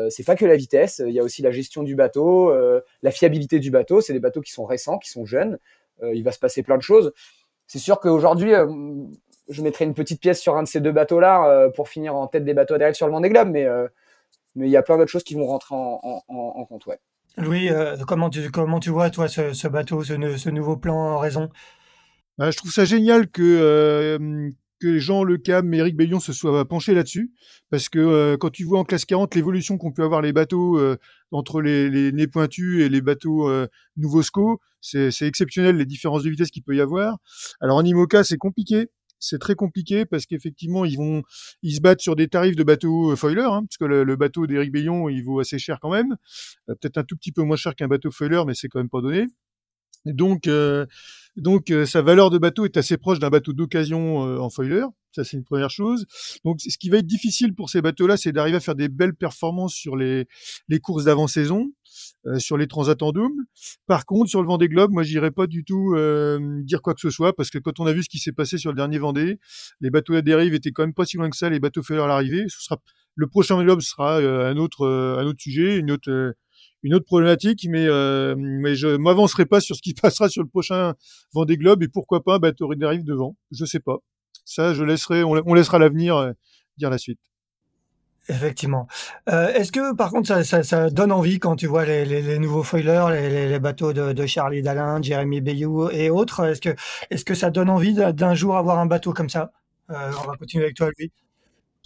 c'est 0.10 0.26
pas 0.26 0.36
que 0.36 0.46
la 0.46 0.58
vitesse, 0.58 1.02
il 1.06 1.13
y 1.13 1.20
a 1.20 1.24
aussi 1.24 1.41
la 1.41 1.52
gestion 1.52 1.84
du 1.84 1.96
bateau, 1.96 2.54
la 3.04 3.12
fiabilité 3.12 3.60
du 3.60 3.72
bateau. 3.72 4.02
C'est 4.02 4.12
des 4.12 4.20
bateaux 4.20 4.41
qui 4.41 4.52
sont 4.52 4.65
récents, 4.65 4.98
qui 4.98 5.10
sont 5.10 5.24
jeunes. 5.24 5.60
il 6.04 6.22
va 6.26 6.34
se 6.34 6.39
passer 6.39 6.62
plein 6.62 6.76
de 6.76 6.82
choses. 6.82 7.13
C'est 7.67 7.80
sûr 7.80 8.02
qu'aujourd'hui, 8.02 8.52
je 9.48 9.62
mettrai 9.62 9.86
une 9.86 9.94
petite 9.94 10.20
pièce 10.20 10.41
sur 10.41 10.58
un 10.58 10.63
de 10.63 10.67
ces 10.67 10.82
deux 10.82 10.91
bateaux-là 10.91 11.70
pour 11.70 11.88
finir 11.88 12.15
en 12.15 12.28
tête 12.28 12.44
des 12.44 12.54
bateaux 12.54 12.74
à 12.74 12.94
sur 12.94 13.08
le 13.08 13.13
Vendée 13.13 13.30
Globe, 13.30 13.48
mais 13.48 13.65
mais 14.56 14.67
il 14.67 14.72
y 14.72 14.76
a 14.76 14.84
plein 14.84 14.98
d'autres 14.98 15.10
choses 15.10 15.24
qui 15.24 15.36
vont 15.36 15.46
rentrer 15.46 15.74
en, 15.74 16.02
en, 16.04 16.24
en 16.28 16.65
compte. 16.65 16.86
Ouais. 16.86 17.00
Louis, 17.38 17.70
euh, 17.70 17.98
comment, 18.08 18.30
tu, 18.30 18.50
comment 18.52 18.80
tu 18.80 18.89
vois, 18.89 19.10
toi, 19.10 19.28
ce, 19.28 19.67
bateau, 19.67 20.04
ce, 20.04 20.50
nouveau 20.50 20.78
plan 20.78 20.96
en 20.96 21.20
raison? 21.20 21.50
Bah, 22.38 22.52
Je 22.52 22.58
trouve 22.58 22.72
ça 22.72 22.84
génial 22.84 23.30
que, 23.30 23.41
euh, 23.41 24.50
que 24.80 24.98
Jean 24.98 25.24
Le 25.24 25.38
Cam 25.38 25.74
et 25.74 25.78
Eric 25.78 25.96
Bellion 25.96 26.20
se 26.20 26.34
soient 26.34 26.67
penchés 26.67 26.94
là-dessus, 26.94 27.32
parce 27.70 27.88
que 27.88 28.00
euh, 28.00 28.38
quand 28.38 28.50
tu 28.50 28.65
vois 28.65 28.80
en 28.80 28.84
classe 28.84 29.06
40 29.06 29.34
l'évolution 29.36 29.78
qu'ont 29.78 29.91
pu 29.91 30.04
avoir 30.04 30.22
les 30.22 30.34
bateaux 30.34 30.80
entre 31.32 31.62
les, 31.62 31.89
les, 31.89 32.12
nez 32.12 32.28
pointus 32.28 32.82
et 32.84 32.89
les 32.89 33.02
bateaux 33.02 33.50
nouveau 33.96 34.22
SCO, 34.24 34.60
c'est 34.82 35.22
exceptionnel 35.22 35.78
les 35.78 35.86
différences 35.86 36.24
de 36.24 36.30
vitesse 36.30 36.52
qu'il 36.52 36.63
peut 36.63 36.76
y 36.76 36.82
avoir. 36.82 37.17
Alors 37.62 37.78
en 37.78 37.84
IMOCA, 37.84 38.26
c'est 38.26 38.38
compliqué, 38.38 38.89
c'est 39.21 39.39
très 39.39 39.55
compliqué 39.55 40.05
parce 40.05 40.25
qu'effectivement 40.25 40.84
ils 40.84 40.97
vont 40.97 41.23
ils 41.62 41.75
se 41.75 41.81
battent 41.81 42.01
sur 42.01 42.15
des 42.15 42.27
tarifs 42.27 42.55
de 42.55 42.63
bateaux 42.63 43.12
euh, 43.12 43.15
foiler 43.15 43.43
hein, 43.43 43.63
parce 43.63 43.77
que 43.77 43.86
le, 43.86 44.15
bateau 44.15 44.47
d'Éric 44.47 44.71
Bayon 44.71 45.07
il 45.07 45.23
vaut 45.23 45.39
assez 45.39 45.60
cher 45.60 45.79
quand 45.81 45.91
même. 45.91 46.17
Euh, 46.69 46.75
peut-être 46.75 46.97
un 46.97 47.03
tout 47.03 47.15
petit 47.15 47.31
peu 47.31 47.43
moins 47.43 47.55
cher 47.55 47.75
qu'un 47.75 47.88
bateau 47.88 48.12
foiler 48.12 48.43
mais 48.45 48.53
c'est 48.53 48.67
quand 48.67 48.79
même 48.79 48.89
pas 48.89 49.01
donné. 49.01 49.27
Donc 50.05 50.47
euh, 50.47 50.86
donc 51.38 51.71
sa 51.86 52.01
valeur 52.01 52.31
de 52.31 52.39
bateau 52.39 52.65
est 52.65 52.75
assez 52.75 52.97
proche 52.97 53.19
d'un 53.19 53.29
bateau 53.29 53.53
d'occasion 53.53 54.17
en 54.17 54.49
foiler. 54.49 54.84
Ça, 55.13 55.25
c'est 55.25 55.36
une 55.36 55.43
première 55.43 55.69
chose. 55.69 56.05
Donc, 56.45 56.62
ce 56.62 56.77
qui 56.77 56.89
va 56.89 56.97
être 56.97 57.05
difficile 57.05 57.53
pour 57.53 57.69
ces 57.69 57.81
bateaux-là, 57.81 58.15
c'est 58.15 58.31
d'arriver 58.31 58.55
à 58.55 58.62
faire 58.62 58.75
des 58.75 58.88
belles 58.88 59.13
performances 59.13 59.73
sur 59.73 59.97
les, 59.97 60.25
les 60.69 60.79
courses 60.79 61.03
d'avant-saison, 61.03 61.69
euh, 62.27 62.39
sur 62.39 62.57
les 62.57 62.67
transats 62.67 62.95
en 63.01 63.12
double. 63.12 63.43
Par 63.88 64.05
contre, 64.05 64.29
sur 64.29 64.41
le 64.41 64.47
Vendée 64.47 64.67
Globe, 64.67 64.91
moi, 64.91 65.03
j'irai 65.03 65.31
pas 65.31 65.47
du 65.47 65.63
tout 65.63 65.93
euh, 65.95 66.62
dire 66.63 66.81
quoi 66.81 66.93
que 66.93 67.01
ce 67.01 67.10
soit, 67.10 67.34
parce 67.34 67.49
que 67.49 67.57
quand 67.57 67.79
on 67.79 67.86
a 67.86 67.93
vu 67.93 68.03
ce 68.03 68.10
qui 68.10 68.19
s'est 68.19 68.31
passé 68.31 68.57
sur 68.57 68.71
le 68.71 68.75
dernier 68.75 68.99
Vendée, 68.99 69.39
les 69.79 69.89
bateaux 69.89 70.13
à 70.13 70.21
dérive 70.21 70.53
étaient 70.53 70.71
quand 70.71 70.84
même 70.84 70.93
pas 70.93 71.05
si 71.05 71.17
loin 71.17 71.29
que 71.29 71.38
ça, 71.38 71.49
les 71.49 71.60
bateaux 71.60 71.84
faileurs 71.84 72.05
à 72.05 72.10
l'arrivée. 72.10 72.45
Ce 72.47 72.62
sera 72.62 72.79
le 73.15 73.27
prochain 73.27 73.55
Vendée 73.55 73.65
Globe 73.65 73.81
sera 73.81 74.19
euh, 74.19 74.49
un 74.49 74.57
autre 74.57 74.88
un 74.88 75.25
autre 75.25 75.41
sujet, 75.41 75.77
une 75.77 75.91
autre 75.91 76.36
une 76.84 76.93
autre 76.93 77.05
problématique, 77.05 77.67
mais 77.69 77.88
mais 78.36 78.75
je 78.75 78.97
m'avancerai 78.97 79.45
pas 79.45 79.62
sur 79.62 79.75
ce 79.75 79.81
qui 79.81 79.93
passera 80.01 80.29
sur 80.29 80.43
le 80.43 80.49
prochain 80.49 80.93
Vendée 81.34 81.57
Globe 81.57 81.84
et 81.84 81.88
pourquoi 81.88 82.23
pas 82.23 82.36
un 82.36 82.39
bateau 82.39 82.73
dérive 82.75 83.03
devant. 83.03 83.36
Je 83.51 83.65
sais 83.65 83.79
pas. 83.79 83.97
Ça, 84.45 84.73
je 84.73 84.84
laisserai, 84.84 85.23
on, 85.23 85.53
laissera 85.53 85.79
l'avenir 85.79 86.17
euh, 86.17 86.31
dire 86.77 86.89
la 86.89 86.97
suite. 86.97 87.19
Effectivement. 88.29 88.88
Euh, 89.29 89.47
est-ce 89.53 89.71
que 89.71 89.95
par 89.95 90.12
contre 90.12 90.27
ça, 90.27 90.43
ça, 90.43 90.63
ça, 90.63 90.89
donne 90.89 91.12
envie 91.12 91.39
quand 91.39 91.55
tu 91.55 91.65
vois 91.67 91.86
les, 91.86 92.05
les, 92.05 92.21
les 92.21 92.39
nouveaux 92.39 92.63
foilers, 92.63 93.07
les, 93.10 93.49
les, 93.49 93.60
bateaux 93.60 93.93
de, 93.93 94.13
de 94.13 94.25
Charlie 94.27 94.62
Dalin, 94.62 95.01
Jérémy 95.01 95.41
Bayou 95.41 95.89
et 95.89 96.10
autres 96.10 96.45
Est-ce 96.45 96.62
que 96.62 96.75
est-ce 97.10 97.25
que 97.25 97.34
ça 97.34 97.49
donne 97.49 97.69
envie 97.69 97.93
d'un 97.93 98.36
jour 98.36 98.57
avoir 98.57 98.79
un 98.79 98.86
bateau 98.86 99.12
comme 99.12 99.29
ça? 99.29 99.51
Euh, 99.89 100.12
On 100.23 100.27
va 100.27 100.38
continuer 100.38 100.65
avec 100.65 100.77
toi, 100.77 100.89
lui. 100.97 101.12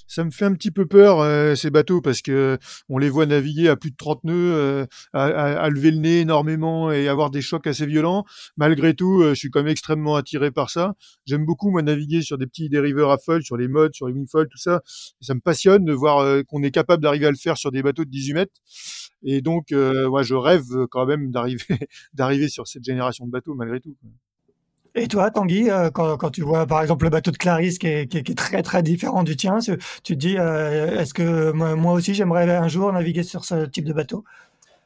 Ça 0.07 0.23
me 0.23 0.31
fait 0.31 0.45
un 0.45 0.53
petit 0.53 0.71
peu 0.71 0.85
peur 0.85 1.19
euh, 1.19 1.55
ces 1.55 1.69
bateaux 1.69 2.01
parce 2.01 2.21
que 2.21 2.57
on 2.89 2.97
les 2.97 3.09
voit 3.09 3.25
naviguer 3.25 3.69
à 3.69 3.75
plus 3.75 3.91
de 3.91 3.95
30 3.95 4.23
nœuds, 4.23 4.33
euh, 4.33 4.85
à, 5.13 5.69
lever 5.69 5.91
le 5.91 5.97
nez 5.97 6.21
énormément 6.21 6.91
et 6.91 7.07
avoir 7.07 7.31
des 7.31 7.41
chocs 7.41 7.67
assez 7.67 7.85
violents. 7.85 8.25
Malgré 8.57 8.93
tout, 8.93 9.21
euh, 9.21 9.29
je 9.29 9.39
suis 9.39 9.49
quand 9.49 9.61
même 9.61 9.71
extrêmement 9.71 10.15
attiré 10.15 10.51
par 10.51 10.69
ça. 10.69 10.95
J'aime 11.25 11.45
beaucoup 11.45 11.69
moi 11.71 11.81
naviguer 11.81 12.21
sur 12.21 12.37
des 12.37 12.47
petits 12.47 12.69
dériveurs 12.69 13.11
à 13.11 13.17
foil, 13.17 13.43
sur 13.43 13.57
les 13.57 13.67
modes, 13.67 13.93
sur 13.93 14.07
les 14.07 14.13
wingfoil, 14.13 14.47
tout 14.49 14.57
ça. 14.57 14.81
ça 15.21 15.33
me 15.33 15.39
passionne 15.39 15.85
de 15.85 15.93
voir 15.93 16.43
qu'on 16.45 16.63
est 16.63 16.71
capable 16.71 17.03
d'arriver 17.03 17.27
à 17.27 17.31
le 17.31 17.37
faire 17.37 17.57
sur 17.57 17.71
des 17.71 17.81
bateaux 17.81 18.05
de 18.05 18.09
18 18.09 18.33
mètres. 18.33 18.53
Et 19.23 19.41
donc, 19.41 19.71
moi, 19.71 20.23
je 20.23 20.35
rêve 20.35 20.65
quand 20.91 21.05
même 21.05 21.31
d'arriver 22.13 22.49
sur 22.49 22.67
cette 22.67 22.83
génération 22.83 23.25
de 23.25 23.31
bateaux 23.31 23.55
malgré 23.55 23.79
tout. 23.79 23.95
Et 24.97 25.09
toi, 25.09 25.29
Tanguy, 25.29 25.69
euh, 25.69 25.89
quand, 25.89 26.29
tu 26.31 26.41
vois 26.41 26.65
par 26.65 26.81
exemple 26.81 27.03
le 27.03 27.09
bateau 27.09 27.31
de 27.31 27.37
Clarisse 27.37 27.79
qui 27.79 27.87
est, 27.87 28.37
très 28.37 28.63
très 28.63 28.81
différent 28.81 29.23
du 29.23 29.35
tien, 29.35 29.59
tu 29.59 29.77
te 29.77 30.13
dis 30.13 30.37
euh, 30.37 30.99
est-ce 30.99 31.13
que 31.13 31.51
moi 31.51 31.91
aussi 31.91 32.13
j'aimerais 32.13 32.49
un 32.49 32.69
jour 32.69 32.93
naviguer 32.93 33.23
sur 33.23 33.43
ce 33.43 33.65
type 33.65 33.83
de 33.83 33.91
bateau? 33.91 34.23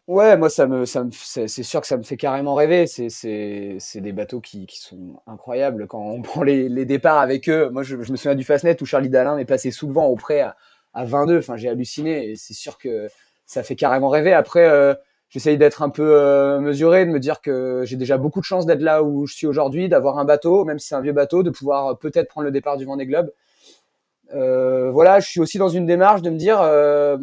Ouais, 0.08 0.36
moi 0.36 0.50
c'est 0.50 1.48
sûr 1.63 1.82
que 1.82 1.88
ça 1.88 1.98
me 1.98 2.02
fait 2.02 2.17
carrément 2.17 2.56
rêver. 2.56 2.88
C'est 2.88 4.02
des 4.02 4.12
bateaux 4.12 4.41
qui, 4.41 4.65
sont 4.72 5.22
incroyables 5.28 5.86
quand 5.86 6.02
on 6.02 6.22
prend 6.24 6.41
les, 6.41 6.86
départs 6.86 7.19
avec 7.19 7.48
eux. 7.48 7.69
Moi 7.69 7.84
je, 7.84 7.95
me 7.95 8.04
souviens 8.04 8.34
du 8.34 8.43
Fastnet 8.43 8.82
où 8.82 8.88
Charlie 8.88 9.10
Dalin 9.10 9.38
est 9.38 9.45
passé 9.45 9.69
souvent 9.69 10.08
au 10.08 10.15
près 10.15 10.41
à, 10.41 10.56
à 10.95 11.06
22. 11.06 11.38
Enfin 11.38 11.56
j'ai 11.56 11.69
halluciné 11.69 12.34
c'est 12.36 12.56
sûr 12.56 12.80
que 12.80 13.10
ça 13.45 13.62
fait 13.62 13.76
carrément 13.76 14.10
rêver. 14.10 14.34
Après 14.34 14.67
euh, 14.67 14.95
j'essaye 15.29 15.57
d'être 15.57 15.81
un 15.81 15.89
peu 15.89 16.15
euh, 16.15 16.59
mesuré, 16.59 17.05
de 17.05 17.11
me 17.11 17.19
dire 17.19 17.41
que 17.41 17.83
j'ai 17.85 17.95
déjà 17.95 18.17
beaucoup 18.17 18.39
de 18.39 18.45
chance 18.45 18.65
d'être 18.65 18.81
là 18.81 19.03
où 19.03 19.25
je 19.25 19.35
suis 19.35 19.47
aujourd'hui, 19.47 19.89
d'avoir 19.89 20.17
un 20.17 20.25
bateau, 20.25 20.65
même 20.65 20.79
si 20.79 20.87
c'est 20.87 20.95
un 20.95 21.01
vieux 21.01 21.13
bateau, 21.13 21.43
de 21.43 21.49
pouvoir 21.49 21.97
peut-être 21.97 22.27
prendre 22.27 22.45
le 22.45 22.51
départ 22.51 22.77
du 22.77 22.85
Vendée 22.85 23.05
Globe. 23.05 23.31
Euh, 24.33 24.91
voilà, 24.91 25.19
je 25.19 25.27
suis 25.27 25.39
aussi 25.39 25.57
dans 25.57 25.69
une 25.69 25.85
démarche 25.85 26.21
de 26.21 26.29
me 26.29 26.37
dire 26.37 26.61
euh, 26.61 27.17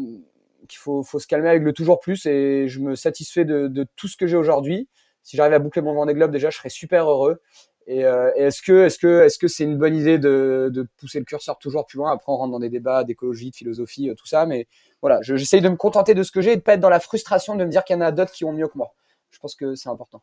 qu'il 0.69 0.79
faut, 0.79 1.03
faut, 1.03 1.19
se 1.19 1.27
calmer 1.27 1.49
avec 1.49 1.63
le 1.63 1.73
toujours 1.73 2.01
plus 2.01 2.27
et 2.27 2.67
je 2.69 2.81
me 2.81 2.95
satisfais 2.97 3.45
de, 3.45 3.69
de 3.69 3.87
tout 3.97 4.09
ce 4.09 4.17
que 4.17 4.27
j'ai 4.27 4.37
aujourd'hui. 4.37 4.89
Si 5.23 5.37
j'arrive 5.37 5.55
à 5.55 5.59
boucler 5.59 5.83
mon 5.83 5.95
Vendée 5.95 6.15
Globe, 6.15 6.31
déjà, 6.31 6.51
je 6.51 6.59
serais 6.59 6.69
super 6.69 7.09
heureux. 7.09 7.41
Et, 7.89 8.05
euh, 8.05 8.33
est-ce 8.35 8.63
que, 8.63 8.87
est-ce 8.87 8.99
que, 8.99 9.23
est-ce 9.23 9.39
que 9.39 9.47
c'est 9.47 9.63
une 9.63 9.79
bonne 9.79 9.95
idée 9.97 10.19
de, 10.19 10.71
de, 10.73 10.87
pousser 10.99 11.21
le 11.21 11.25
curseur 11.25 11.59
toujours 11.59 11.87
plus 11.87 11.99
loin? 11.99 12.13
Après, 12.13 12.33
on 12.33 12.37
rentre 12.37 12.53
dans 12.53 12.59
des 12.59 12.69
débats 12.69 13.05
d'écologie, 13.05 13.51
de 13.51 13.57
philosophie, 13.57 14.11
tout 14.17 14.27
ça, 14.27 14.47
mais 14.47 14.67
voilà, 15.07 15.23
j'essaye 15.23 15.61
de 15.61 15.69
me 15.69 15.77
contenter 15.77 16.15
de 16.15 16.25
ce 16.25 16.33
que 16.33 16.41
j'ai 16.41 16.55
et 16.55 16.57
de 16.57 16.63
pas 16.63 16.75
être 16.75 16.81
dans 16.81 16.89
la 16.89 16.99
frustration 16.99 17.55
de 17.55 17.65
me 17.65 17.71
dire 17.71 17.85
qu'il 17.85 17.95
y 17.95 17.97
en 17.97 18.01
a 18.01 18.11
d'autres 18.11 18.33
qui 18.33 18.45
ont 18.45 18.53
mieux 18.53 18.67
que 18.67 18.77
moi. 18.77 18.93
Je 19.31 19.39
pense 19.39 19.55
que 19.55 19.77
c'est 19.77 19.89
important. 19.89 20.21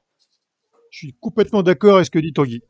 Je 0.89 0.97
suis 0.97 1.13
complètement 1.21 1.63
d'accord 1.63 1.95
avec 1.95 2.07
ce 2.07 2.11
que 2.11 2.19
dit 2.19 2.33
Tanguy. 2.33 2.61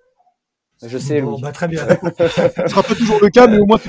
Je 0.86 0.98
sais, 0.98 1.22
bon, 1.22 1.40
bah, 1.40 1.52
très 1.52 1.68
bien. 1.68 1.86
Ce 2.18 2.68
sera 2.68 2.84
pas 2.84 2.96
toujours 2.96 3.20
le 3.22 3.30
cas, 3.30 3.48
mais 3.48 3.58
au 3.58 3.66
moins 3.66 3.80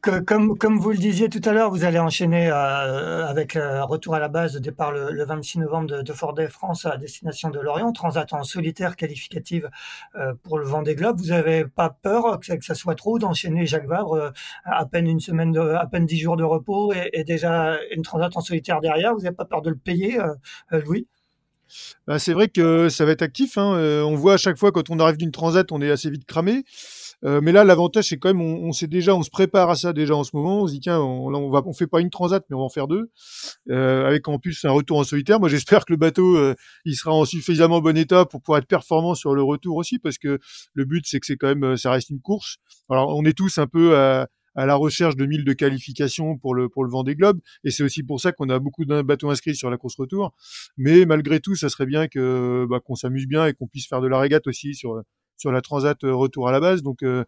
que, 0.00 0.20
comme, 0.20 0.56
comme 0.56 0.78
vous 0.78 0.90
le 0.92 0.96
disiez 0.96 1.28
tout 1.28 1.40
à 1.44 1.52
l'heure, 1.52 1.70
vous 1.70 1.84
allez 1.84 1.98
enchaîner 1.98 2.48
euh, 2.50 3.26
avec 3.26 3.56
euh, 3.56 3.84
retour 3.84 4.14
à 4.14 4.18
la 4.18 4.28
base, 4.28 4.56
départ 4.56 4.92
le, 4.92 5.10
le 5.10 5.24
26 5.24 5.58
novembre 5.58 5.88
de, 5.88 6.02
de 6.02 6.12
Fort 6.12 6.34
France 6.48 6.86
à 6.86 6.96
destination 6.96 7.50
de 7.50 7.60
Lorient, 7.60 7.92
transat 7.92 8.32
en 8.32 8.44
solitaire 8.44 8.96
qualificative 8.96 9.68
euh, 10.16 10.32
pour 10.42 10.58
le 10.58 10.64
Vendée 10.64 10.94
Globe. 10.94 11.18
Vous 11.20 11.28
n'avez 11.28 11.66
pas 11.66 11.90
peur 11.90 12.40
que, 12.40 12.54
que, 12.54 12.64
ça 12.64 12.74
soit 12.74 12.94
trop 12.94 13.18
d'enchaîner 13.18 13.66
Jacques 13.66 13.86
Vabre 13.86 14.14
euh, 14.14 14.30
à 14.64 14.86
peine 14.86 15.06
une 15.06 15.20
semaine, 15.20 15.52
de, 15.52 15.60
à 15.60 15.86
peine 15.86 16.06
dix 16.06 16.18
jours 16.18 16.36
de 16.36 16.44
repos 16.44 16.92
et, 16.94 17.10
et 17.12 17.24
déjà 17.24 17.76
une 17.94 18.02
transat 18.02 18.34
en 18.36 18.40
solitaire 18.40 18.80
derrière? 18.80 19.12
Vous 19.14 19.20
n'avez 19.20 19.36
pas 19.36 19.44
peur 19.44 19.60
de 19.60 19.70
le 19.70 19.76
payer, 19.76 20.18
Louis? 20.70 21.06
Bah, 22.06 22.18
c'est 22.18 22.32
vrai 22.32 22.48
que 22.48 22.88
ça 22.88 23.04
va 23.04 23.12
être 23.12 23.22
actif. 23.22 23.58
Hein. 23.58 23.74
Euh, 23.76 24.02
on 24.02 24.14
voit 24.14 24.34
à 24.34 24.36
chaque 24.36 24.58
fois 24.58 24.72
quand 24.72 24.90
on 24.90 24.98
arrive 24.98 25.16
d'une 25.16 25.30
transat, 25.30 25.70
on 25.72 25.80
est 25.80 25.90
assez 25.90 26.10
vite 26.10 26.24
cramé. 26.24 26.64
Euh, 27.24 27.40
mais 27.40 27.52
là, 27.52 27.62
l'avantage, 27.62 28.08
c'est 28.08 28.18
quand 28.18 28.30
même, 28.30 28.40
on, 28.40 28.72
sait 28.72 28.88
déjà, 28.88 29.14
on 29.14 29.22
se 29.22 29.30
prépare 29.30 29.70
à 29.70 29.76
ça 29.76 29.92
déjà 29.92 30.16
en 30.16 30.24
ce 30.24 30.30
moment. 30.34 30.62
On 30.62 30.66
se 30.66 30.72
dit 30.72 30.80
tiens, 30.80 31.00
on, 31.00 31.32
on 31.32 31.72
fait 31.72 31.86
pas 31.86 32.00
une 32.00 32.10
transat, 32.10 32.44
mais 32.50 32.56
on 32.56 32.60
va 32.60 32.64
en 32.64 32.68
faire 32.68 32.88
deux, 32.88 33.10
euh, 33.70 34.06
avec 34.06 34.26
en 34.26 34.40
plus 34.40 34.64
un 34.64 34.72
retour 34.72 34.98
en 34.98 35.04
solitaire. 35.04 35.38
Moi, 35.38 35.48
j'espère 35.48 35.84
que 35.84 35.92
le 35.92 35.98
bateau, 35.98 36.36
il 36.84 36.96
sera 36.96 37.12
en 37.12 37.24
suffisamment 37.24 37.80
bon 37.80 37.96
état 37.96 38.24
pour 38.24 38.42
pouvoir 38.42 38.58
être 38.58 38.66
performant 38.66 39.14
sur 39.14 39.34
le 39.34 39.42
retour 39.42 39.76
aussi, 39.76 40.00
parce 40.00 40.18
que 40.18 40.40
le 40.74 40.84
but, 40.84 41.04
c'est 41.06 41.20
que 41.20 41.26
c'est 41.26 41.36
quand 41.36 41.54
même, 41.54 41.76
ça 41.76 41.92
reste 41.92 42.10
une 42.10 42.20
course. 42.20 42.56
Alors, 42.90 43.16
on 43.16 43.24
est 43.24 43.36
tous 43.36 43.58
un 43.58 43.68
peu 43.68 43.96
à, 43.96 44.26
à 44.54 44.66
la 44.66 44.74
recherche 44.74 45.16
de 45.16 45.26
1000 45.26 45.44
de 45.44 45.52
qualification 45.52 46.36
pour 46.36 46.54
le 46.54 46.68
pour 46.68 46.84
le 46.84 46.90
Vendée 46.90 47.14
Globe. 47.14 47.40
Et 47.64 47.70
c'est 47.70 47.82
aussi 47.82 48.02
pour 48.02 48.20
ça 48.20 48.32
qu'on 48.32 48.48
a 48.48 48.58
beaucoup 48.58 48.84
de 48.84 49.02
bateaux 49.02 49.30
inscrits 49.30 49.56
sur 49.56 49.70
la 49.70 49.76
course 49.76 49.96
retour. 49.96 50.34
Mais 50.76 51.06
malgré 51.06 51.40
tout 51.40 51.54
ça 51.54 51.68
serait 51.68 51.86
bien 51.86 52.08
que 52.08 52.66
bah, 52.68 52.80
qu'on 52.80 52.94
s'amuse 52.94 53.26
bien 53.26 53.46
et 53.46 53.54
qu'on 53.54 53.66
puisse 53.66 53.88
faire 53.88 54.00
de 54.00 54.08
la 54.08 54.18
régate 54.18 54.46
aussi 54.46 54.74
sur 54.74 55.02
sur 55.42 55.52
la 55.52 55.60
transat 55.60 56.02
euh, 56.04 56.14
retour 56.14 56.48
à 56.48 56.52
la 56.52 56.60
base. 56.60 56.82
Donc 56.82 57.02
euh, 57.02 57.24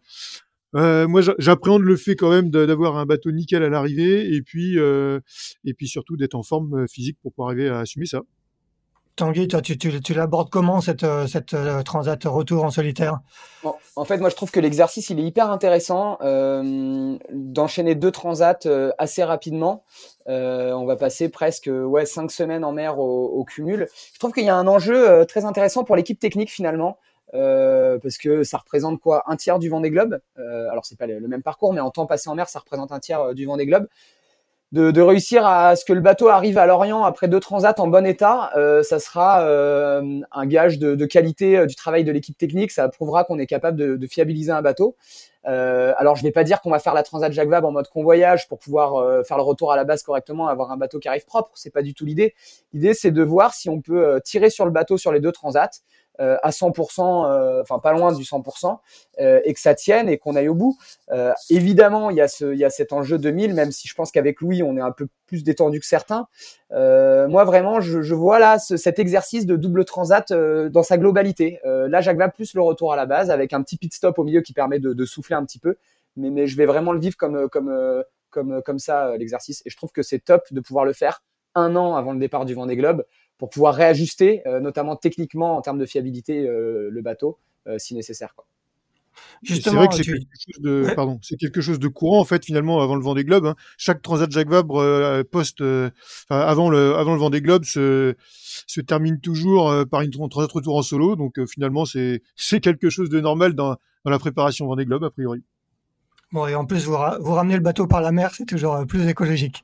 euh, 0.75 1.07
moi, 1.07 1.21
j'appréhende 1.37 1.83
le 1.83 1.95
fait 1.95 2.15
quand 2.15 2.29
même 2.29 2.49
d'avoir 2.49 2.97
un 2.97 3.05
bateau 3.05 3.31
nickel 3.31 3.63
à 3.63 3.69
l'arrivée 3.69 4.33
et 4.33 4.41
puis 4.41 4.77
et 4.77 5.73
puis 5.73 5.87
surtout 5.87 6.17
d'être 6.17 6.35
en 6.35 6.43
forme 6.43 6.85
physique 6.87 7.17
pour 7.21 7.31
pouvoir 7.31 7.49
arriver 7.49 7.69
à 7.69 7.79
assumer 7.79 8.05
ça. 8.05 8.23
Tanguy, 9.15 9.47
toi, 9.47 9.61
tu, 9.61 10.13
l'abordes 10.13 10.49
comment 10.49 10.81
cette, 10.81 11.03
euh, 11.03 11.25
euh, 11.53 11.83
transat 11.83 12.21
retour 12.25 12.65
en 12.65 12.71
solitaire? 12.71 13.21
En 13.95 14.03
fait, 14.03 14.17
moi, 14.17 14.29
je 14.29 14.35
trouve 14.35 14.51
que 14.51 14.59
l'exercice, 14.59 15.09
il 15.09 15.19
est 15.19 15.23
hyper 15.23 15.49
intéressant 15.49 16.17
euh, 16.21 17.17
d'enchaîner 17.31 17.95
deux 17.95 18.11
transats 18.11 18.59
euh, 18.65 18.91
assez 18.97 19.23
rapidement. 19.23 19.83
Euh, 20.27 20.73
on 20.73 20.85
va 20.85 20.97
passer 20.97 21.29
presque 21.29 21.69
cinq 22.05 22.29
semaines 22.29 22.65
en 22.65 22.73
mer 22.73 22.99
au, 22.99 23.43
cumul. 23.45 23.87
Je 24.13 24.19
trouve 24.19 24.33
qu'il 24.33 24.43
y 24.43 24.49
a 24.49 24.55
un 24.55 24.67
enjeu 24.67 25.25
très 25.25 25.45
intéressant 25.45 25.85
pour 25.85 25.95
l'équipe 25.95 26.19
technique 26.19 26.51
finalement. 26.51 26.97
Euh, 27.33 27.97
parce 27.99 28.17
que 28.17 28.43
ça 28.43 28.57
représente 28.57 29.01
quoi? 29.01 29.23
Un 29.27 29.35
tiers 29.35 29.59
du 29.59 29.69
Vendée 29.69 29.89
Globe. 29.89 30.19
Euh, 30.37 30.69
alors 30.69 30.85
c'est 30.85 30.97
pas 30.97 31.07
le, 31.07 31.27
même 31.27 31.41
parcours, 31.41 31.73
mais 31.73 31.81
en 31.81 31.89
temps 31.89 32.05
passé 32.05 32.29
en 32.29 32.35
mer, 32.35 32.47
ça 32.47 32.59
représente 32.59 32.91
un 32.91 32.99
tiers 32.99 33.33
du 33.33 33.45
Vendée 33.45 33.65
Globe 33.65 33.87
de, 34.71 35.01
réussir 35.01 35.45
à 35.45 35.75
ce 35.75 35.85
que 35.85 35.93
le 35.93 36.01
bateau 36.01 36.27
arrive 36.27 36.57
à 36.57 36.65
Lorient 36.65 37.03
après 37.03 37.27
deux 37.27 37.39
transats 37.39 37.75
en 37.77 37.87
bon 37.87 38.05
état, 38.05 38.51
euh, 38.57 38.83
ça 38.83 38.99
sera 38.99 39.43
euh, 39.43 40.19
un 40.31 40.45
gage 40.45 40.79
de, 40.79 41.05
qualité 41.05 41.57
euh, 41.57 41.65
du 41.65 41.75
travail 41.75 42.03
de 42.03 42.11
l'équipe 42.11 42.37
technique. 42.37 42.71
Ça 42.71 42.89
prouvera 42.89 43.23
qu'on 43.23 43.39
est 43.39 43.45
capable 43.45 43.97
de, 43.97 44.07
fiabiliser 44.07 44.51
un 44.51 44.61
bateau. 44.61 44.95
Alors, 45.43 46.15
je 46.15 46.23
vais 46.23 46.31
pas 46.31 46.43
dire 46.43 46.61
qu'on 46.61 46.71
va 46.71 46.79
faire 46.79 46.95
la 46.95 47.03
transat 47.03 47.31
Jacques 47.31 47.51
en 47.51 47.71
mode 47.71 47.87
convoyage 47.89 48.47
pour 48.47 48.57
pouvoir 48.57 49.23
faire 49.25 49.37
le 49.37 49.43
retour 49.43 49.71
à 49.71 49.75
la 49.75 49.83
base 49.83 50.01
correctement, 50.01 50.47
avoir 50.47 50.71
un 50.71 50.77
bateau 50.77 50.99
qui 50.99 51.07
arrive 51.07 51.25
propre. 51.25 51.51
C'est 51.53 51.69
pas 51.69 51.83
du 51.83 51.93
tout 51.93 52.05
l'idée. 52.05 52.33
L'idée, 52.73 52.95
c'est 52.95 53.11
de 53.11 53.23
voir 53.23 53.53
si 53.53 53.69
on 53.69 53.79
peut 53.79 54.19
tirer 54.23 54.49
sur 54.49 54.65
le 54.65 54.71
bateau 54.71 54.97
sur 54.97 55.11
les 55.11 55.19
deux 55.19 55.31
transats 55.31 55.69
euh, 56.21 56.37
à 56.43 56.51
100%, 56.51 57.25
euh, 57.25 57.61
enfin 57.61 57.79
pas 57.79 57.91
loin 57.91 58.13
du 58.13 58.23
100%, 58.23 58.79
euh, 59.19 59.41
et 59.43 59.53
que 59.53 59.59
ça 59.59 59.75
tienne 59.75 60.07
et 60.07 60.17
qu'on 60.17 60.35
aille 60.35 60.47
au 60.47 60.55
bout. 60.55 60.77
évidemment, 61.49 62.09
il 62.09 62.17
y 62.17 62.21
a 62.21 62.27
y 62.41 62.63
a 62.63 62.69
cet 62.69 62.93
enjeu 62.93 63.17
2000, 63.17 63.53
même 63.53 63.71
si 63.71 63.87
je 63.87 63.95
pense 63.95 64.11
qu'avec 64.11 64.39
Louis, 64.41 64.63
on 64.63 64.77
est 64.77 64.81
un 64.81 64.91
peu 64.91 65.07
plus 65.27 65.43
détendu 65.43 65.79
que 65.79 65.85
certains. 65.85 66.27
moi, 66.71 67.43
vraiment, 67.43 67.81
je, 67.81 68.13
vois 68.13 68.39
là 68.39 68.59
ce, 68.59 68.77
cet 68.77 68.99
exercice 68.99 69.45
de 69.45 69.55
double 69.55 69.85
transat 69.85 70.31
dans 70.31 70.83
sa 70.83 70.97
globalité. 70.97 71.59
là, 71.63 72.01
va 72.01 72.29
plus 72.29 72.53
le 72.53 72.61
retour 72.61 72.93
à 72.93 72.95
la 72.95 73.05
base 73.05 73.29
avec 73.29 73.51
un 73.53 73.61
petit 73.61 73.77
pit 73.77 73.93
stop 73.93 74.17
au 74.19 74.23
milieu 74.23 74.41
qui 74.41 74.53
permet 74.53 74.79
de, 74.79 74.93
de 74.93 75.05
souffler 75.05 75.35
un 75.35 75.43
petit 75.43 75.59
peu, 75.59 75.75
mais, 76.15 76.29
mais 76.29 76.47
je 76.47 76.55
vais 76.55 76.65
vraiment 76.65 76.93
le 76.93 76.99
vivre 76.99 77.17
comme 77.17 77.49
comme 77.49 78.03
comme 78.29 78.61
comme 78.61 78.79
ça 78.79 79.17
l'exercice. 79.17 79.61
Et 79.65 79.69
je 79.69 79.75
trouve 79.75 79.91
que 79.91 80.01
c'est 80.01 80.19
top 80.19 80.43
de 80.51 80.61
pouvoir 80.61 80.85
le 80.85 80.93
faire 80.93 81.21
un 81.55 81.75
an 81.75 81.95
avant 81.95 82.13
le 82.13 82.19
départ 82.19 82.45
du 82.45 82.53
Vendée 82.53 82.75
Globe 82.75 83.05
pour 83.37 83.49
pouvoir 83.49 83.75
réajuster, 83.75 84.41
euh, 84.47 84.59
notamment 84.59 84.95
techniquement 84.95 85.57
en 85.57 85.61
termes 85.61 85.79
de 85.79 85.85
fiabilité, 85.85 86.47
euh, 86.47 86.89
le 86.91 87.01
bateau 87.01 87.39
euh, 87.67 87.77
si 87.77 87.95
nécessaire. 87.95 88.35
Quoi. 88.35 88.45
C'est 89.43 89.69
vrai 89.69 89.87
que 89.87 89.95
c'est 89.95 90.03
quelque, 90.03 90.19
chose 90.19 90.61
de, 90.61 90.83
ouais. 90.83 90.95
pardon, 90.95 91.19
c'est 91.21 91.37
quelque 91.37 91.61
chose 91.61 91.79
de 91.79 91.87
courant 91.87 92.19
en 92.19 92.25
fait 92.25 92.43
finalement 92.45 92.81
avant 92.81 92.95
le 92.95 93.01
Vendée 93.01 93.23
Globe. 93.23 93.45
Hein. 93.45 93.55
Chaque 93.77 94.01
Transat 94.01 94.31
Jacques 94.31 94.49
Vabre 94.49 94.77
euh, 94.77 95.23
post, 95.23 95.61
euh, 95.61 95.89
avant 96.29 96.69
le 96.69 96.95
avant 96.95 97.13
le 97.13 97.19
Vendée 97.19 97.41
Globe 97.41 97.63
se 97.65 98.15
se 98.67 98.81
termine 98.81 99.19
toujours 99.19 99.69
euh, 99.69 99.85
par 99.85 100.01
une 100.01 100.11
Transat 100.11 100.51
retour 100.51 100.77
en 100.77 100.81
solo. 100.81 101.15
Donc 101.15 101.39
finalement 101.47 101.85
c'est 101.85 102.21
c'est 102.35 102.59
quelque 102.59 102.89
chose 102.89 103.09
de 103.09 103.19
normal 103.19 103.53
dans 103.53 103.77
dans 104.03 104.11
la 104.11 104.19
préparation 104.19 104.67
Vendée 104.67 104.85
Globe 104.85 105.03
a 105.03 105.09
priori. 105.09 105.43
Bon 106.31 106.47
et 106.47 106.55
en 106.55 106.65
plus 106.65 106.85
vous, 106.85 106.95
ra 106.95 107.17
vous 107.19 107.33
ramenez 107.33 107.55
le 107.55 107.61
bateau 107.61 107.87
par 107.87 108.01
la 108.01 108.11
mer, 108.11 108.31
c'est 108.33 108.45
toujours 108.45 108.85
plus 108.87 109.07
écologique. 109.07 109.63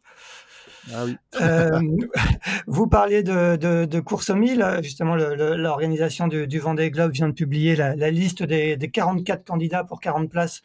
Ah 0.91 1.06
oui. 1.06 1.15
euh, 1.41 1.80
vous 2.67 2.88
parliez 2.88 3.24
de, 3.24 3.56
de, 3.56 3.86
de 3.86 4.00
course 4.00 4.30
au 4.30 4.36
mille. 4.36 4.65
Justement, 4.82 5.15
l'organisation 5.15 6.28
du, 6.28 6.60
Vendée 6.60 6.89
Globe 6.89 7.12
vient 7.12 7.28
de 7.28 7.34
publier 7.34 7.76
la, 7.76 8.12
liste 8.12 8.44
des, 8.44 8.78
des, 8.78 8.89
44 8.89 9.46
candidats 9.46 9.84
pour 9.84 10.00
40 10.00 10.30
places 10.30 10.62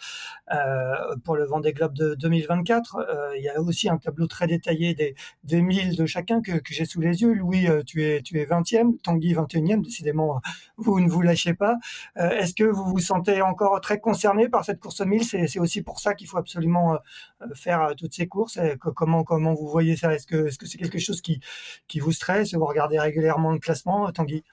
euh, 0.53 1.17
pour 1.25 1.37
le 1.37 1.45
Vendée 1.45 1.73
Globe 1.73 1.95
de 1.95 2.15
2024. 2.15 2.97
Euh, 2.97 3.37
il 3.37 3.45
y 3.45 3.49
a 3.49 3.61
aussi 3.61 3.89
un 3.89 3.99
tableau 3.99 4.27
très 4.27 4.47
détaillé 4.47 4.95
des, 4.95 5.15
des 5.45 5.61
1000 5.61 5.97
de 5.97 6.07
chacun 6.07 6.41
que, 6.41 6.53
que 6.53 6.73
j'ai 6.73 6.85
sous 6.85 7.01
les 7.01 7.23
yeux. 7.23 7.33
Louis, 7.35 7.69
euh, 7.69 7.83
tu 7.85 8.03
es, 8.05 8.23
tu 8.23 8.39
es 8.41 8.45
20e, 8.45 8.99
Tanguy 9.03 9.35
21e. 9.35 9.83
Décidément, 9.83 10.41
vous 10.77 11.01
ne 11.01 11.09
vous 11.09 11.23
lâchez 11.23 11.55
pas. 11.55 11.77
Euh, 12.19 12.31
est-ce 12.31 12.55
que 12.55 12.65
vous 12.65 12.85
vous 12.85 12.99
sentez 12.99 13.43
encore 13.43 13.81
très 13.81 13.99
concerné 13.99 14.49
par 14.49 14.65
cette 14.65 14.81
course 14.81 15.01
au 15.01 15.07
mille 15.07 15.25
C'est 15.25 15.59
aussi 15.59 15.83
pour 15.83 16.01
ça 16.01 16.15
qu'il 16.15 16.27
faut 16.27 16.39
absolument 16.39 16.95
euh, 16.95 17.47
faire 17.55 17.95
toutes 17.97 18.15
ces 18.15 18.27
courses. 18.27 18.59
Comment, 18.81 19.25
comment 19.25 19.55
vous 19.55 19.69
voyez 19.69 19.97
ça? 19.97 20.15
Est-ce 20.15 20.27
que 20.27 20.47
est-ce 20.47 20.59
que 20.59 20.67
c'est 20.67 20.79
quelque 20.79 20.99
chose 20.99 21.21
qui 21.21 21.41
qui 21.89 22.01
vous 22.01 22.13
stresse? 22.13 22.55
Vous 22.55 22.65
regardez 22.67 22.99
régulièrement 22.99 23.53
le 23.53 23.59
classement, 23.59 24.11
Tanguy? 24.13 24.45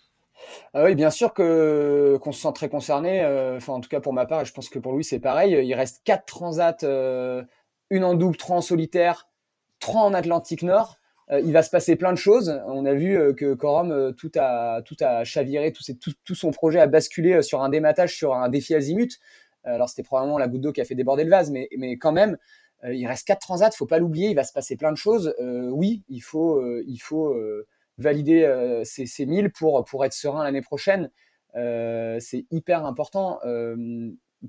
Ah 0.74 0.84
oui, 0.86 0.96
bien 0.96 1.10
sûr 1.10 1.34
que 1.34 2.18
qu'on 2.22 2.32
se 2.32 2.42
sent 2.42 2.54
très 2.54 2.70
concerné. 2.70 3.26
Enfin, 3.56 3.74
en 3.74 3.82
tout 3.82 3.90
cas 3.90 4.02
pour 4.02 4.14
ma 4.14 4.26
part, 4.26 4.46
je 4.46 4.54
pense 4.54 4.70
que 4.70 4.80
pour 4.80 4.94
lui 4.96 5.04
c'est 5.04 5.20
pareil. 5.20 5.54
Il 5.66 5.74
reste 5.74 6.02
quatre 6.04 6.26
transats, 6.26 6.78
une 7.90 8.04
en 8.04 8.14
double, 8.16 8.38
trois 8.38 8.58
en 8.58 8.62
solitaire, 8.62 9.30
trois 9.80 10.02
en 10.02 10.14
Atlantique 10.14 10.64
Nord. 10.64 11.00
Il 11.32 11.54
va 11.54 11.64
se 11.64 11.70
passer 11.70 11.96
plein 11.96 12.12
de 12.12 12.18
choses. 12.18 12.62
On 12.68 12.86
a 12.86 12.94
vu 12.94 13.34
que 13.36 13.54
Corum 13.54 14.14
tout 14.16 14.32
a 14.36 14.82
tout 14.84 14.98
a 15.00 15.24
chaviré, 15.24 15.72
tout, 15.72 16.36
son 16.36 16.52
projet 16.52 16.80
a 16.80 16.88
basculé 16.88 17.42
sur 17.42 17.62
un 17.62 17.70
dématage, 17.70 18.16
sur 18.16 18.36
un 18.36 18.50
défi 18.50 18.76
azimut. 18.76 19.20
Alors 19.64 19.90
c'était 19.90 20.04
probablement 20.04 20.38
la 20.38 20.48
goutte 20.48 20.62
d'eau 20.62 20.72
qui 20.72 20.82
a 20.82 20.86
fait 20.86 20.96
déborder 20.96 21.24
le 21.24 21.30
vase, 21.30 21.52
mais, 21.52 21.98
quand 21.98 22.12
même, 22.12 22.38
euh, 22.84 22.94
il 22.94 23.08
reste 23.08 23.26
quatre 23.26 23.42
transats, 23.42 23.72
faut 23.72 23.86
pas 23.86 24.00
l'oublier, 24.00 24.30
il 24.30 24.36
va 24.36 24.44
se 24.44 24.54
passer 24.54 24.76
plein 24.76 24.92
de 24.92 24.98
choses. 24.98 25.34
Euh, 25.40 25.70
oui, 25.70 26.04
il 26.10 26.22
faut, 26.22 26.58
euh, 26.58 26.84
il 26.88 27.00
valider 28.00 28.82
ces, 28.84 29.06
ces 29.06 29.26
1000 29.26 29.52
pour, 29.52 29.86
pour 29.86 30.04
être 30.04 30.14
serein 30.14 30.44
l'année 30.44 30.62
prochaine. 30.62 31.12
c'est 31.54 32.46
hyper 32.52 32.86
important. 32.86 33.40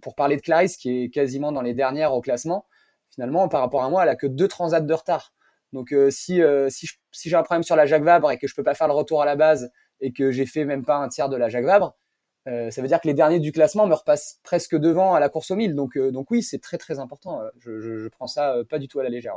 pour 0.01 0.15
parler 0.15 0.37
de 0.37 0.41
Clarisse, 0.41 0.77
qui 0.77 1.05
est 1.05 1.11
quasiment 1.11 1.53
dans 1.53 1.63
les 1.63 1.75
dernières 1.75 2.15
au 2.15 2.21
classement, 2.21 2.67
finalement, 3.11 3.49
par 3.49 3.61
rapport 3.61 3.85
à 3.85 3.91
moi, 3.91 4.03
elle 4.03 4.09
a 4.09 4.17
que 4.17 4.27
deux 4.27 4.49
transats 4.49 4.81
de 4.81 4.95
retard. 4.95 5.35
Donc 5.75 5.95
si, 6.09 6.41
si, 6.69 6.89
si 7.11 7.29
j'ai 7.29 7.37
un 7.37 7.43
problème 7.43 7.63
sur 7.63 7.77
la 7.77 7.85
Jacques 7.85 8.05
Vabre 8.05 8.31
et 8.31 8.39
que 8.39 8.47
je 8.47 8.55
peux 8.55 8.63
pas 8.63 8.75
faire 8.75 8.89
le 8.89 8.95
retour 8.95 9.21
à 9.21 9.27
la 9.27 9.37
base 9.37 9.71
et 10.01 10.13
que 10.13 10.31
j'ai 10.31 10.47
fait 10.47 10.65
même 10.65 10.85
pas 10.85 10.97
un 10.97 11.09
tiers 11.09 11.29
de 11.29 11.37
la 11.37 11.49
Jacques 11.51 11.67
Vabre, 11.67 11.97
euh, 12.47 12.71
ça 12.71 12.83
veut 12.83 12.89
dire 12.89 13.01
que 13.01 13.09
les 13.09 13.15
derniers 13.15 13.41
du 13.41 13.53
classement 13.53 13.87
me 13.87 13.95
repassent 13.95 14.39
presque 14.43 14.77
devant 14.77 15.15
à 15.15 15.21
la 15.21 15.29
course 15.29 15.51
au 15.51 15.57
mille. 15.57 15.75
Donc, 15.75 15.97
euh, 15.97 16.11
donc 16.11 16.31
oui, 16.31 16.43
c'est 16.43 16.59
très 16.59 16.79
très 16.79 16.99
important. 16.99 17.41
Je, 17.59 17.81
je, 17.81 18.09
prends 18.09 18.27
ça 18.27 18.57
euh, 18.57 18.65
pas 18.65 18.79
du 18.79 18.89
tout 18.89 19.01
à 19.01 19.03
la 19.03 19.09
légère. 19.09 19.35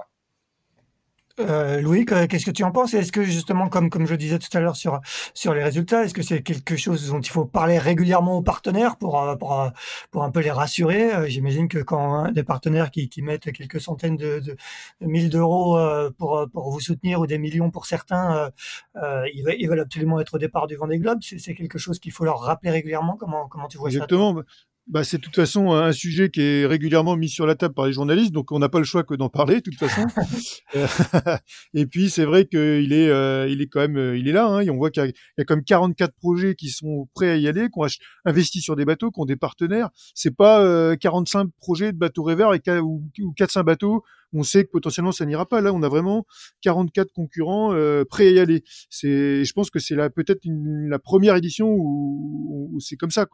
Euh, 1.40 1.82
Louis, 1.82 2.04
qu'est-ce 2.06 2.46
que 2.46 2.52
tu 2.52 2.64
en 2.64 2.72
penses? 2.72 2.96
Est-ce 2.96 3.12
que 3.12 3.24
justement, 3.24 3.70
comme 3.70 3.92
comme 3.92 4.08
je 4.08 4.16
disais 4.16 4.40
tout 4.40 4.50
à 4.58 4.60
l'heure 4.60 4.76
sur 4.76 5.00
sur 5.36 5.54
les 5.54 5.64
résultats, 5.64 6.04
est-ce 6.04 6.14
que 6.14 6.24
c'est 6.24 6.42
quelque 6.42 6.76
chose 6.76 7.10
dont 7.10 7.22
il 7.22 7.30
faut 7.30 7.46
parler 7.46 7.78
régulièrement 7.78 8.38
aux 8.38 8.42
partenaires 8.42 8.98
pour 8.98 9.22
euh, 9.22 9.36
pour, 9.36 9.62
euh, 9.62 9.70
pour 10.10 10.24
un 10.24 10.32
peu 10.32 10.40
les 10.40 10.50
rassurer? 10.50 11.14
Euh, 11.14 11.28
J'imagine 11.28 11.68
que 11.68 11.78
quand 11.78 12.16
hein, 12.16 12.32
des 12.32 12.44
partenaires 12.44 12.90
qui, 12.90 13.08
qui 13.08 13.22
mettent 13.22 13.52
quelques 13.52 13.80
centaines 13.80 14.18
de, 14.18 14.40
de, 14.40 14.56
de 15.02 15.06
mille 15.08 15.30
d'euros 15.30 15.78
pour 16.18 16.48
pour 16.52 16.72
vous 16.72 16.80
soutenir 16.80 17.20
ou 17.20 17.28
des 17.28 17.38
millions 17.38 17.70
pour 17.70 17.86
certains, 17.86 18.52
euh, 18.96 19.24
ils, 19.34 19.44
veulent, 19.68 19.80
absolument 19.80 20.20
être 20.20 20.36
au 20.36 20.40
départ 20.40 20.66
du 20.68 20.76
Vendée 20.76 20.98
Globe. 20.98 21.20
C'est 21.22 21.54
quelque 21.54 21.78
chose 21.78 22.00
qu'il 22.00 22.12
faut 22.12 22.26
leur 22.26 22.40
rappeler 22.40 22.72
régulièrement? 22.72 23.16
Comment 23.16 23.48
comment 23.48 23.68
tu 23.68 23.78
vois 23.78 23.90
Exactement. 23.90 24.36
ça 24.36 24.44
bah, 24.88 25.04
c'est 25.04 25.18
de 25.18 25.22
toute 25.22 25.36
façon 25.36 25.74
un 25.74 25.92
sujet 25.92 26.30
qui 26.30 26.42
est 26.42 26.66
régulièrement 26.66 27.18
mis 27.18 27.28
sur 27.30 27.46
la 27.46 27.56
table 27.56 27.74
par 27.74 27.88
les 27.88 27.94
journalistes, 27.94 28.32
donc 28.32 28.52
on 28.52 28.60
n'a 28.60 28.70
pas 28.70 28.80
le 28.80 28.86
choix 28.86 29.04
que 29.04 29.16
d'en 29.16 29.30
parler 29.30 29.56
de 29.56 29.62
toute 29.62 29.76
façon. 29.76 30.06
et 31.74 31.86
puis 31.86 32.10
c'est 32.10 32.24
vrai 32.24 32.46
qu'il 32.46 32.94
est, 32.94 33.10
euh, 33.10 33.48
il 33.50 33.62
est 33.62 33.68
quand 33.68 33.82
même, 33.82 33.98
euh, 33.98 34.18
il 34.18 34.28
est 34.28 34.32
là. 34.32 34.48
Hein, 34.48 34.62
et 34.62 34.70
on 34.70 34.78
voit 34.78 34.90
qu'il 34.90 35.04
y, 35.04 35.08
y, 35.08 35.42
a 35.42 35.44
quand 35.44 35.56
même 35.56 35.66
44 35.66 36.14
projets 36.16 36.56
qui 36.56 36.70
sont 36.70 37.10
prêts 37.14 37.30
à 37.30 37.36
y 37.36 37.48
aller, 37.48 37.68
qui 37.68 37.80
ont 37.80 37.88
investi 38.26 38.62
sur 38.62 38.76
des 38.76 38.86
bateaux, 38.86 39.12
qui 39.12 39.20
ont 39.20 39.26
des 39.26 39.36
partenaires. 39.36 39.90
C'est 40.14 40.36
pas 40.36 40.62
euh, 40.62 40.96
45 40.96 41.50
projets 41.60 41.92
de 41.92 41.98
bateaux 41.98 42.24
rêveurs 42.24 42.54
et 42.54 42.62
ou, 42.80 43.04
ou 43.20 43.34
400 43.34 43.64
bateaux 43.64 44.04
on 44.34 44.44
sait 44.44 44.66
que 44.66 44.70
potentiellement 44.72 45.12
ça 45.12 45.26
n'ira 45.26 45.46
pas. 45.46 45.62
Là, 45.62 45.74
on 45.74 45.82
a 45.84 45.90
vraiment 45.90 46.26
44 46.62 47.12
concurrents 47.14 47.74
euh, 47.74 48.04
prêts 48.06 48.28
à 48.28 48.32
y 48.32 48.40
aller. 48.40 48.64
C'est, 48.90 49.44
je 49.44 49.54
pense 49.54 49.70
que 49.70 49.80
c'est 49.80 49.96
peut-être 50.10 50.42
la 50.46 51.00
première 51.00 51.36
édition 51.36 51.70
où, 51.70 52.78
c'est 52.80 52.96
comme 52.96 53.12
ça. 53.12 53.26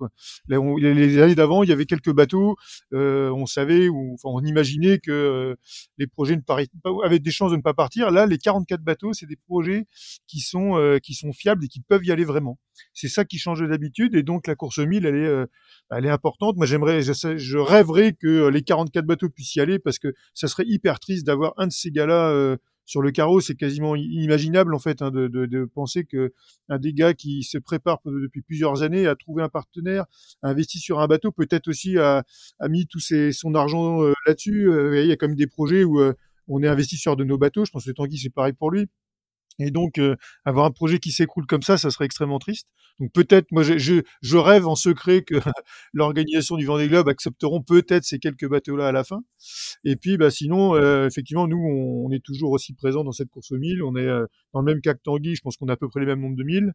Là, 0.47 0.59
les 0.79 1.21
années 1.21 1.35
d'avant, 1.35 1.63
il 1.63 1.69
y 1.69 1.73
avait 1.73 1.85
quelques 1.85 2.13
bateaux. 2.13 2.55
Euh, 2.93 3.29
on 3.31 3.45
savait 3.45 3.89
ou 3.89 4.13
enfin, 4.13 4.29
on 4.31 4.45
imaginait 4.45 4.99
que 4.99 5.11
euh, 5.11 5.55
les 5.97 6.07
projets 6.07 6.35
ne 6.37 7.03
avaient 7.03 7.19
des 7.19 7.31
chances 7.31 7.51
de 7.51 7.57
ne 7.57 7.61
pas 7.61 7.73
partir. 7.73 8.11
Là, 8.11 8.25
les 8.25 8.37
44 8.37 8.81
bateaux, 8.81 9.13
c'est 9.13 9.25
des 9.25 9.35
projets 9.35 9.85
qui 10.27 10.39
sont 10.39 10.99
qui 11.03 11.13
sont 11.13 11.33
fiables 11.33 11.65
et 11.65 11.67
qui 11.67 11.81
peuvent 11.81 12.05
y 12.05 12.11
aller 12.11 12.25
vraiment. 12.25 12.57
C'est 12.93 13.07
ça 13.09 13.25
qui 13.25 13.37
change 13.37 13.67
d'habitude 13.67 14.15
et 14.15 14.23
donc 14.23 14.47
la 14.47 14.55
course 14.55 14.79
1000, 14.79 15.05
elle 15.05 15.15
est 15.15 15.45
elle 15.91 16.05
est 16.05 16.09
importante. 16.09 16.55
Moi, 16.57 16.65
j'aimerais, 16.65 17.01
je, 17.01 17.13
je, 17.37 17.57
rêverais 17.57 18.13
que 18.13 18.47
les 18.47 18.61
44 18.63 19.05
bateaux 19.05 19.29
puissent 19.29 19.55
y 19.55 19.59
aller 19.59 19.79
parce 19.79 19.99
que 19.99 20.13
ça 20.33 20.47
serait 20.47 20.65
hyper 20.65 20.82
triste 20.91 21.25
d'avoir 21.25 21.53
un 21.57 21.67
de 21.67 21.71
ces 21.71 21.91
gars-là 21.91 22.29
euh, 22.29 22.57
sur 22.85 23.01
le 23.01 23.11
carreau. 23.11 23.39
C'est 23.41 23.55
quasiment 23.55 23.95
inimaginable 23.95 24.73
en 24.75 24.79
fait 24.79 25.01
hein, 25.01 25.11
de, 25.11 25.69
penser 25.73 26.03
que 26.05 26.33
un 26.69 26.79
des 26.79 26.93
gars 26.93 27.13
qui 27.13 27.43
se 27.43 27.57
prépare 27.57 27.99
depuis 28.05 28.41
plusieurs 28.41 28.83
années 28.83 29.07
à 29.07 29.15
trouver 29.15 29.43
un 29.43 29.49
partenaire, 29.49 30.05
a 30.41 30.49
investi 30.49 30.79
sur 30.79 30.99
un 30.99 31.07
bateau, 31.07 31.31
peut-être 31.31 31.67
aussi 31.67 31.97
a, 31.97 32.23
mis 32.69 32.87
tout 32.87 32.99
son 32.99 33.55
argent 33.55 34.03
euh, 34.03 34.13
là-dessus. 34.27 34.69
Euh, 34.69 35.01
il 35.01 35.07
y 35.07 35.11
a 35.11 35.15
quand 35.15 35.27
même 35.27 35.37
des 35.37 35.47
projets 35.47 35.83
où 35.83 35.99
on 36.47 36.61
est 36.61 36.67
investisseur 36.67 37.15
de 37.15 37.23
nos 37.23 37.37
bateaux. 37.37 37.65
Je 37.65 37.71
pense 37.71 37.85
que 37.85 37.91
Tanguy 37.91 38.17
c'est 38.17 38.29
pareil 38.29 38.53
pour 38.53 38.71
lui. 38.71 38.87
Et 39.59 39.71
donc, 39.71 39.97
euh, 39.97 40.15
avoir 40.45 40.65
un 40.65 40.71
projet 40.71 40.99
qui 40.99 41.11
s'écroule 41.11 41.45
comme 41.45 41.61
ça, 41.61 41.77
ça 41.77 41.91
serait 41.91 42.05
extrêmement 42.05 42.39
triste. 42.39 42.67
Donc 42.99 43.11
peut-être, 43.11 43.51
moi, 43.51 43.63
je, 43.63 43.77
je, 43.77 44.01
je, 44.21 44.37
rêve 44.37 44.67
en 44.67 44.75
secret 44.75 45.23
que 45.23 45.35
l'organisation 45.93 46.57
du 46.57 46.65
Vendée 46.65 46.87
Globe 46.87 47.09
accepteront 47.09 47.61
peut-être 47.61 48.03
ces 48.03 48.19
quelques 48.19 48.47
bateaux-là 48.47 48.87
à 48.87 48.91
la 48.91 49.03
fin. 49.03 49.21
Et 49.83 49.95
puis, 49.95 50.17
bah, 50.17 50.29
sinon, 50.29 50.75
euh, 50.75 51.07
effectivement, 51.07 51.47
nous, 51.47 51.57
on, 51.57 52.11
est 52.11 52.23
toujours 52.23 52.51
aussi 52.51 52.73
présents 52.73 53.03
dans 53.03 53.11
cette 53.11 53.29
course 53.29 53.51
aux 53.51 53.57
mille. 53.57 53.81
On 53.83 53.95
est 53.95 54.05
euh, 54.05 54.25
dans 54.53 54.59
le 54.59 54.65
même 54.65 54.81
cas 54.81 54.93
que 54.93 55.01
Tanguy. 55.03 55.35
Je 55.35 55.41
pense 55.41 55.57
qu'on 55.57 55.67
a 55.67 55.73
à 55.73 55.77
peu 55.77 55.89
près 55.89 55.99
les 55.99 56.05
mêmes 56.05 56.21
nombres 56.21 56.37
de 56.37 56.43
milles. 56.43 56.73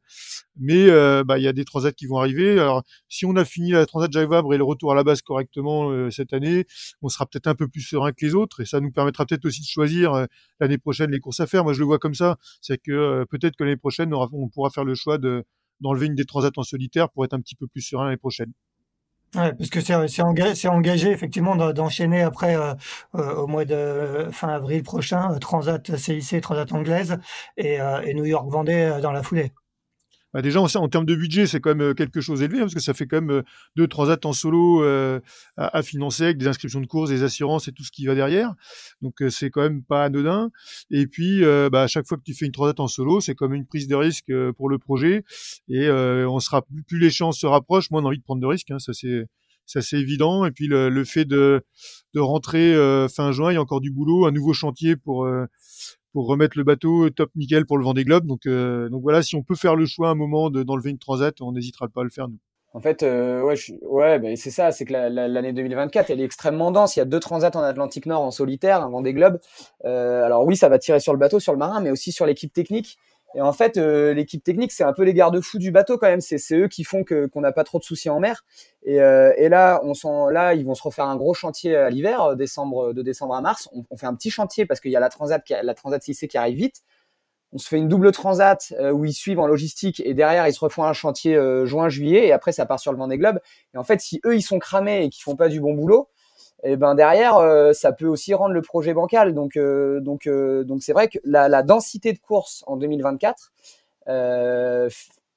Mais 0.57 0.89
bah, 1.25 1.39
il 1.39 1.45
y 1.45 1.49
a 1.49 1.53
des 1.53 1.65
transats 1.65 1.93
qui 1.93 2.07
vont 2.07 2.19
arriver. 2.19 2.59
Alors, 2.59 2.83
si 3.09 3.25
on 3.25 3.37
a 3.37 3.45
fini 3.45 3.71
la 3.71 3.87
transat 3.87 4.11
Jacques 4.11 4.29
Vabre 4.29 4.53
et 4.55 4.59
le 4.59 4.65
retour 4.65 4.93
à 4.93 4.95
la 4.95 5.05
base 5.05 5.23
correctement 5.23 6.11
cette 6.11 6.33
année, 6.33 6.65
on 7.03 7.09
sera 7.09 7.27
peut-être 7.27 7.47
un 7.47 7.55
peu 7.55 7.69
plus 7.69 7.83
serein 7.83 8.11
que 8.13 8.25
les 8.27 8.35
autres. 8.35 8.61
Et 8.61 8.65
ça 8.65 8.81
nous 8.81 8.91
permettra 8.91 9.25
peut-être 9.25 9.45
aussi 9.45 9.61
de 9.61 9.67
choisir 9.67 10.27
l'année 10.59 10.79
prochaine 10.79 11.11
les 11.11 11.21
courses 11.21 11.41
à 11.41 11.47
faire. 11.47 11.63
Moi, 11.63 11.73
je 11.73 11.79
le 11.79 11.87
vois 11.87 11.99
comme 11.99 12.15
ça 12.15 12.37
c'est 12.69 12.79
que 12.79 12.93
euh, 12.93 13.25
peut-être 13.25 13.57
que 13.57 13.65
l'année 13.65 13.77
prochaine, 13.77 14.13
on, 14.15 14.49
pourra 14.49 14.71
faire 14.71 14.85
le 14.85 14.95
choix 14.95 15.19
de 15.19 15.45
d'enlever 15.81 16.07
une 16.07 16.15
des 16.15 16.25
transats 16.25 16.51
en 16.57 16.63
solitaire 16.63 17.09
pour 17.09 17.25
être 17.25 17.35
un 17.35 17.41
petit 17.41 17.55
peu 17.55 17.67
plus 17.67 17.81
serein 17.81 18.05
l'année 18.05 18.17
prochaine. 18.17 18.53
Ouais, 19.35 19.53
parce 19.55 19.71
que 19.71 19.81
c'est 19.81 20.69
engagé, 20.69 21.11
effectivement 21.11 21.55
d'enchaîner 21.73 22.23
après 22.23 22.57
euh, 22.57 22.75
euh, 23.15 23.35
au 23.37 23.47
mois 23.47 23.65
de 23.65 24.29
fin 24.33 24.49
avril 24.49 24.83
prochain 24.83 25.39
Transat 25.39 25.97
CIC, 25.97 26.41
Transat 26.41 26.73
anglaise 26.73 27.19
et 27.57 27.79
New 28.15 28.25
York 28.25 28.51
Vendée 28.51 28.99
dans 29.03 29.13
la 29.13 29.23
foulée 29.23 29.53
bah 30.39 30.43
déjà 30.43 30.61
en, 30.61 30.89
termes 30.89 31.05
de 31.05 31.17
budget, 31.17 31.49
c'est 31.49 31.59
quand 31.59 31.71
même 31.71 31.81
euh, 31.81 31.95
quelque 31.95 32.21
chose 32.21 32.43
élevé, 32.43 32.59
hein, 32.59 32.63
parce 32.63 32.75
que 32.75 32.81
ça 32.81 32.95
fait 32.95 33.09
quand 33.09 33.17
même 33.17 33.39
euh, 33.39 33.43
deux 33.75 33.89
transats 33.89 34.21
en 34.23 34.33
solo 34.33 34.85
euh, 34.85 35.19
à, 35.57 35.83
financer 35.83 36.23
avec 36.23 36.39
des 36.39 36.47
inscriptions 36.47 36.81
de 36.81 36.87
courses, 36.87 37.11
des 37.11 37.25
assurances 37.25 37.67
et 37.67 37.73
tout 37.73 37.83
ce 37.83 37.91
qui 37.91 38.07
va 38.07 38.15
derrière. 38.15 38.55
Donc 39.03 39.17
c'est 39.31 39.51
quand 39.51 39.63
même 39.63 39.83
pas 39.83 40.05
anodin. 40.05 40.53
Et 40.93 41.09
puis 41.09 41.43
bah, 41.73 41.83
à 41.83 41.87
chaque 41.89 42.07
fois 42.07 42.17
que 42.19 42.23
tu 42.23 42.35
fais 42.35 42.47
une 42.47 42.53
transat 42.53 42.79
en 42.79 42.87
solo, 42.87 43.21
c'est 43.21 43.35
comme 43.35 43.53
une 43.53 43.67
prise 43.67 43.89
de 43.89 43.97
risque 43.97 44.33
pour 44.57 44.69
le 44.69 44.79
projet. 44.79 45.25
Et 45.69 45.91
on 45.91 46.39
sera 46.39 46.63
plus 46.87 47.01
les 47.01 47.11
chances 47.11 47.41
se 47.41 47.47
rapprochent, 47.47 47.91
moins 47.91 48.03
on 48.03 48.05
a 48.05 48.09
envie 48.09 48.19
de 48.19 48.23
prendre 48.23 48.41
de 48.41 48.47
risques. 48.47 48.71
Hein, 48.71 48.79
ça 48.79 48.93
c'est 48.93 49.25
c'est 49.67 49.81
assez 49.81 49.97
évident. 49.97 50.45
Et 50.45 50.53
puis 50.53 50.69
le, 50.69 50.89
le 50.89 51.05
fait 51.05 51.25
de, 51.25 51.65
de 52.15 52.21
rentrer 52.21 52.75
fin 53.09 53.33
juin, 53.33 53.51
il 53.51 53.55
y 53.55 53.59
a 53.59 53.61
encore 53.61 53.81
du 53.81 53.91
boulot, 53.91 54.27
un 54.27 54.31
nouveau 54.31 54.53
chantier 54.53 54.95
pour 54.95 55.29
pour 56.13 56.27
remettre 56.27 56.57
le 56.57 56.65
bateau 56.65 57.11
top 57.11 57.31
nickel 57.37 57.67
pour 57.67 57.79
le 57.79 57.85
Vendée 57.85 58.05
Globe. 58.05 58.27
Donc, 58.27 58.47
euh, 58.47 58.89
donc 58.89 59.03
voilà, 59.03 59.23
si 59.23 59.37
on 59.37 59.43
peut 59.43 59.55
faire 59.55 59.77
le 59.77 59.87
choix 59.87 60.09
à 60.09 60.13
un 60.13 60.15
moment 60.15 60.51
d'enlever 60.51 60.91
une 60.91 60.99
transat, 60.99 61.41
on 61.41 61.53
n'hésitera 61.53 61.89
pas 61.89 62.01
à 62.03 62.05
le 62.05 62.11
faire 62.11 62.29
nous. 62.29 62.39
En 62.75 62.81
fait, 62.81 63.03
euh, 63.03 63.43
ouais, 63.43 63.55
ouais, 63.83 64.19
ben 64.19 64.37
c'est 64.37 64.51
ça, 64.51 64.73
c'est 64.73 64.85
que 64.85 64.93
l'année 64.93 65.53
2024, 65.55 66.11
elle 66.11 66.21
est 66.21 66.25
extrêmement 66.25 66.71
dense. 66.71 66.97
Il 66.97 66.99
y 66.99 67.03
a 67.03 67.07
deux 67.07 67.19
transats 67.19 67.51
en 67.55 67.63
Atlantique 67.63 68.05
Nord 68.05 68.23
en 68.23 68.31
solitaire, 68.31 68.83
un 68.83 68.91
Vendée 68.91 69.15
Globe. 69.15 69.41
Euh, 69.87 70.23
alors 70.23 70.45
oui, 70.45 70.55
ça 70.55 70.69
va 70.69 70.79
tirer 70.79 71.01
sur 71.01 71.15
le 71.15 71.19
bateau, 71.19 71.41
sur 71.41 71.53
le 71.53 71.59
marin, 71.59 71.81
mais 71.81 71.91
aussi 71.91 72.13
sur 72.13 72.27
l'équipe 72.27 72.53
technique. 72.53 72.99
Et 73.35 73.43
en 73.43 73.53
fait, 73.53 73.77
euh, 73.77 74.15
l'équipe 74.15 74.43
technique, 74.43 74.73
c'est 74.73 74.85
un 74.85 74.93
peu 74.93 75.03
les 75.03 75.13
garde-fous 75.13 75.59
du 75.59 75.71
bateau 75.71 75.99
quand 75.99 76.09
même. 76.09 76.21
C'est 76.21 76.39
eux 76.57 76.69
qui 76.69 76.85
font 76.85 77.05
que 77.05 77.27
qu'on 77.27 77.41
n'a 77.41 77.53
pas 77.53 77.65
trop 77.65 77.79
de 77.79 77.85
soucis 77.85 78.09
en 78.09 78.21
mer. 78.21 78.45
Et, 78.85 79.01
euh, 79.01 79.33
et 79.37 79.49
là, 79.49 79.81
on 79.85 79.95
sent, 79.95 80.33
là, 80.33 80.55
ils 80.55 80.65
vont 80.65 80.75
se 80.75 80.83
refaire 80.83 81.05
un 81.07 81.17
gros 81.17 81.35
chantier 81.35 81.77
à 81.77 81.91
l'hiver, 81.91 82.23
euh, 82.23 82.35
décembre, 82.37 82.93
de 82.95 83.03
décembre 83.03 83.35
à 83.35 83.41
mars. 83.43 83.69
On, 83.73 83.85
on 83.91 83.97
fait 83.97 84.07
un 84.07 84.15
petit 84.15 84.31
chantier 84.31 84.65
parce 84.65 84.81
qu'il 84.81 84.91
y 84.91 84.97
a 84.97 85.01
la 85.01 85.11
transat, 85.11 85.45
qui, 85.45 85.55
la 85.63 85.75
transat 85.75 86.03
6 86.03 86.27
qui 86.29 86.39
arrive 86.39 86.57
vite. 86.57 86.83
On 87.53 87.59
se 87.59 87.69
fait 87.69 87.79
une 87.79 87.89
double 87.89 88.13
transat 88.13 88.75
où 88.93 89.07
ils 89.07 89.15
suivent 89.15 89.41
en 89.41 89.47
logistique 89.47 90.03
et 90.05 90.13
derrière 90.13 90.47
ils 90.47 90.53
se 90.53 90.61
refont 90.61 90.85
un 90.85 90.93
chantier 90.93 91.35
juin-juillet 91.65 92.27
et 92.27 92.33
après 92.33 92.53
ça 92.53 92.67
part 92.67 92.79
sur 92.79 92.93
le 92.93 92.99
Vendée 92.99 93.17
Globe. 93.17 93.41
Et 93.73 93.79
en 93.79 93.85
fait, 93.85 94.03
si 94.03 94.21
eux 94.27 94.37
ils 94.37 94.43
sont 94.43 94.59
cramés 94.59 95.05
et 95.05 95.09
qu'ils 95.09 95.23
font 95.23 95.35
pas 95.35 95.49
du 95.49 95.59
bon 95.59 95.73
boulot, 95.73 96.11
et 96.65 96.77
ben 96.77 96.95
derrière 96.95 97.37
euh, 97.37 97.73
ça 97.73 97.93
peut 97.93 98.07
aussi 98.07 98.35
rendre 98.35 98.55
le 98.55 98.63
projet 98.63 98.95
bancal. 98.95 99.35
Donc 99.35 99.57
euh, 99.57 100.01
donc 100.01 100.27
euh, 100.27 100.65
donc 100.65 100.83
c'est 100.83 100.93
vrai 100.93 101.09
que 101.09 101.19
la, 101.25 101.49
la, 101.49 101.63
densité 101.63 102.13
de 102.13 102.19
course 102.19 102.65
en 102.67 102.77
2024 102.77 103.53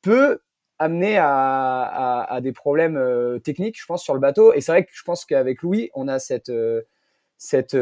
peut 0.02 0.40
amener 0.80 1.18
à, 1.20 2.26
à, 2.28 2.42
des 2.42 2.54
problèmes 2.54 3.40
techniques, 3.44 3.80
je 3.80 3.86
pense, 3.86 4.02
sur 4.02 4.16
le 4.16 4.20
bateau. 4.20 4.52
Et 4.54 4.62
c'est 4.62 4.72
vrai 4.72 4.84
que 4.84 4.90
je 4.94 5.04
pense 5.04 5.26
qu'avec 5.26 5.62
Louis, 5.62 5.92
on 5.94 6.08
a 6.08 6.18
cette 6.18 6.52
cette 7.38 7.78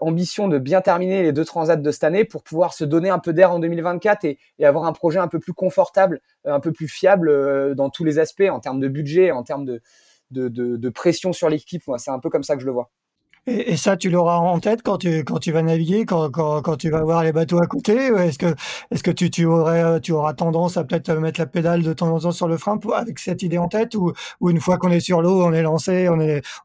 ambition 0.00 0.46
de 0.48 0.58
bien 0.58 0.80
terminer 0.80 1.22
les 1.22 1.32
deux 1.32 1.44
transats 1.44 1.76
de 1.76 1.90
cette 1.90 2.04
année 2.04 2.24
pour 2.24 2.44
pouvoir 2.44 2.74
se 2.74 2.84
donner 2.84 3.10
un 3.10 3.18
peu 3.18 3.32
d'air 3.32 3.50
en 3.52 3.58
2024 3.58 4.24
et, 4.24 4.38
et, 4.58 4.66
avoir 4.66 4.84
un 4.84 4.92
projet 4.92 5.18
un 5.18 5.28
peu 5.28 5.40
plus 5.40 5.52
confortable, 5.52 6.20
un 6.44 6.60
peu 6.60 6.70
plus 6.70 6.88
fiable 6.88 7.74
dans 7.74 7.90
tous 7.90 8.04
les 8.04 8.20
aspects, 8.20 8.48
en 8.48 8.60
termes 8.60 8.80
de 8.80 8.88
budget, 8.88 9.32
en 9.32 9.42
termes 9.42 9.64
de, 9.64 9.80
de, 10.34 10.88
pression 10.90 11.32
sur 11.32 11.48
l'équipe. 11.48 11.82
C'est 11.98 12.10
un 12.10 12.18
peu 12.18 12.30
comme 12.30 12.42
ça 12.42 12.54
que 12.54 12.60
je 12.60 12.66
le 12.66 12.72
vois. 12.72 12.90
Et, 13.46 13.76
ça, 13.76 13.98
tu 13.98 14.08
l'auras 14.08 14.36
en 14.38 14.58
tête 14.58 14.82
quand 14.82 14.98
tu 14.98 15.52
vas 15.52 15.62
naviguer, 15.62 16.06
quand 16.06 16.76
tu 16.78 16.90
vas 16.90 17.02
voir 17.02 17.22
les 17.22 17.32
bateaux 17.32 17.58
à 17.58 17.66
côté. 17.66 17.94
Est-ce 17.94 19.02
que 19.02 19.10
tu 19.10 19.44
aurais 19.44 20.00
tu 20.00 20.12
auras 20.12 20.32
tendance 20.32 20.76
à 20.76 20.84
peut-être 20.84 21.12
mettre 21.14 21.40
la 21.40 21.46
pédale 21.46 21.82
de 21.82 21.92
temps 21.92 22.10
en 22.14 22.18
temps 22.18 22.32
sur 22.32 22.48
le 22.48 22.56
frein 22.56 22.78
avec 22.94 23.18
cette 23.18 23.42
idée 23.42 23.58
en 23.58 23.68
tête, 23.68 23.94
ou 23.94 24.12
une 24.48 24.60
fois 24.60 24.78
qu'on 24.78 24.90
est 24.90 25.00
sur 25.00 25.20
l'eau, 25.20 25.44
on 25.44 25.52
est 25.52 25.62
lancé, 25.62 26.08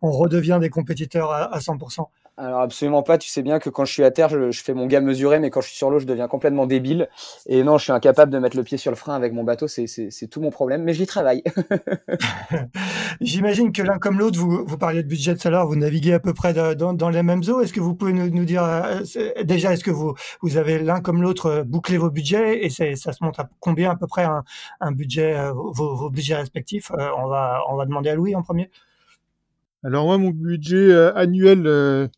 on 0.02 0.12
redevient 0.12 0.60
des 0.62 0.70
compétiteurs 0.70 1.32
à 1.32 1.60
100%. 1.60 2.08
Alors 2.42 2.62
absolument 2.62 3.04
pas. 3.04 3.18
Tu 3.18 3.28
sais 3.28 3.42
bien 3.42 3.60
que 3.60 3.70
quand 3.70 3.84
je 3.84 3.92
suis 3.92 4.04
à 4.06 4.12
terre, 4.12 4.30
je, 4.30 4.64
fais 4.64 4.74
mon 4.74 4.86
gars 4.86 5.02
mesuré, 5.02 5.40
mais 5.40 5.50
quand 5.50 5.60
je 5.60 5.68
suis 5.68 5.76
sur 5.76 5.90
l'eau, 5.90 6.00
je 6.00 6.06
deviens 6.06 6.30
complètement 6.30 6.68
débile. 6.68 7.10
Et 7.48 7.64
non, 7.64 7.78
je 7.78 7.84
suis 7.84 7.92
incapable 7.92 8.32
de 8.32 8.40
mettre 8.40 8.56
le 8.56 8.64
pied 8.64 8.78
sur 8.78 8.92
le 8.92 8.96
frein 8.96 9.14
avec 9.14 9.34
mon 9.34 9.44
bateau. 9.44 9.68
C'est 9.68 10.28
tout 10.32 10.40
mon 10.40 10.50
problème, 10.50 10.84
mais 10.84 10.94
j'y 10.94 11.06
travaille. 11.06 11.44
J'imagine 13.22 13.74
que 13.74 13.82
l'un 13.82 14.00
comme 14.00 14.20
l'autre, 14.20 14.40
vous, 14.40 14.64
vous 14.66 14.78
parliez 14.78 15.04
de 15.04 15.08
budget 15.10 15.34
de 15.34 15.40
salaire, 15.40 15.68
vous 15.68 15.76
naviguez 15.76 16.14
à 16.14 16.22
peu 16.22 16.34
près 16.34 16.54
dans, 16.54 16.94
dans 16.94 17.10
les 17.10 17.24
mêmes 17.24 17.42
eaux. 17.50 17.60
Est-ce 17.60 17.74
que 17.74 17.82
vous 17.82 17.94
pouvez 17.94 18.14
nous, 18.14 18.30
nous 18.30 18.46
dire 18.46 18.64
euh, 18.64 19.02
déjà, 19.44 19.74
est-ce 19.74 19.84
que 19.84 19.92
vous, 19.92 20.16
vous 20.42 20.56
avez 20.56 20.80
l'un 20.80 21.02
comme 21.02 21.22
l'autre 21.22 21.48
euh, 21.48 21.64
bouclé 21.66 21.98
vos 21.98 22.10
budgets 22.10 22.66
et 22.66 22.70
ça 22.70 23.12
se 23.12 23.22
monte 23.22 23.38
à 23.42 23.50
combien 23.60 23.92
à 23.92 23.96
peu 23.98 24.08
près 24.08 24.24
un, 24.24 24.46
un 24.80 24.94
budget, 24.94 25.36
euh, 25.38 25.52
vos, 25.52 25.94
vos, 25.94 26.10
budgets 26.10 26.36
respectifs 26.36 26.90
On 27.18 27.28
va 27.28 27.60
on 27.70 27.76
va 27.76 27.86
demander 27.86 28.12
à 28.12 28.16
Louis 28.16 28.34
en 28.34 28.44
premier. 28.44 28.70
Alors 29.84 30.06
moi, 30.06 30.18
mon 30.18 30.30
budget 30.30 30.94
annuel 31.16 32.10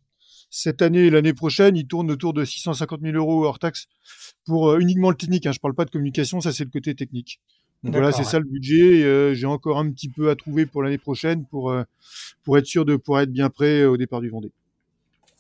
cette 0.52 0.82
année 0.82 1.06
et 1.06 1.10
l'année 1.10 1.34
prochaine, 1.34 1.78
il 1.78 1.88
tourne 1.88 2.12
autour 2.12 2.34
de 2.34 2.44
650 2.44 3.02
000 3.02 3.16
euros 3.16 3.46
hors 3.46 3.58
taxe 3.58 3.88
pour 4.46 4.70
euh, 4.70 4.80
uniquement 4.80 5.10
le 5.10 5.16
technique. 5.16 5.48
Hein. 5.48 5.54
Je 5.54 5.60
parle 5.60 5.74
pas 5.74 5.86
de 5.86 5.90
communication, 5.90 6.42
ça 6.42 6.52
c'est 6.52 6.66
le 6.66 6.70
côté 6.70 6.94
technique. 6.94 7.40
Donc 7.84 7.94
voilà, 7.94 8.12
c'est 8.12 8.26
ça 8.26 8.38
le 8.38 8.46
budget. 8.46 9.04
Euh, 9.04 9.34
J'ai 9.34 9.48
encore 9.48 9.80
un 9.80 9.90
petit 9.90 10.10
peu 10.10 10.30
à 10.30 10.36
trouver 10.36 10.68
pour 10.68 10.84
l'année 10.84 11.00
prochaine 11.00 11.46
pour 11.46 11.72
euh, 11.72 11.84
pour 12.44 12.58
être 12.60 12.68
sûr 12.68 12.86
de 12.86 12.96
pouvoir 12.96 13.22
être 13.22 13.32
bien 13.32 13.50
prêt 13.50 13.86
au 13.86 13.98
départ 13.98 14.22
du 14.22 14.30
Vendée. 14.30 14.52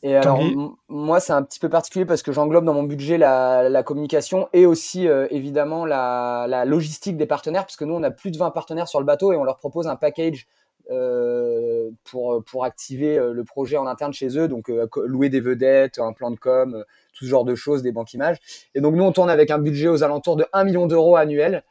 Et 0.01 0.15
alors, 0.15 0.41
moi, 0.89 1.19
c'est 1.19 1.33
un 1.33 1.43
petit 1.43 1.59
peu 1.59 1.69
particulier 1.69 2.05
parce 2.05 2.23
que 2.23 2.31
j'englobe 2.31 2.65
dans 2.65 2.73
mon 2.73 2.81
budget 2.81 3.19
la, 3.19 3.69
la 3.69 3.83
communication 3.83 4.49
et 4.51 4.65
aussi, 4.65 5.05
évidemment, 5.29 5.85
la, 5.85 6.47
la, 6.49 6.65
logistique 6.65 7.17
des 7.17 7.27
partenaires, 7.27 7.65
parce 7.67 7.75
que 7.75 7.85
nous, 7.85 7.93
on 7.93 8.01
a 8.01 8.09
plus 8.09 8.31
de 8.31 8.37
20 8.39 8.49
partenaires 8.49 8.87
sur 8.87 8.99
le 8.99 9.05
bateau 9.05 9.31
et 9.31 9.35
on 9.35 9.43
leur 9.43 9.57
propose 9.57 9.85
un 9.85 9.95
package 9.95 10.47
euh, 10.89 11.91
pour, 12.03 12.43
pour 12.43 12.63
activer 12.63 13.17
euh, 13.17 13.33
le 13.33 13.43
projet 13.43 13.77
en 13.77 13.87
interne 13.87 14.13
chez 14.13 14.37
eux, 14.37 14.47
donc 14.47 14.69
euh, 14.69 14.87
louer 15.05 15.29
des 15.29 15.39
vedettes, 15.39 15.99
un 15.99 16.13
plan 16.13 16.31
de 16.31 16.37
com, 16.37 16.83
tout 17.13 17.25
ce 17.25 17.29
genre 17.29 17.45
de 17.45 17.55
choses, 17.55 17.81
des 17.81 17.91
banques 17.91 18.13
images. 18.13 18.37
Et 18.75 18.81
donc 18.81 18.95
nous, 18.95 19.03
on 19.03 19.11
tourne 19.11 19.29
avec 19.29 19.51
un 19.51 19.59
budget 19.59 19.87
aux 19.87 20.03
alentours 20.03 20.35
de 20.35 20.45
1 20.53 20.63
million 20.63 20.87
d'euros 20.87 21.15
annuel. 21.15 21.63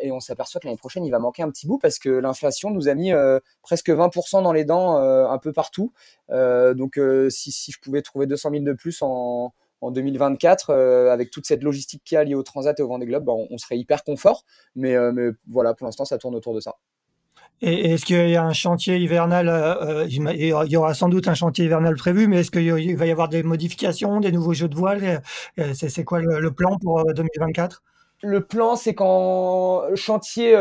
et 0.00 0.10
on 0.12 0.20
s'aperçoit 0.20 0.60
que 0.60 0.66
l'année 0.66 0.78
prochaine, 0.78 1.04
il 1.04 1.10
va 1.10 1.18
manquer 1.18 1.42
un 1.42 1.50
petit 1.50 1.66
bout 1.66 1.78
parce 1.78 1.98
que 1.98 2.08
l'inflation 2.08 2.70
nous 2.70 2.88
a 2.88 2.94
mis 2.94 3.12
presque 3.62 3.90
20% 3.90 4.42
dans 4.42 4.52
les 4.52 4.64
dents 4.64 4.96
un 4.96 5.38
peu 5.38 5.52
partout. 5.52 5.92
donc 6.30 6.98
si, 7.28 7.52
si 7.52 7.72
je 7.72 7.78
pouvais 7.80 8.00
trouver 8.02 8.26
200 8.26 8.50
000 8.50 8.62
de 8.64 8.72
plus 8.72 9.02
en, 9.02 9.52
en 9.82 9.90
2024, 9.90 10.72
avec 11.10 11.30
toute 11.30 11.46
cette 11.46 11.62
logistique 11.62 12.02
qui 12.04 12.16
a 12.16 12.24
liée 12.24 12.34
au 12.34 12.42
Transat 12.42 12.78
et 12.80 12.82
au 12.82 12.88
Vendée 12.88 13.06
Globe, 13.06 13.24
bah, 13.24 13.34
on, 13.34 13.58
serait 13.58 13.78
hyper 13.78 14.04
confort. 14.04 14.44
Mais, 14.74 14.96
mais 15.12 15.30
voilà, 15.46 15.74
pour 15.74 15.86
l'instant, 15.86 16.06
ça 16.06 16.16
tourne 16.16 16.34
autour 16.34 16.54
de 16.54 16.60
ça. 16.60 16.76
Et 17.60 17.92
est-ce 17.92 18.04
qu'il 18.04 18.28
y 18.28 18.36
a 18.36 18.44
un 18.44 18.52
chantier 18.52 18.98
hivernal 18.98 19.48
euh, 19.48 20.04
euh 20.04 20.06
Il 20.08 20.70
y 20.70 20.76
aura 20.76 20.94
sans 20.94 21.08
doute 21.08 21.26
un 21.26 21.34
chantier 21.34 21.64
hivernal 21.64 21.96
prévu, 21.96 22.28
mais 22.28 22.40
est-ce 22.40 22.50
qu'il 22.50 22.96
va 22.96 23.06
y 23.06 23.10
avoir 23.10 23.28
des 23.28 23.42
modifications, 23.42 24.20
des 24.20 24.30
nouveaux 24.30 24.54
jeux 24.54 24.68
de 24.68 24.76
voile 24.76 25.22
euh, 25.58 25.72
C'est 25.74 26.04
quoi 26.04 26.20
le, 26.20 26.50
plan 26.52 26.78
pour 26.78 27.04
2024 27.12 27.82
euh, 27.82 27.88
le 28.20 28.44
plan, 28.44 28.74
c'est 28.74 28.94
qu'en 28.94 29.94
chantier 29.94 30.52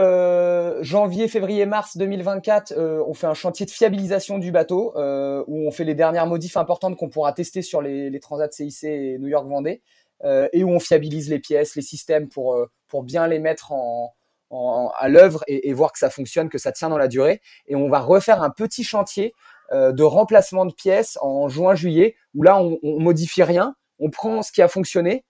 janvier, 0.81 1.27
février, 1.27 1.65
mars 1.65 1.97
2024, 1.97 2.73
euh, 2.77 3.03
on 3.07 3.15
fait 3.15 3.25
un 3.25 3.33
chantier 3.33 3.65
de 3.65 3.71
fiabilisation 3.71 4.37
du 4.37 4.51
bateau 4.51 4.93
où 4.95 5.67
on 5.67 5.71
fait 5.71 5.83
les 5.83 5.95
dernières 5.95 6.27
modifs 6.27 6.57
importantes 6.57 6.97
qu'on 6.97 7.09
pourra 7.09 7.33
tester 7.33 7.63
sur 7.63 7.81
les, 7.81 8.11
les 8.11 8.19
transats 8.19 8.51
CIC 8.51 8.83
et 8.83 9.17
New 9.17 9.27
York 9.27 9.47
Vendée 9.47 9.81
et 10.23 10.63
où 10.63 10.69
on 10.69 10.79
fiabilise 10.79 11.29
les 11.29 11.39
pièces, 11.39 11.75
les 11.75 11.81
systèmes 11.81 12.27
pour 12.27 12.57
pour 12.87 13.03
bien 13.03 13.27
les 13.27 13.39
mettre 13.39 13.71
en, 13.71 14.13
à 14.51 15.07
l'œuvre 15.09 15.43
et, 15.47 15.73
voir 15.73 15.91
que 15.91 15.99
ça 15.99 16.09
fonctionne, 16.09 16.49
que 16.49 16.57
ça 16.57 16.71
tient 16.71 16.89
dans 16.89 16.97
la 16.97 17.07
durée. 17.07 17.41
Et 17.67 17.75
on 17.75 17.89
va 17.89 17.99
refaire 17.99 18.41
un 18.41 18.49
petit 18.49 18.83
chantier 18.83 19.33
euh, 19.71 19.91
de 19.91 20.03
remplacement 20.03 20.65
de 20.65 20.73
pièces 20.73 21.17
en 21.21 21.49
juin-juillet, 21.49 22.15
où 22.33 22.43
là, 22.43 22.57
on, 22.57 22.79
on 22.83 22.99
modifie 22.99 23.43
rien, 23.43 23.75
on 23.99 24.09
prend 24.09 24.41
ce 24.41 24.51
qui 24.51 24.61
a 24.61 24.67
fonctionné, 24.67 25.25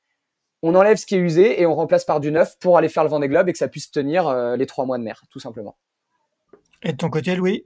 on 0.61 0.76
enlève 0.76 0.97
ce 0.97 1.05
qui 1.05 1.15
est 1.15 1.20
usé 1.20 1.61
et 1.61 1.65
on 1.65 1.76
remplace 1.76 2.05
par 2.05 2.20
du 2.20 2.32
neuf 2.32 2.57
pour 2.59 2.78
aller 2.78 2.89
faire 2.89 3.03
le 3.03 3.09
Vendée 3.09 3.28
Globe 3.28 3.49
et 3.49 3.53
que 3.53 3.57
ça 3.57 3.68
puisse 3.68 3.91
tenir 3.91 4.28
euh, 4.28 4.55
les 4.55 4.65
trois 4.65 4.86
mois 4.86 4.97
de 4.97 5.03
mer, 5.03 5.24
tout 5.30 5.39
simplement. 5.39 5.78
Et 6.84 6.91
de 6.91 6.97
ton 6.97 7.09
côté, 7.09 7.36
Louis? 7.36 7.65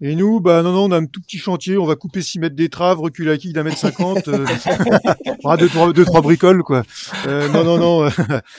Et 0.00 0.14
nous, 0.14 0.40
bah 0.40 0.62
non, 0.62 0.72
non, 0.72 0.84
on 0.84 0.92
a 0.92 0.98
un 0.98 1.06
tout 1.06 1.20
petit 1.20 1.38
chantier, 1.38 1.76
on 1.76 1.84
va 1.84 1.96
couper 1.96 2.22
6 2.22 2.38
mètres 2.38 2.54
d'étrave, 2.54 3.00
reculer 3.00 3.30
la 3.30 3.36
quille 3.36 3.52
d'un 3.52 3.64
mètre 3.64 3.78
cinquante, 3.78 4.28
euh, 4.28 4.46
deux, 5.58 5.68
trois, 5.68 5.92
deux, 5.92 6.04
trois 6.04 6.20
bricoles, 6.20 6.62
quoi. 6.62 6.84
Euh, 7.26 7.48
non, 7.48 7.64
non, 7.64 7.78
non, 7.78 8.10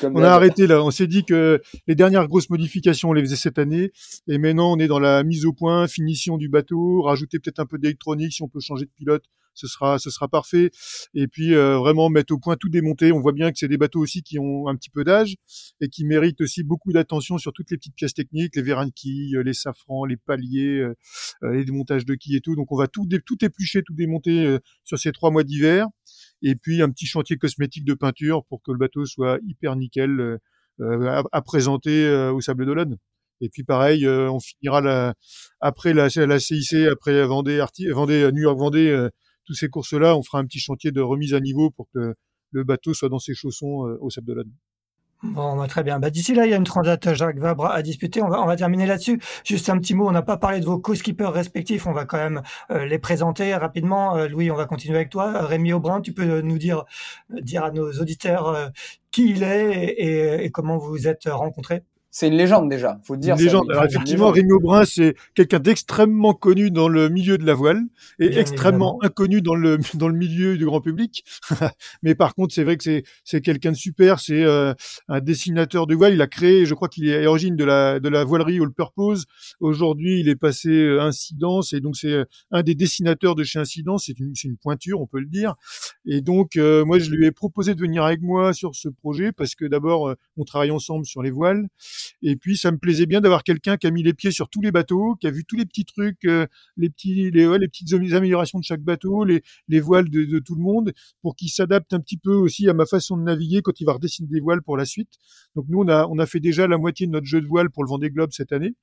on 0.03 0.21
a 0.21 0.29
arrêté 0.29 0.67
là. 0.67 0.83
On 0.83 0.91
s'est 0.91 1.07
dit 1.07 1.23
que 1.23 1.61
les 1.87 1.95
dernières 1.95 2.27
grosses 2.27 2.49
modifications, 2.49 3.09
on 3.09 3.13
les 3.13 3.21
faisait 3.21 3.37
cette 3.37 3.57
année, 3.57 3.91
et 4.27 4.37
maintenant 4.37 4.73
on 4.73 4.79
est 4.79 4.87
dans 4.87 4.99
la 4.99 5.23
mise 5.23 5.45
au 5.45 5.53
point, 5.53 5.87
finition 5.87 6.37
du 6.37 6.49
bateau, 6.49 7.01
rajouter 7.03 7.39
peut-être 7.39 7.59
un 7.59 7.65
peu 7.65 7.77
d'électronique 7.77 8.33
si 8.33 8.43
on 8.43 8.49
peut 8.49 8.59
changer 8.59 8.85
de 8.85 8.91
pilote, 8.91 9.23
ce 9.59 9.67
sera 9.67 9.99
ce 9.99 10.09
sera 10.09 10.27
parfait. 10.27 10.71
Et 11.13 11.27
puis 11.27 11.53
euh, 11.53 11.77
vraiment 11.77 12.09
mettre 12.09 12.33
au 12.33 12.37
point 12.37 12.55
tout 12.55 12.69
démonter. 12.69 13.11
On 13.11 13.19
voit 13.19 13.33
bien 13.33 13.51
que 13.51 13.57
c'est 13.57 13.67
des 13.67 13.77
bateaux 13.77 13.99
aussi 13.99 14.23
qui 14.23 14.39
ont 14.39 14.67
un 14.67 14.75
petit 14.75 14.89
peu 14.89 15.03
d'âge 15.03 15.35
et 15.81 15.89
qui 15.89 16.05
méritent 16.05 16.41
aussi 16.41 16.63
beaucoup 16.63 16.91
d'attention 16.93 17.37
sur 17.37 17.53
toutes 17.53 17.71
les 17.71 17.77
petites 17.77 17.95
pièces 17.95 18.13
techniques, 18.13 18.55
les 18.55 18.61
vérins 18.61 18.87
de 18.87 18.91
quilles, 18.91 19.37
les 19.43 19.53
safrans, 19.53 20.05
les 20.05 20.17
paliers, 20.17 20.79
euh, 20.79 20.95
euh, 21.43 21.53
les 21.53 21.65
démontages 21.65 22.05
de 22.05 22.15
quilles 22.15 22.37
et 22.37 22.41
tout. 22.41 22.55
Donc 22.55 22.71
on 22.71 22.77
va 22.77 22.87
tout 22.87 23.07
tout 23.25 23.45
éplucher, 23.45 23.83
tout 23.83 23.93
démonter 23.93 24.57
sur 24.83 24.97
ces 24.97 25.11
trois 25.11 25.31
mois 25.31 25.43
d'hiver. 25.43 25.87
Et 26.41 26.55
puis 26.55 26.81
un 26.81 26.89
petit 26.89 27.05
chantier 27.05 27.37
cosmétique 27.37 27.85
de 27.85 27.93
peinture 27.93 28.45
pour 28.45 28.61
que 28.61 28.71
le 28.71 28.77
bateau 28.77 29.05
soit 29.05 29.39
hyper 29.45 29.75
nickel 29.75 30.37
à, 30.79 31.41
présenter 31.41 32.09
au 32.33 32.39
Sable 32.41 32.65
d'Olonne. 32.65 32.97
Et 33.41 33.49
puis 33.49 33.63
pareil, 33.63 34.07
on 34.07 34.39
finira 34.39 34.81
la, 34.81 35.13
après 35.59 35.93
la, 35.93 36.07
la 36.15 36.39
CIC, 36.39 36.73
après 36.91 37.25
Vendée, 37.25 37.63
Vendée, 37.91 38.29
New 38.31 38.43
York 38.43 38.57
Vendée, 38.57 39.09
ces 39.53 39.69
courses-là, 39.69 40.15
on 40.17 40.23
fera 40.23 40.39
un 40.39 40.45
petit 40.45 40.59
chantier 40.59 40.91
de 40.91 41.01
remise 41.01 41.33
à 41.33 41.39
niveau 41.39 41.71
pour 41.71 41.87
que 41.93 42.15
le 42.51 42.63
bateau 42.63 42.93
soit 42.93 43.09
dans 43.09 43.19
ses 43.19 43.33
chaussons 43.33 43.87
euh, 43.87 43.97
au 44.01 44.09
Sable 44.09 44.27
d'Olonne. 44.27 44.51
Bon, 45.21 45.57
bah, 45.57 45.67
très 45.67 45.83
bien. 45.83 45.99
Bah, 45.99 46.09
D'ici 46.09 46.33
là, 46.33 46.45
il 46.45 46.51
y 46.51 46.53
a 46.53 46.57
une 46.57 46.63
transat 46.63 47.13
Jacques 47.13 47.39
Vabre 47.39 47.65
à 47.65 47.81
disputer. 47.81 48.21
On 48.21 48.29
va, 48.29 48.41
on 48.41 48.45
va 48.45 48.55
terminer 48.55 48.85
là-dessus. 48.85 49.21
Juste 49.43 49.69
un 49.69 49.77
petit 49.77 49.93
mot. 49.93 50.07
On 50.07 50.11
n'a 50.11 50.21
pas 50.21 50.37
parlé 50.37 50.61
de 50.61 50.65
vos 50.65 50.79
co-skippers 50.79 51.31
respectifs. 51.31 51.87
On 51.87 51.91
va 51.91 52.05
quand 52.05 52.17
même 52.17 52.41
euh, 52.71 52.85
les 52.85 52.99
présenter 52.99 53.53
rapidement. 53.53 54.15
Euh, 54.15 54.29
Louis, 54.29 54.49
on 54.49 54.55
va 54.55 54.65
continuer 54.65 54.95
avec 54.95 55.09
toi. 55.09 55.45
Rémi 55.45 55.73
Aubrin, 55.73 55.99
tu 55.99 56.13
peux 56.13 56.39
nous 56.41 56.57
dire, 56.57 56.85
dire 57.29 57.65
à 57.65 57.71
nos 57.71 57.91
auditeurs 57.99 58.71
qui 59.11 59.31
il 59.31 59.43
est 59.43 59.73
et, 59.73 60.45
et 60.45 60.51
comment 60.51 60.77
vous 60.77 60.89
vous 60.89 61.07
êtes 61.07 61.25
rencontrés? 61.25 61.83
C'est 62.11 62.27
une 62.27 62.33
légende 62.33 62.69
déjà, 62.69 62.99
faut 63.03 63.13
le 63.13 63.19
dire. 63.19 63.35
Une 63.35 63.43
légende. 63.43 63.69
Alors 63.69 63.83
effectivement, 63.83 64.31
Rémi 64.31 64.51
Aubrin, 64.51 64.83
c'est 64.83 65.15
quelqu'un 65.35 65.59
d'extrêmement 65.59 66.33
connu 66.33 66.71
dans 66.71 66.87
le 66.87 67.07
milieu 67.07 67.37
de 67.37 67.45
la 67.45 67.53
voile 67.53 67.81
et 68.17 68.39
extrêmement 68.39 68.97
inconnu 69.03 69.43
dans 69.43 69.53
le 69.53 69.77
dans 69.93 70.07
le 70.07 70.15
milieu 70.15 70.57
du 70.57 70.65
grand 70.65 70.81
public. 70.81 71.23
Mais 72.01 72.15
par 72.15 72.33
contre, 72.33 72.53
c'est 72.53 72.63
vrai 72.63 72.77
que 72.77 72.83
c'est 72.83 73.03
c'est 73.23 73.41
quelqu'un 73.41 73.73
de 73.73 73.77
super. 73.77 74.19
C'est 74.19 74.43
euh, 74.43 74.73
un 75.07 75.19
dessinateur 75.19 75.85
de 75.85 75.93
voile. 75.93 76.13
Il 76.13 76.21
a 76.23 76.27
créé, 76.27 76.65
je 76.65 76.73
crois 76.73 76.89
qu'il 76.89 77.07
est 77.07 77.15
à 77.15 77.21
l'origine 77.21 77.55
de 77.55 77.63
la 77.63 77.99
de 77.99 78.09
la 78.09 78.23
voilerie 78.23 78.59
All 78.59 78.71
Purpose. 78.71 79.25
Aujourd'hui, 79.59 80.19
il 80.19 80.29
est 80.29 80.35
passé 80.35 80.69
euh, 80.69 81.01
Incidence 81.01 81.73
et 81.73 81.79
donc 81.79 81.95
c'est 81.95 82.11
euh, 82.11 82.25
un 82.49 82.63
des 82.63 82.73
dessinateurs 82.73 83.35
de 83.35 83.43
chez 83.43 83.59
Incidence. 83.59 84.05
C'est 84.07 84.19
une 84.19 84.33
c'est 84.33 84.47
une 84.47 84.57
pointure, 84.57 84.99
on 84.99 85.05
peut 85.05 85.19
le 85.19 85.27
dire. 85.27 85.53
Et 86.07 86.21
donc 86.21 86.55
moi, 86.55 86.97
je 86.97 87.11
lui 87.11 87.27
ai 87.27 87.31
proposé 87.31 87.75
de 87.75 87.79
venir 87.79 88.03
avec 88.03 88.21
moi 88.21 88.53
sur 88.53 88.73
ce 88.73 88.89
projet 88.89 89.31
parce 89.31 89.53
que 89.53 89.65
d'abord, 89.65 90.15
on 90.37 90.43
travaille 90.43 90.71
ensemble 90.71 91.05
sur 91.05 91.21
les 91.21 91.29
voiles. 91.29 91.67
Et 92.21 92.35
puis 92.35 92.57
ça 92.57 92.71
me 92.71 92.77
plaisait 92.77 93.05
bien 93.05 93.21
d'avoir 93.21 93.43
quelqu'un 93.43 93.77
qui 93.77 93.87
a 93.87 93.91
mis 93.91 94.03
les 94.03 94.13
pieds 94.13 94.31
sur 94.31 94.49
tous 94.49 94.61
les 94.61 94.71
bateaux, 94.71 95.15
qui 95.19 95.27
a 95.27 95.31
vu 95.31 95.45
tous 95.45 95.55
les 95.55 95.65
petits 95.65 95.85
trucs, 95.85 96.25
euh, 96.25 96.47
les 96.77 96.89
petits, 96.89 97.31
les, 97.31 97.57
les 97.57 97.67
petites 97.67 97.93
améliorations 97.93 98.59
de 98.59 98.63
chaque 98.63 98.81
bateau, 98.81 99.23
les, 99.23 99.41
les 99.67 99.79
voiles 99.79 100.09
de, 100.09 100.25
de, 100.25 100.39
tout 100.39 100.55
le 100.55 100.61
monde, 100.61 100.93
pour 101.21 101.35
qu'il 101.35 101.49
s'adapte 101.49 101.93
un 101.93 101.99
petit 101.99 102.17
peu 102.17 102.33
aussi 102.33 102.69
à 102.69 102.73
ma 102.73 102.85
façon 102.85 103.17
de 103.17 103.23
naviguer 103.23 103.61
quand 103.61 103.79
il 103.79 103.85
va 103.85 103.93
redessiner 103.93 104.27
des 104.29 104.39
voiles 104.39 104.61
pour 104.61 104.77
la 104.77 104.85
suite. 104.85 105.13
Donc 105.55 105.65
nous 105.69 105.79
on 105.79 105.87
a 105.87 106.07
on 106.07 106.19
a 106.19 106.25
fait 106.25 106.39
déjà 106.39 106.67
la 106.67 106.77
moitié 106.77 107.07
de 107.07 107.11
notre 107.11 107.27
jeu 107.27 107.41
de 107.41 107.47
voile 107.47 107.69
pour 107.69 107.83
le 107.83 107.89
Vendée 107.89 108.09
Globe 108.09 108.31
cette 108.31 108.51
année 108.51 108.75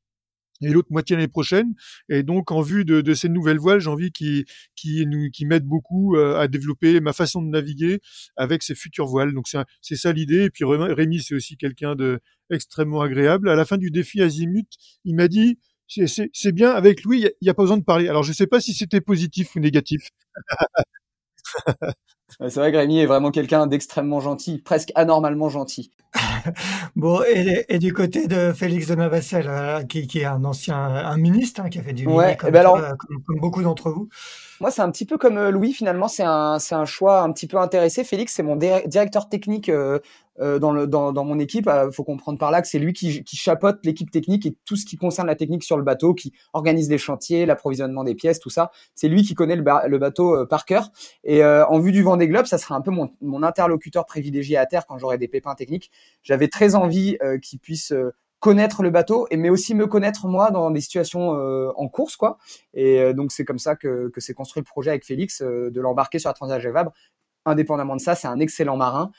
et 0.63 0.71
l'autre 0.71 0.89
moitié 0.91 1.17
l'année 1.17 1.29
prochaine. 1.29 1.75
Et 2.09 2.23
donc, 2.23 2.51
en 2.51 2.61
vue 2.61 2.85
de, 2.85 3.01
de 3.01 3.15
ces 3.15 3.29
nouvelles 3.29 3.59
voiles, 3.59 3.81
j'ai 3.81 3.91
envie 3.91 4.13
qu'ils 4.13 4.45
qui, 4.75 5.07
nous, 5.07 5.31
qui 5.31 5.47
m'aident 5.47 5.67
beaucoup 5.67 6.17
euh, 6.17 6.39
à 6.39 6.49
développer 6.49 7.01
ma 7.01 7.13
façon 7.13 7.43
de 7.43 7.49
naviguer 7.49 8.01
avec 8.37 8.63
ces 8.63 8.75
futures 8.75 9.07
voiles. 9.07 9.33
Donc, 9.35 9.47
c'est 9.81 9.97
ça 9.97 10.13
l'idée. 10.13 10.45
Et 10.45 10.51
puis, 10.51 10.65
Rémi, 10.65 11.21
c'est 11.21 11.35
aussi 11.35 11.57
quelqu'un 11.57 11.95
de 11.95 12.21
extrêmement 12.51 13.01
agréable. 13.01 13.49
À 13.49 13.57
la 13.57 13.65
fin 13.65 13.77
du 13.77 13.91
défi 13.91 14.23
Azimut, 14.23 14.69
il 15.05 15.15
m'a 15.15 15.29
dit, 15.29 15.59
c'est 15.89 16.53
bien, 16.53 16.71
avec 16.71 17.05
Louis, 17.05 17.19
il 17.19 17.33
n'y 17.43 17.49
a, 17.49 17.53
a, 17.53 17.55
pas 17.55 17.63
besoin 17.63 17.79
de 17.79 17.85
parler. 17.85 18.09
Alors, 18.09 18.23
je 18.23 18.31
ne 18.31 18.35
sais 18.35 18.47
pas 18.47 18.61
si 18.61 18.75
c'était 18.75 19.01
positif 19.01 19.55
ou 19.57 19.61
négatif. 19.61 20.11
c'est 22.41 22.57
vrai 22.57 22.73
que 22.73 22.77
Rémi 22.77 22.99
est 22.99 23.07
vraiment 23.07 23.31
quelqu'un 23.31 23.67
d'extrêmement 23.67 24.21
gentil, 24.21 24.59
presque 24.59 24.93
anormalement 24.95 25.49
gentil. 25.49 25.91
bon, 26.97 27.23
et, 27.23 27.79
du 27.79 27.93
côté 27.93 28.27
de 28.27 28.53
Félix 28.53 28.89
de 28.89 28.95
Navassel, 28.95 29.47
euh, 29.49 29.83
qui, 29.85 30.07
est 30.19 30.25
un 30.25 30.45
ancien 30.45 30.77
un 30.77 31.17
ministre, 31.17 31.63
hein, 31.63 31.69
qui 31.69 31.79
a 31.79 31.83
fait 31.83 31.93
du 31.93 32.07
ouais, 32.07 32.37
comme, 32.37 32.51
ben 32.51 32.61
alors, 32.61 32.81
comme, 33.27 33.39
beaucoup 33.41 33.63
d'entre 33.63 33.91
vous. 33.91 34.09
Moi, 34.61 34.71
c'est 34.71 34.83
un 34.83 34.91
petit 34.91 35.05
peu 35.05 35.19
comme 35.19 35.37
euh, 35.37 35.51
Louis, 35.51 35.73
finalement, 35.73 36.09
c'est 36.09 36.25
un, 36.25 36.59
c'est 36.59 36.75
un 36.75 36.87
choix 36.87 37.23
un 37.23 37.33
petit 37.33 37.47
peu 37.47 37.59
intéressé. 37.59 38.05
Félix, 38.05 38.33
c'est 38.35 38.43
mon 38.43 38.57
directeur 38.57 39.29
technique 39.29 39.71
euh, 40.41 40.59
euh, 40.61 40.87
dans, 40.87 41.25
mon 41.25 41.39
équipe. 41.39 41.69
Il 41.69 41.93
faut 41.93 42.05
comprendre 42.05 42.39
par 42.39 42.51
là 42.51 42.63
que 42.63 42.69
c'est 42.69 42.79
lui 42.79 42.93
qui, 42.93 43.25
qui 43.25 43.37
chapeaute 43.37 43.79
l'équipe 43.85 44.11
technique 44.11 44.47
et 44.47 44.57
tout 44.65 44.77
ce 44.77 44.85
qui 44.85 44.97
concerne 44.97 45.27
la 45.27 45.37
technique 45.37 45.65
sur 45.65 45.77
le 45.77 45.83
bateau, 45.83 46.15
qui 46.15 46.33
organise 46.53 46.91
les 46.91 46.99
chantiers, 46.99 47.47
l'approvisionnement 47.47 48.05
des 48.05 48.15
pièces, 48.15 48.41
tout 48.41 48.51
ça. 48.51 48.71
C'est 48.95 49.09
lui 49.09 49.23
qui 49.23 49.35
connaît 49.35 49.57
le, 49.57 49.99
bateau 49.99 50.47
par 50.47 50.65
cœur. 50.65 50.91
Et 51.25 51.45
en 51.45 51.79
vue 51.79 51.93
du 51.93 52.03
Vendée 52.03 52.29
Globe, 52.29 52.47
ça 52.47 52.59
sera 52.59 52.75
un 52.75 52.81
peu 52.81 52.91
mon, 52.91 53.43
interlocuteur 53.43 54.07
privilégié 54.07 54.57
à 54.57 54.67
terre 54.67 54.87
quand 54.87 54.99
j'aurai 54.99 55.19
des 55.19 55.29
pépins 55.29 55.55
techniques. 55.55 55.91
J'avais 56.23 56.49
très 56.49 56.75
envie 56.75 57.19
qu'il 57.43 57.59
puisse 57.59 57.93
connaître 58.41 58.83
le 58.83 58.91
bateau 58.91 59.27
mais 59.37 59.51
aussi 59.51 59.75
me 59.75 59.87
connaître 59.87 60.29
moi 60.29 60.51
dans 60.51 60.71
des 60.71 60.81
situations 60.81 61.35
euh, 61.35 61.73
en 61.77 61.89
course 61.89 62.17
quoi 62.17 62.39
et 62.75 63.01
euh, 63.01 63.13
donc 63.13 63.33
c'est 63.33 63.45
comme 63.45 63.59
ça 63.59 63.77
que, 63.77 64.09
que 64.09 64.21
s'est 64.21 64.35
construit 64.35 64.61
le 64.61 64.67
projet 64.67 64.91
avec 64.91 65.05
Félix 65.05 65.43
euh, 65.43 65.71
de 65.71 65.81
l'embarquer 65.81 66.19
sur 66.19 66.29
la 66.29 66.35
Transat 66.35 66.63
Vabre 66.63 66.93
indépendamment 67.47 67.97
de 67.97 68.01
ça 68.01 68.15
c'est 68.15 68.29
un 68.29 68.39
excellent 68.41 68.77
marin 68.77 69.11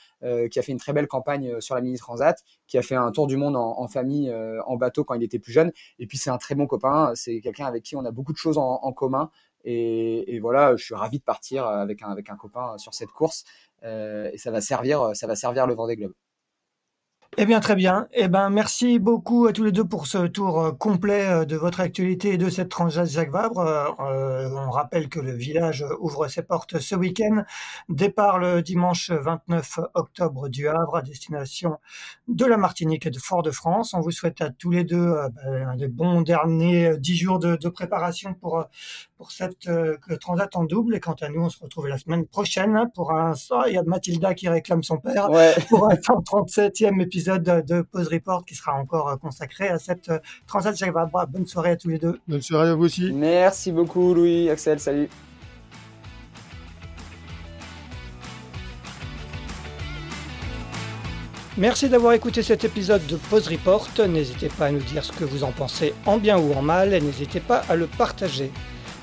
qui 0.50 0.58
a 0.58 0.62
fait 0.62 0.72
une 0.72 0.78
très 0.78 0.92
belle 0.92 1.06
campagne 1.06 1.60
sur 1.60 1.74
la 1.74 1.80
mini 1.80 1.96
transat 1.96 2.42
qui 2.66 2.76
a 2.78 2.82
fait 2.82 2.94
un 2.94 3.10
tour 3.12 3.26
du 3.26 3.36
monde 3.36 3.56
en, 3.56 3.88
famille 3.88 4.32
en 4.66 4.76
bateau 4.76 5.04
quand 5.04 5.14
il 5.14 5.22
était 5.22 5.38
plus 5.38 5.52
jeune. 5.52 5.72
Et 5.98 6.06
puis 6.06 6.18
c'est 6.18 6.30
un 6.30 6.38
très 6.38 6.54
bon 6.54 6.66
copain 6.66 7.12
c'est 7.14 7.40
quelqu'un 7.40 7.66
avec 7.66 7.84
qui 7.84 7.96
on 7.96 8.04
a 8.04 8.10
beaucoup 8.10 8.32
de 8.32 8.38
choses 8.38 8.58
en, 8.58 8.92
commun. 8.92 9.30
Et, 9.64 10.34
et, 10.34 10.40
voilà 10.40 10.76
je 10.76 10.84
suis 10.84 10.94
ravi 10.94 11.18
de 11.18 11.24
partir 11.24 11.66
avec 11.66 12.02
un 12.02 12.10
avec 12.10 12.30
un 12.30 12.36
copain 12.36 12.76
sur 12.78 12.94
cette 12.94 13.10
course 13.10 13.44
et 13.82 14.36
ça 14.36 14.50
va 14.50 14.60
servir 14.60 15.10
ça 15.14 15.26
va 15.26 15.36
servir 15.36 15.66
le 15.66 15.74
Vendée 15.74 15.96
Globe 15.96 16.14
eh 17.36 17.46
bien, 17.46 17.60
très 17.60 17.76
bien. 17.76 18.08
Eh 18.14 18.26
ben, 18.26 18.50
merci 18.50 18.98
beaucoup 18.98 19.46
à 19.46 19.52
tous 19.52 19.62
les 19.62 19.70
deux 19.70 19.84
pour 19.84 20.06
ce 20.06 20.26
tour 20.26 20.60
euh, 20.60 20.72
complet 20.72 21.26
euh, 21.26 21.44
de 21.44 21.56
votre 21.56 21.78
actualité 21.78 22.32
et 22.32 22.38
de 22.38 22.48
cette 22.48 22.70
transat 22.70 23.06
Jacques 23.06 23.30
Vabre. 23.30 23.58
Euh, 23.60 24.48
on 24.56 24.70
rappelle 24.70 25.08
que 25.08 25.20
le 25.20 25.32
village 25.32 25.84
ouvre 26.00 26.26
ses 26.26 26.42
portes 26.42 26.80
ce 26.80 26.96
week-end. 26.96 27.44
Départ 27.90 28.38
le 28.38 28.62
dimanche 28.62 29.10
29 29.10 29.78
octobre 29.94 30.48
du 30.48 30.68
Havre 30.68 30.96
à 30.96 31.02
destination 31.02 31.76
de 32.26 32.44
la 32.44 32.56
Martinique 32.56 33.06
et 33.06 33.10
de 33.10 33.18
Fort-de-France. 33.18 33.94
On 33.94 34.00
vous 34.00 34.10
souhaite 34.10 34.40
à 34.40 34.50
tous 34.50 34.70
les 34.70 34.82
deux 34.82 35.14
ben, 35.44 35.76
des 35.76 35.88
bons 35.88 36.22
derniers 36.22 36.96
dix 36.98 37.16
jours 37.16 37.38
de, 37.38 37.56
de, 37.56 37.68
préparation 37.68 38.34
pour 38.34 38.64
pour 39.16 39.32
cette 39.32 39.68
transat 40.20 40.56
en 40.56 40.64
double. 40.64 40.96
Et 40.96 41.00
quant 41.00 41.16
à 41.20 41.28
nous, 41.28 41.42
on 41.42 41.48
se 41.50 41.60
retrouve 41.60 41.88
la 41.88 41.98
semaine 41.98 42.26
prochaine 42.26 42.88
pour 42.94 43.12
un. 43.12 43.34
Il 43.66 43.74
y 43.74 43.78
a 43.78 43.82
Mathilda 43.82 44.34
qui 44.34 44.48
réclame 44.48 44.82
son 44.82 44.98
père 44.98 45.30
ouais. 45.30 45.54
pour 45.68 45.90
un 45.90 45.94
137e 45.94 47.00
épisode 47.00 47.17
épisode 47.18 47.64
de 47.66 47.82
Pause 47.82 48.08
Report 48.12 48.44
qui 48.44 48.54
sera 48.54 48.74
encore 48.74 49.08
euh, 49.08 49.16
consacré 49.16 49.66
à 49.68 49.80
cette 49.80 50.08
euh, 50.08 50.20
Transat 50.46 50.76
Jacques 50.76 50.94
Vabre. 50.94 51.26
Bonne 51.28 51.46
soirée 51.46 51.70
à 51.70 51.76
tous 51.76 51.88
les 51.88 51.98
deux. 51.98 52.20
Bonne 52.28 52.42
soirée 52.42 52.68
à 52.68 52.74
vous 52.76 52.84
aussi. 52.84 53.10
Merci 53.12 53.72
beaucoup 53.72 54.14
Louis, 54.14 54.48
Axel, 54.48 54.78
salut. 54.78 55.08
Merci 61.56 61.88
d'avoir 61.88 62.12
écouté 62.12 62.44
cet 62.44 62.62
épisode 62.62 63.04
de 63.08 63.16
Pause 63.16 63.48
Report. 63.48 63.88
N'hésitez 64.08 64.48
pas 64.48 64.66
à 64.66 64.70
nous 64.70 64.78
dire 64.78 65.04
ce 65.04 65.10
que 65.10 65.24
vous 65.24 65.42
en 65.42 65.50
pensez 65.50 65.92
en 66.06 66.18
bien 66.18 66.38
ou 66.38 66.52
en 66.52 66.62
mal 66.62 66.94
et 66.94 67.00
n'hésitez 67.00 67.40
pas 67.40 67.64
à 67.68 67.74
le 67.74 67.88
partager. 67.88 68.52